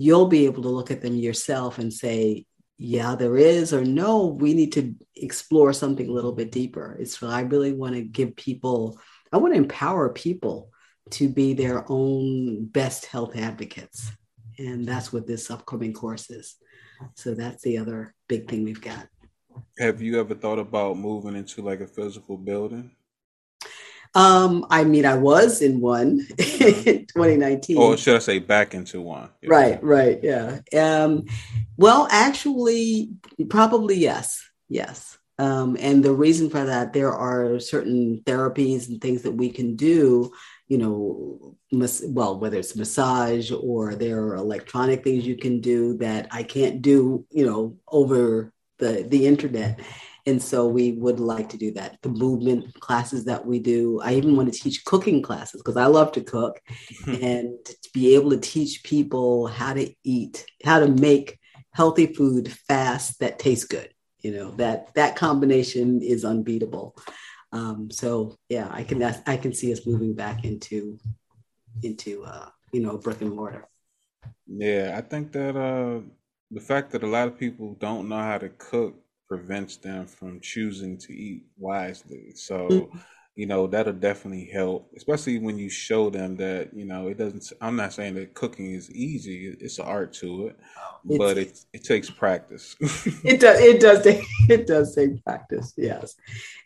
you'll 0.00 0.28
be 0.28 0.46
able 0.46 0.62
to 0.62 0.70
look 0.70 0.90
at 0.90 1.02
them 1.02 1.14
yourself 1.14 1.78
and 1.78 1.92
say, 1.92 2.46
yeah, 2.78 3.14
there 3.14 3.36
is, 3.36 3.74
or 3.74 3.84
no, 3.84 4.28
we 4.28 4.54
need 4.54 4.72
to 4.72 4.94
explore 5.14 5.74
something 5.74 6.08
a 6.08 6.12
little 6.12 6.32
bit 6.32 6.50
deeper. 6.50 6.96
It's 6.98 7.22
I 7.22 7.42
really 7.42 7.74
want 7.74 7.96
to 7.96 8.00
give 8.00 8.34
people, 8.34 8.98
I 9.30 9.36
want 9.36 9.52
to 9.52 9.58
empower 9.58 10.08
people 10.08 10.70
to 11.10 11.28
be 11.28 11.52
their 11.52 11.84
own 11.90 12.64
best 12.64 13.04
health 13.04 13.36
advocates. 13.36 14.10
And 14.58 14.86
that's 14.86 15.12
what 15.12 15.26
this 15.26 15.50
upcoming 15.50 15.92
course 15.92 16.30
is. 16.30 16.56
So 17.14 17.34
that's 17.34 17.62
the 17.62 17.76
other 17.76 18.14
big 18.26 18.48
thing 18.48 18.64
we've 18.64 18.80
got. 18.80 19.06
Have 19.78 20.00
you 20.00 20.18
ever 20.18 20.34
thought 20.34 20.58
about 20.58 20.96
moving 20.96 21.36
into 21.36 21.60
like 21.60 21.82
a 21.82 21.86
physical 21.86 22.38
building? 22.38 22.90
Um, 24.14 24.66
I 24.70 24.84
mean, 24.84 25.06
I 25.06 25.14
was 25.14 25.62
in 25.62 25.80
one 25.80 26.26
in 26.38 27.06
2019. 27.06 27.76
Or 27.76 27.96
should 27.96 28.16
I 28.16 28.18
say 28.18 28.38
back 28.38 28.74
into 28.74 29.00
one? 29.00 29.28
Yeah. 29.40 29.50
Right, 29.50 29.82
right, 29.82 30.20
yeah. 30.22 30.60
Um, 30.76 31.26
well, 31.76 32.08
actually, 32.10 33.10
probably 33.48 33.96
yes, 33.96 34.44
yes. 34.68 35.18
Um, 35.38 35.76
and 35.80 36.04
the 36.04 36.12
reason 36.12 36.50
for 36.50 36.64
that, 36.64 36.92
there 36.92 37.12
are 37.12 37.58
certain 37.60 38.20
therapies 38.26 38.88
and 38.88 39.00
things 39.00 39.22
that 39.22 39.32
we 39.32 39.48
can 39.50 39.76
do. 39.76 40.32
You 40.68 40.78
know, 40.78 41.56
mas- 41.72 42.04
well, 42.06 42.38
whether 42.38 42.58
it's 42.58 42.76
massage 42.76 43.50
or 43.50 43.94
there 43.94 44.22
are 44.22 44.34
electronic 44.34 45.02
things 45.02 45.26
you 45.26 45.36
can 45.36 45.60
do 45.60 45.96
that 45.98 46.28
I 46.30 46.42
can't 46.42 46.82
do. 46.82 47.26
You 47.30 47.46
know, 47.46 47.76
over 47.88 48.52
the 48.78 49.06
the 49.08 49.26
internet. 49.26 49.80
And 50.26 50.42
so 50.42 50.66
we 50.66 50.92
would 50.92 51.20
like 51.20 51.48
to 51.50 51.56
do 51.56 51.72
that. 51.72 51.98
The 52.02 52.08
movement 52.08 52.74
classes 52.80 53.24
that 53.24 53.44
we 53.46 53.58
do. 53.58 54.00
I 54.02 54.14
even 54.14 54.36
want 54.36 54.52
to 54.52 54.58
teach 54.58 54.84
cooking 54.84 55.22
classes 55.22 55.60
because 55.62 55.76
I 55.76 55.86
love 55.86 56.12
to 56.12 56.20
cook 56.22 56.60
and 57.06 57.54
to 57.64 57.90
be 57.92 58.14
able 58.14 58.30
to 58.30 58.38
teach 58.38 58.82
people 58.84 59.46
how 59.46 59.74
to 59.74 59.92
eat, 60.04 60.44
how 60.64 60.80
to 60.80 60.88
make 60.88 61.38
healthy 61.72 62.06
food 62.06 62.52
fast 62.68 63.20
that 63.20 63.38
tastes 63.38 63.64
good. 63.64 63.92
You 64.18 64.32
know 64.32 64.50
that 64.52 64.92
that 64.94 65.16
combination 65.16 66.02
is 66.02 66.26
unbeatable. 66.26 66.94
Um, 67.52 67.90
so 67.90 68.36
yeah, 68.48 68.68
I 68.70 68.84
can 68.84 69.02
I 69.02 69.36
can 69.38 69.54
see 69.54 69.72
us 69.72 69.86
moving 69.86 70.14
back 70.14 70.44
into 70.44 70.98
into 71.82 72.24
uh, 72.24 72.50
you 72.72 72.80
know 72.80 72.98
brick 72.98 73.22
and 73.22 73.34
mortar. 73.34 73.66
Yeah, 74.46 74.94
I 74.96 75.00
think 75.00 75.32
that 75.32 75.56
uh, 75.56 76.00
the 76.50 76.60
fact 76.60 76.90
that 76.90 77.02
a 77.02 77.06
lot 77.06 77.28
of 77.28 77.38
people 77.38 77.76
don't 77.80 78.08
know 78.08 78.18
how 78.18 78.38
to 78.38 78.50
cook 78.50 79.02
prevents 79.34 79.76
them 79.76 80.06
from 80.06 80.40
choosing 80.40 80.98
to 80.98 81.14
eat 81.14 81.44
wisely. 81.56 82.32
So, 82.34 82.56
Mm-hmm. 82.68 82.98
you 83.36 83.46
know, 83.46 83.68
that'll 83.68 83.92
definitely 83.92 84.50
help, 84.52 84.90
especially 84.96 85.38
when 85.38 85.56
you 85.56 85.70
show 85.70 86.10
them 86.10 86.36
that, 86.36 86.74
you 86.74 86.84
know, 86.84 87.06
it 87.06 87.16
doesn't, 87.16 87.52
I'm 87.60 87.76
not 87.76 87.92
saying 87.92 88.14
that 88.16 88.34
cooking 88.34 88.72
is 88.72 88.90
easy, 88.90 89.56
it's 89.60 89.78
an 89.78 89.84
art 89.86 90.12
to 90.14 90.48
it, 90.48 90.56
It's- 91.08 91.18
but 91.18 91.38
it, 91.38 91.64
it 91.72 91.84
takes 91.84 92.10
practice. 92.10 92.74
It 93.24 93.38
does. 93.40 93.60
It 93.60 93.80
does 93.80 94.02
take. 94.02 94.24
It 94.50 94.66
does 94.66 94.96
take 94.96 95.22
practice. 95.24 95.72
Yes, 95.76 96.16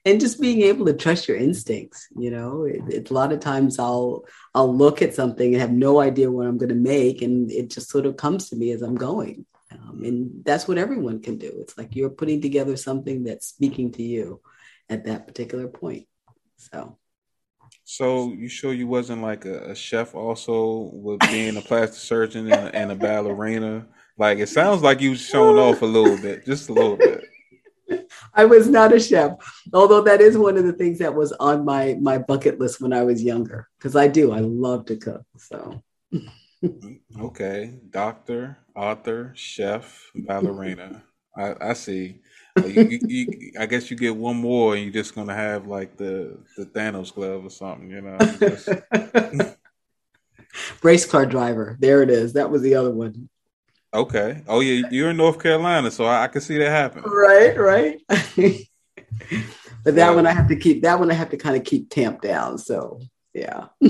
and 0.06 0.18
just 0.18 0.40
being 0.40 0.62
able 0.62 0.86
to 0.86 0.94
trust 0.94 1.28
your 1.28 1.36
instincts. 1.36 2.08
You 2.16 2.30
know, 2.30 2.64
it, 2.64 2.80
it- 2.88 3.10
a 3.10 3.14
lot 3.14 3.30
of 3.34 3.40
times 3.40 3.78
I'll 3.78 4.24
I'll 4.54 4.74
look 4.74 5.02
at 5.02 5.14
something 5.14 5.52
and 5.52 5.60
have 5.60 5.70
no 5.88 6.00
idea 6.00 6.30
what 6.30 6.46
I'm 6.46 6.56
going 6.62 6.70
to 6.78 6.88
make, 6.96 7.20
and 7.20 7.50
it 7.52 7.68
just 7.70 7.90
sort 7.90 8.06
of 8.06 8.16
comes 8.16 8.48
to 8.48 8.56
me 8.56 8.72
as 8.72 8.80
I'm 8.82 8.94
going. 8.96 9.44
Um, 9.82 10.02
and 10.04 10.44
that's 10.44 10.68
what 10.68 10.78
everyone 10.78 11.20
can 11.20 11.38
do. 11.38 11.52
It's 11.60 11.76
like 11.76 11.94
you're 11.96 12.10
putting 12.10 12.40
together 12.40 12.76
something 12.76 13.24
that's 13.24 13.48
speaking 13.48 13.92
to 13.92 14.02
you 14.02 14.40
at 14.88 15.04
that 15.04 15.26
particular 15.26 15.68
point. 15.68 16.06
So 16.56 16.98
So 17.84 18.32
you 18.32 18.48
sure 18.48 18.72
you 18.72 18.86
wasn't 18.86 19.22
like 19.22 19.44
a, 19.44 19.70
a 19.70 19.74
chef 19.74 20.14
also 20.14 20.90
with 20.92 21.20
being 21.20 21.56
a 21.56 21.60
plastic 21.60 22.00
surgeon 22.00 22.50
and 22.50 22.68
a, 22.68 22.74
and 22.74 22.92
a 22.92 22.96
ballerina? 22.96 23.86
Like 24.16 24.38
it 24.38 24.48
sounds 24.48 24.82
like 24.82 25.00
you 25.00 25.10
was 25.10 25.20
showing 25.20 25.58
off 25.58 25.82
a 25.82 25.86
little 25.86 26.16
bit, 26.16 26.44
just 26.44 26.68
a 26.68 26.72
little 26.72 26.96
bit. 26.96 27.24
I 28.34 28.44
was 28.44 28.68
not 28.68 28.92
a 28.92 29.00
chef, 29.00 29.32
although 29.72 30.00
that 30.02 30.20
is 30.20 30.38
one 30.38 30.56
of 30.56 30.64
the 30.64 30.72
things 30.72 30.98
that 31.00 31.14
was 31.14 31.32
on 31.32 31.64
my 31.64 31.96
my 32.00 32.18
bucket 32.18 32.58
list 32.58 32.80
when 32.80 32.92
I 32.92 33.02
was 33.02 33.22
younger. 33.22 33.68
Because 33.78 33.96
I 33.96 34.08
do, 34.08 34.32
I 34.32 34.40
love 34.40 34.86
to 34.86 34.96
cook. 34.96 35.22
So 35.36 35.82
Okay, 37.20 37.78
doctor, 37.90 38.58
author, 38.76 39.32
chef, 39.34 40.10
ballerina. 40.14 41.02
I, 41.36 41.54
I 41.60 41.72
see. 41.74 42.20
Uh, 42.58 42.66
You, 42.66 42.82
you, 42.84 43.00
you, 43.08 43.52
I 43.58 43.66
guess 43.66 43.90
you 43.90 43.96
get 43.96 44.14
one 44.16 44.36
more, 44.36 44.74
and 44.74 44.84
you're 44.84 44.92
just 44.92 45.14
gonna 45.14 45.34
have 45.34 45.66
like 45.66 45.96
the 45.96 46.38
the 46.56 46.66
Thanos 46.66 47.12
glove 47.12 47.44
or 47.44 47.50
something, 47.50 47.90
you 47.90 48.00
know? 48.00 48.18
Just- 48.18 48.68
race 50.82 51.04
car 51.06 51.26
driver. 51.26 51.76
There 51.80 52.02
it 52.02 52.10
is. 52.10 52.32
That 52.34 52.50
was 52.50 52.62
the 52.62 52.74
other 52.76 52.92
one. 52.92 53.28
okay. 53.92 54.42
Oh 54.46 54.60
yeah, 54.60 54.88
you're 54.90 55.10
in 55.10 55.16
North 55.16 55.40
Carolina, 55.42 55.90
so 55.90 56.04
I, 56.04 56.24
I 56.24 56.28
can 56.28 56.40
see 56.40 56.58
that 56.58 56.70
happen. 56.70 57.02
Right, 57.02 57.58
right. 57.58 58.00
but 58.08 59.94
that 59.96 59.96
Well- 59.96 60.14
one 60.16 60.26
I 60.26 60.32
have 60.32 60.48
to 60.48 60.56
keep. 60.56 60.82
That 60.82 60.98
one 60.98 61.10
I 61.10 61.14
have 61.14 61.30
to 61.30 61.36
kind 61.36 61.56
of 61.56 61.64
keep 61.64 61.90
tamped 61.90 62.22
down. 62.22 62.58
So 62.58 63.00
yeah. 63.32 63.66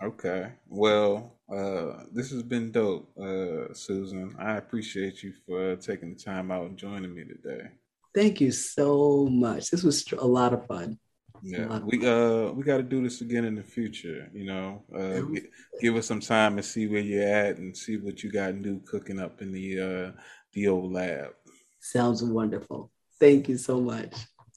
Okay. 0.00 0.52
Well, 0.68 1.37
uh, 1.50 2.04
this 2.12 2.30
has 2.30 2.42
been 2.42 2.70
dope, 2.70 3.10
uh, 3.18 3.72
Susan. 3.72 4.34
I 4.38 4.56
appreciate 4.56 5.22
you 5.22 5.32
for 5.46 5.76
taking 5.76 6.14
the 6.14 6.22
time 6.22 6.50
out 6.50 6.66
and 6.66 6.76
joining 6.76 7.14
me 7.14 7.24
today. 7.24 7.68
Thank 8.14 8.40
you 8.40 8.52
so 8.52 9.26
much. 9.30 9.70
This 9.70 9.82
was 9.82 10.04
a 10.12 10.26
lot 10.26 10.52
of 10.52 10.66
fun. 10.66 10.98
Yeah, 11.42 11.66
of 11.66 11.84
we 11.84 12.04
uh 12.04 12.50
we 12.50 12.64
got 12.64 12.78
to 12.78 12.82
do 12.82 13.02
this 13.02 13.20
again 13.20 13.44
in 13.44 13.54
the 13.54 13.62
future. 13.62 14.28
You 14.32 14.44
know, 14.46 14.82
uh, 14.92 15.20
gi- 15.32 15.48
give 15.80 15.94
us 15.96 16.06
some 16.06 16.20
time 16.20 16.56
and 16.56 16.64
see 16.64 16.88
where 16.88 17.00
you're 17.00 17.22
at 17.22 17.58
and 17.58 17.76
see 17.76 17.96
what 17.96 18.24
you 18.24 18.32
got 18.32 18.56
new 18.56 18.80
cooking 18.80 19.20
up 19.20 19.40
in 19.40 19.52
the 19.52 19.80
uh 19.80 20.20
the 20.52 20.66
old 20.66 20.92
lab. 20.92 21.34
Sounds 21.80 22.24
wonderful. 22.24 22.90
Thank 23.20 23.48
you 23.48 23.56
so 23.56 23.80
much. 23.80 24.14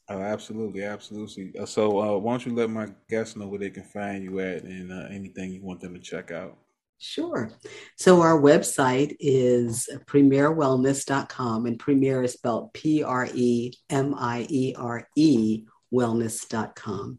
Oh, 0.10 0.22
absolutely, 0.22 0.84
absolutely. 0.84 1.54
Uh, 1.58 1.66
so, 1.66 2.00
uh, 2.00 2.18
why 2.18 2.34
don't 2.34 2.46
you 2.46 2.54
let 2.54 2.70
my 2.70 2.88
guests 3.10 3.36
know 3.36 3.48
where 3.48 3.60
they 3.60 3.70
can 3.70 3.84
find 3.84 4.24
you 4.24 4.40
at 4.40 4.64
and 4.64 4.92
uh, 4.92 5.08
anything 5.10 5.54
you 5.54 5.64
want 5.64 5.80
them 5.80 5.94
to 5.94 6.00
check 6.00 6.32
out? 6.32 6.58
Sure. 7.04 7.50
So 7.98 8.22
our 8.22 8.40
website 8.40 9.18
is 9.20 9.90
premierewellness.com 10.06 11.66
and 11.66 11.80
premier 11.80 12.22
is 12.22 12.34
spelled 12.34 12.74
P 12.74 13.02
R 13.04 13.28
E 13.34 13.74
M 13.90 14.14
I 14.16 14.46
E 14.48 14.76
R 14.78 15.08
E 15.16 15.64
wellness.com. 15.92 17.18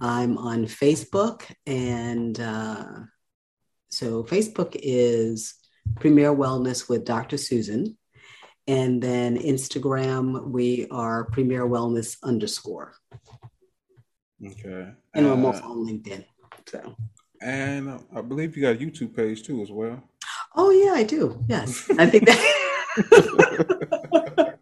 I'm 0.00 0.36
on 0.38 0.66
Facebook 0.66 1.42
and 1.66 2.38
uh, 2.38 2.84
so 3.90 4.24
Facebook 4.24 4.76
is 4.82 5.54
Premiere 6.00 6.34
Wellness 6.34 6.88
with 6.88 7.04
Dr. 7.04 7.36
Susan. 7.38 7.96
And 8.66 9.02
then 9.02 9.38
Instagram, 9.38 10.48
we 10.48 10.86
are 10.90 11.24
Premiere 11.26 11.66
Wellness 11.66 12.16
underscore. 12.22 12.94
Okay. 14.44 14.88
And 15.14 15.26
I'm 15.26 15.44
Uh, 15.44 15.48
also 15.48 15.62
on 15.64 15.86
LinkedIn. 15.86 16.24
So 16.68 16.96
and 17.42 18.00
I 18.14 18.20
believe 18.20 18.56
you 18.56 18.62
got 18.62 18.76
a 18.76 18.78
YouTube 18.78 19.14
page 19.14 19.42
too 19.42 19.62
as 19.62 19.70
well. 19.70 20.02
Oh 20.54 20.70
yeah, 20.70 20.92
I 20.92 21.02
do. 21.02 21.42
Yes, 21.48 21.90
I 21.98 22.06
think 22.06 22.26
that. 22.26 22.38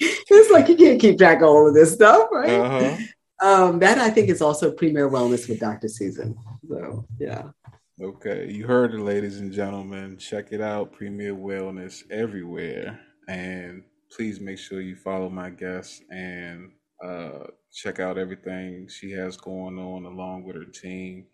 it's 0.00 0.50
like 0.50 0.68
you 0.68 0.76
can't 0.76 1.00
keep 1.00 1.18
track 1.18 1.38
of 1.38 1.48
all 1.48 1.68
of 1.68 1.74
this 1.74 1.92
stuff, 1.92 2.28
right? 2.32 2.50
Uh-huh. 2.50 2.96
Um, 3.42 3.78
that 3.80 3.98
I 3.98 4.08
think 4.08 4.28
is 4.30 4.40
also 4.40 4.72
Premiere 4.72 5.10
Wellness 5.10 5.48
with 5.48 5.60
Dr. 5.60 5.88
Susan. 5.88 6.36
So 6.68 7.04
yeah. 7.18 7.50
Okay, 8.00 8.50
you 8.50 8.66
heard 8.66 8.94
it, 8.94 9.00
ladies 9.00 9.38
and 9.40 9.52
gentlemen. 9.52 10.16
Check 10.16 10.52
it 10.52 10.60
out, 10.60 10.92
Premiere 10.92 11.34
Wellness 11.34 12.02
everywhere, 12.10 13.00
and 13.28 13.82
please 14.10 14.40
make 14.40 14.58
sure 14.58 14.80
you 14.80 14.96
follow 14.96 15.28
my 15.28 15.50
guests 15.50 16.02
and 16.10 16.72
uh, 17.02 17.46
check 17.72 18.00
out 18.00 18.18
everything 18.18 18.88
she 18.88 19.10
has 19.12 19.36
going 19.36 19.78
on 19.78 20.04
along 20.04 20.44
with 20.44 20.56
her 20.56 20.64
team, 20.64 21.26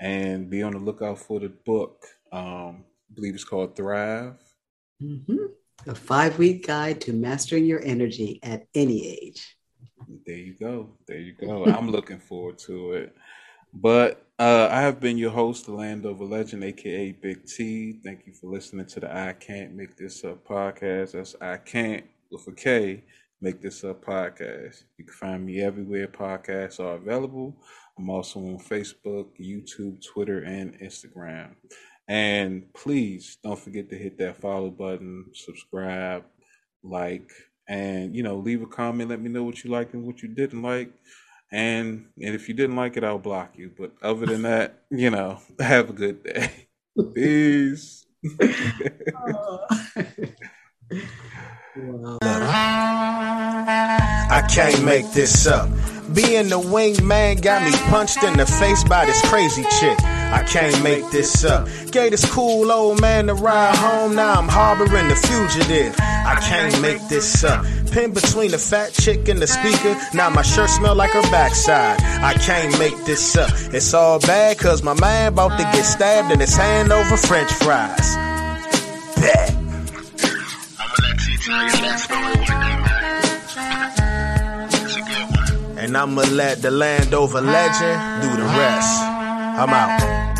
and 0.00 0.48
be 0.50 0.62
on 0.62 0.72
the 0.72 0.78
lookout 0.78 1.18
for 1.18 1.40
the 1.40 1.48
book. 1.48 2.06
Um, 2.32 2.84
I 3.10 3.14
believe 3.14 3.34
it's 3.34 3.44
called 3.44 3.76
Thrive. 3.76 4.38
Mm-hmm. 5.02 5.36
A 5.88 5.94
five 5.94 6.38
week 6.38 6.66
guide 6.66 7.00
to 7.02 7.12
mastering 7.12 7.66
your 7.66 7.82
energy 7.84 8.40
at 8.42 8.66
any 8.74 9.06
age. 9.06 9.56
There 10.26 10.36
you 10.36 10.54
go. 10.54 10.90
There 11.06 11.18
you 11.18 11.32
go. 11.32 11.64
I'm 11.64 11.90
looking 11.90 12.18
forward 12.18 12.58
to 12.60 12.92
it. 12.92 13.16
But 13.72 14.24
uh, 14.38 14.68
I 14.70 14.80
have 14.80 15.00
been 15.00 15.18
your 15.18 15.30
host, 15.30 15.66
the 15.66 15.72
Land 15.72 16.04
Landover 16.04 16.24
Legend, 16.24 16.64
aka 16.64 17.12
Big 17.12 17.46
T. 17.46 17.98
Thank 18.04 18.26
you 18.26 18.32
for 18.32 18.46
listening 18.46 18.86
to 18.86 19.00
the 19.00 19.14
I 19.14 19.32
Can't 19.34 19.74
Make 19.74 19.96
This 19.96 20.24
Up 20.24 20.46
podcast. 20.46 21.12
That's 21.12 21.36
I 21.40 21.58
Can't 21.58 22.04
with 22.30 22.46
a 22.48 22.52
K 22.52 23.02
Make 23.40 23.60
This 23.60 23.84
Up 23.84 24.04
podcast. 24.04 24.84
You 24.98 25.04
can 25.04 25.14
find 25.14 25.46
me 25.46 25.60
everywhere 25.60 26.08
podcasts 26.08 26.80
are 26.80 26.94
available. 26.94 27.56
I'm 27.98 28.10
also 28.10 28.40
on 28.40 28.58
Facebook, 28.58 29.28
YouTube, 29.40 30.04
Twitter, 30.04 30.42
and 30.42 30.78
Instagram. 30.80 31.54
And 32.08 32.72
please 32.74 33.38
don't 33.42 33.58
forget 33.58 33.88
to 33.90 33.96
hit 33.96 34.18
that 34.18 34.36
follow 34.36 34.70
button, 34.70 35.26
subscribe, 35.34 36.24
like, 36.82 37.30
and 37.68 38.14
you 38.14 38.22
know 38.22 38.36
leave 38.36 38.62
a 38.62 38.66
comment 38.66 39.10
let 39.10 39.20
me 39.20 39.28
know 39.28 39.42
what 39.42 39.64
you 39.64 39.70
liked 39.70 39.94
and 39.94 40.04
what 40.04 40.22
you 40.22 40.28
didn't 40.28 40.62
like 40.62 40.92
and 41.52 42.06
and 42.20 42.34
if 42.34 42.48
you 42.48 42.54
didn't 42.54 42.76
like 42.76 42.96
it 42.96 43.04
i'll 43.04 43.18
block 43.18 43.56
you 43.56 43.70
but 43.76 43.92
other 44.02 44.26
than 44.26 44.42
that 44.42 44.84
you 44.90 45.10
know 45.10 45.40
have 45.60 45.90
a 45.90 45.92
good 45.92 46.22
day 46.22 46.68
peace 47.14 48.06
I 54.30 54.48
can't 54.50 54.82
make 54.82 55.12
this 55.12 55.46
up. 55.46 55.68
Being 56.14 56.48
the 56.48 56.58
wingman 56.58 57.42
got 57.42 57.62
me 57.64 57.72
punched 57.90 58.22
in 58.22 58.38
the 58.38 58.46
face 58.46 58.82
by 58.84 59.04
this 59.04 59.20
crazy 59.28 59.62
chick. 59.78 60.00
I 60.02 60.42
can't 60.48 60.82
make 60.82 61.10
this 61.10 61.44
up. 61.44 61.68
Gave 61.90 62.12
this 62.12 62.24
cool 62.32 62.72
old 62.72 63.02
man 63.02 63.26
to 63.26 63.34
ride 63.34 63.76
home, 63.76 64.14
now 64.14 64.40
I'm 64.40 64.48
harboring 64.48 65.08
the 65.08 65.16
fugitive. 65.16 65.94
I 66.00 66.38
can't 66.40 66.80
make 66.80 67.06
this 67.08 67.44
up. 67.44 67.66
Pinned 67.92 68.14
between 68.14 68.52
the 68.52 68.58
fat 68.58 68.94
chick 68.94 69.28
and 69.28 69.38
the 69.38 69.46
speaker, 69.46 70.00
now 70.14 70.30
my 70.30 70.40
shirt 70.40 70.70
smell 70.70 70.94
like 70.94 71.10
her 71.10 71.20
backside. 71.30 72.00
I 72.00 72.32
can't 72.34 72.78
make 72.78 72.96
this 73.04 73.36
up. 73.36 73.50
It's 73.74 73.92
all 73.92 74.18
bad 74.20 74.56
cause 74.58 74.82
my 74.82 74.94
man 74.94 75.34
about 75.34 75.58
to 75.58 75.64
get 75.64 75.84
stabbed 75.84 76.32
in 76.32 76.40
his 76.40 76.56
hand 76.56 76.90
over 76.90 77.18
french 77.18 77.52
fries. 77.52 78.16
Bet. 79.16 79.65
And 85.78 85.96
I'ma 85.96 86.22
let 86.22 86.60
the 86.60 86.72
Landover 86.72 87.40
legend 87.40 88.22
do 88.22 88.36
the 88.36 88.42
rest. 88.42 89.00
I'm 89.00 89.70
out. 89.70 90.35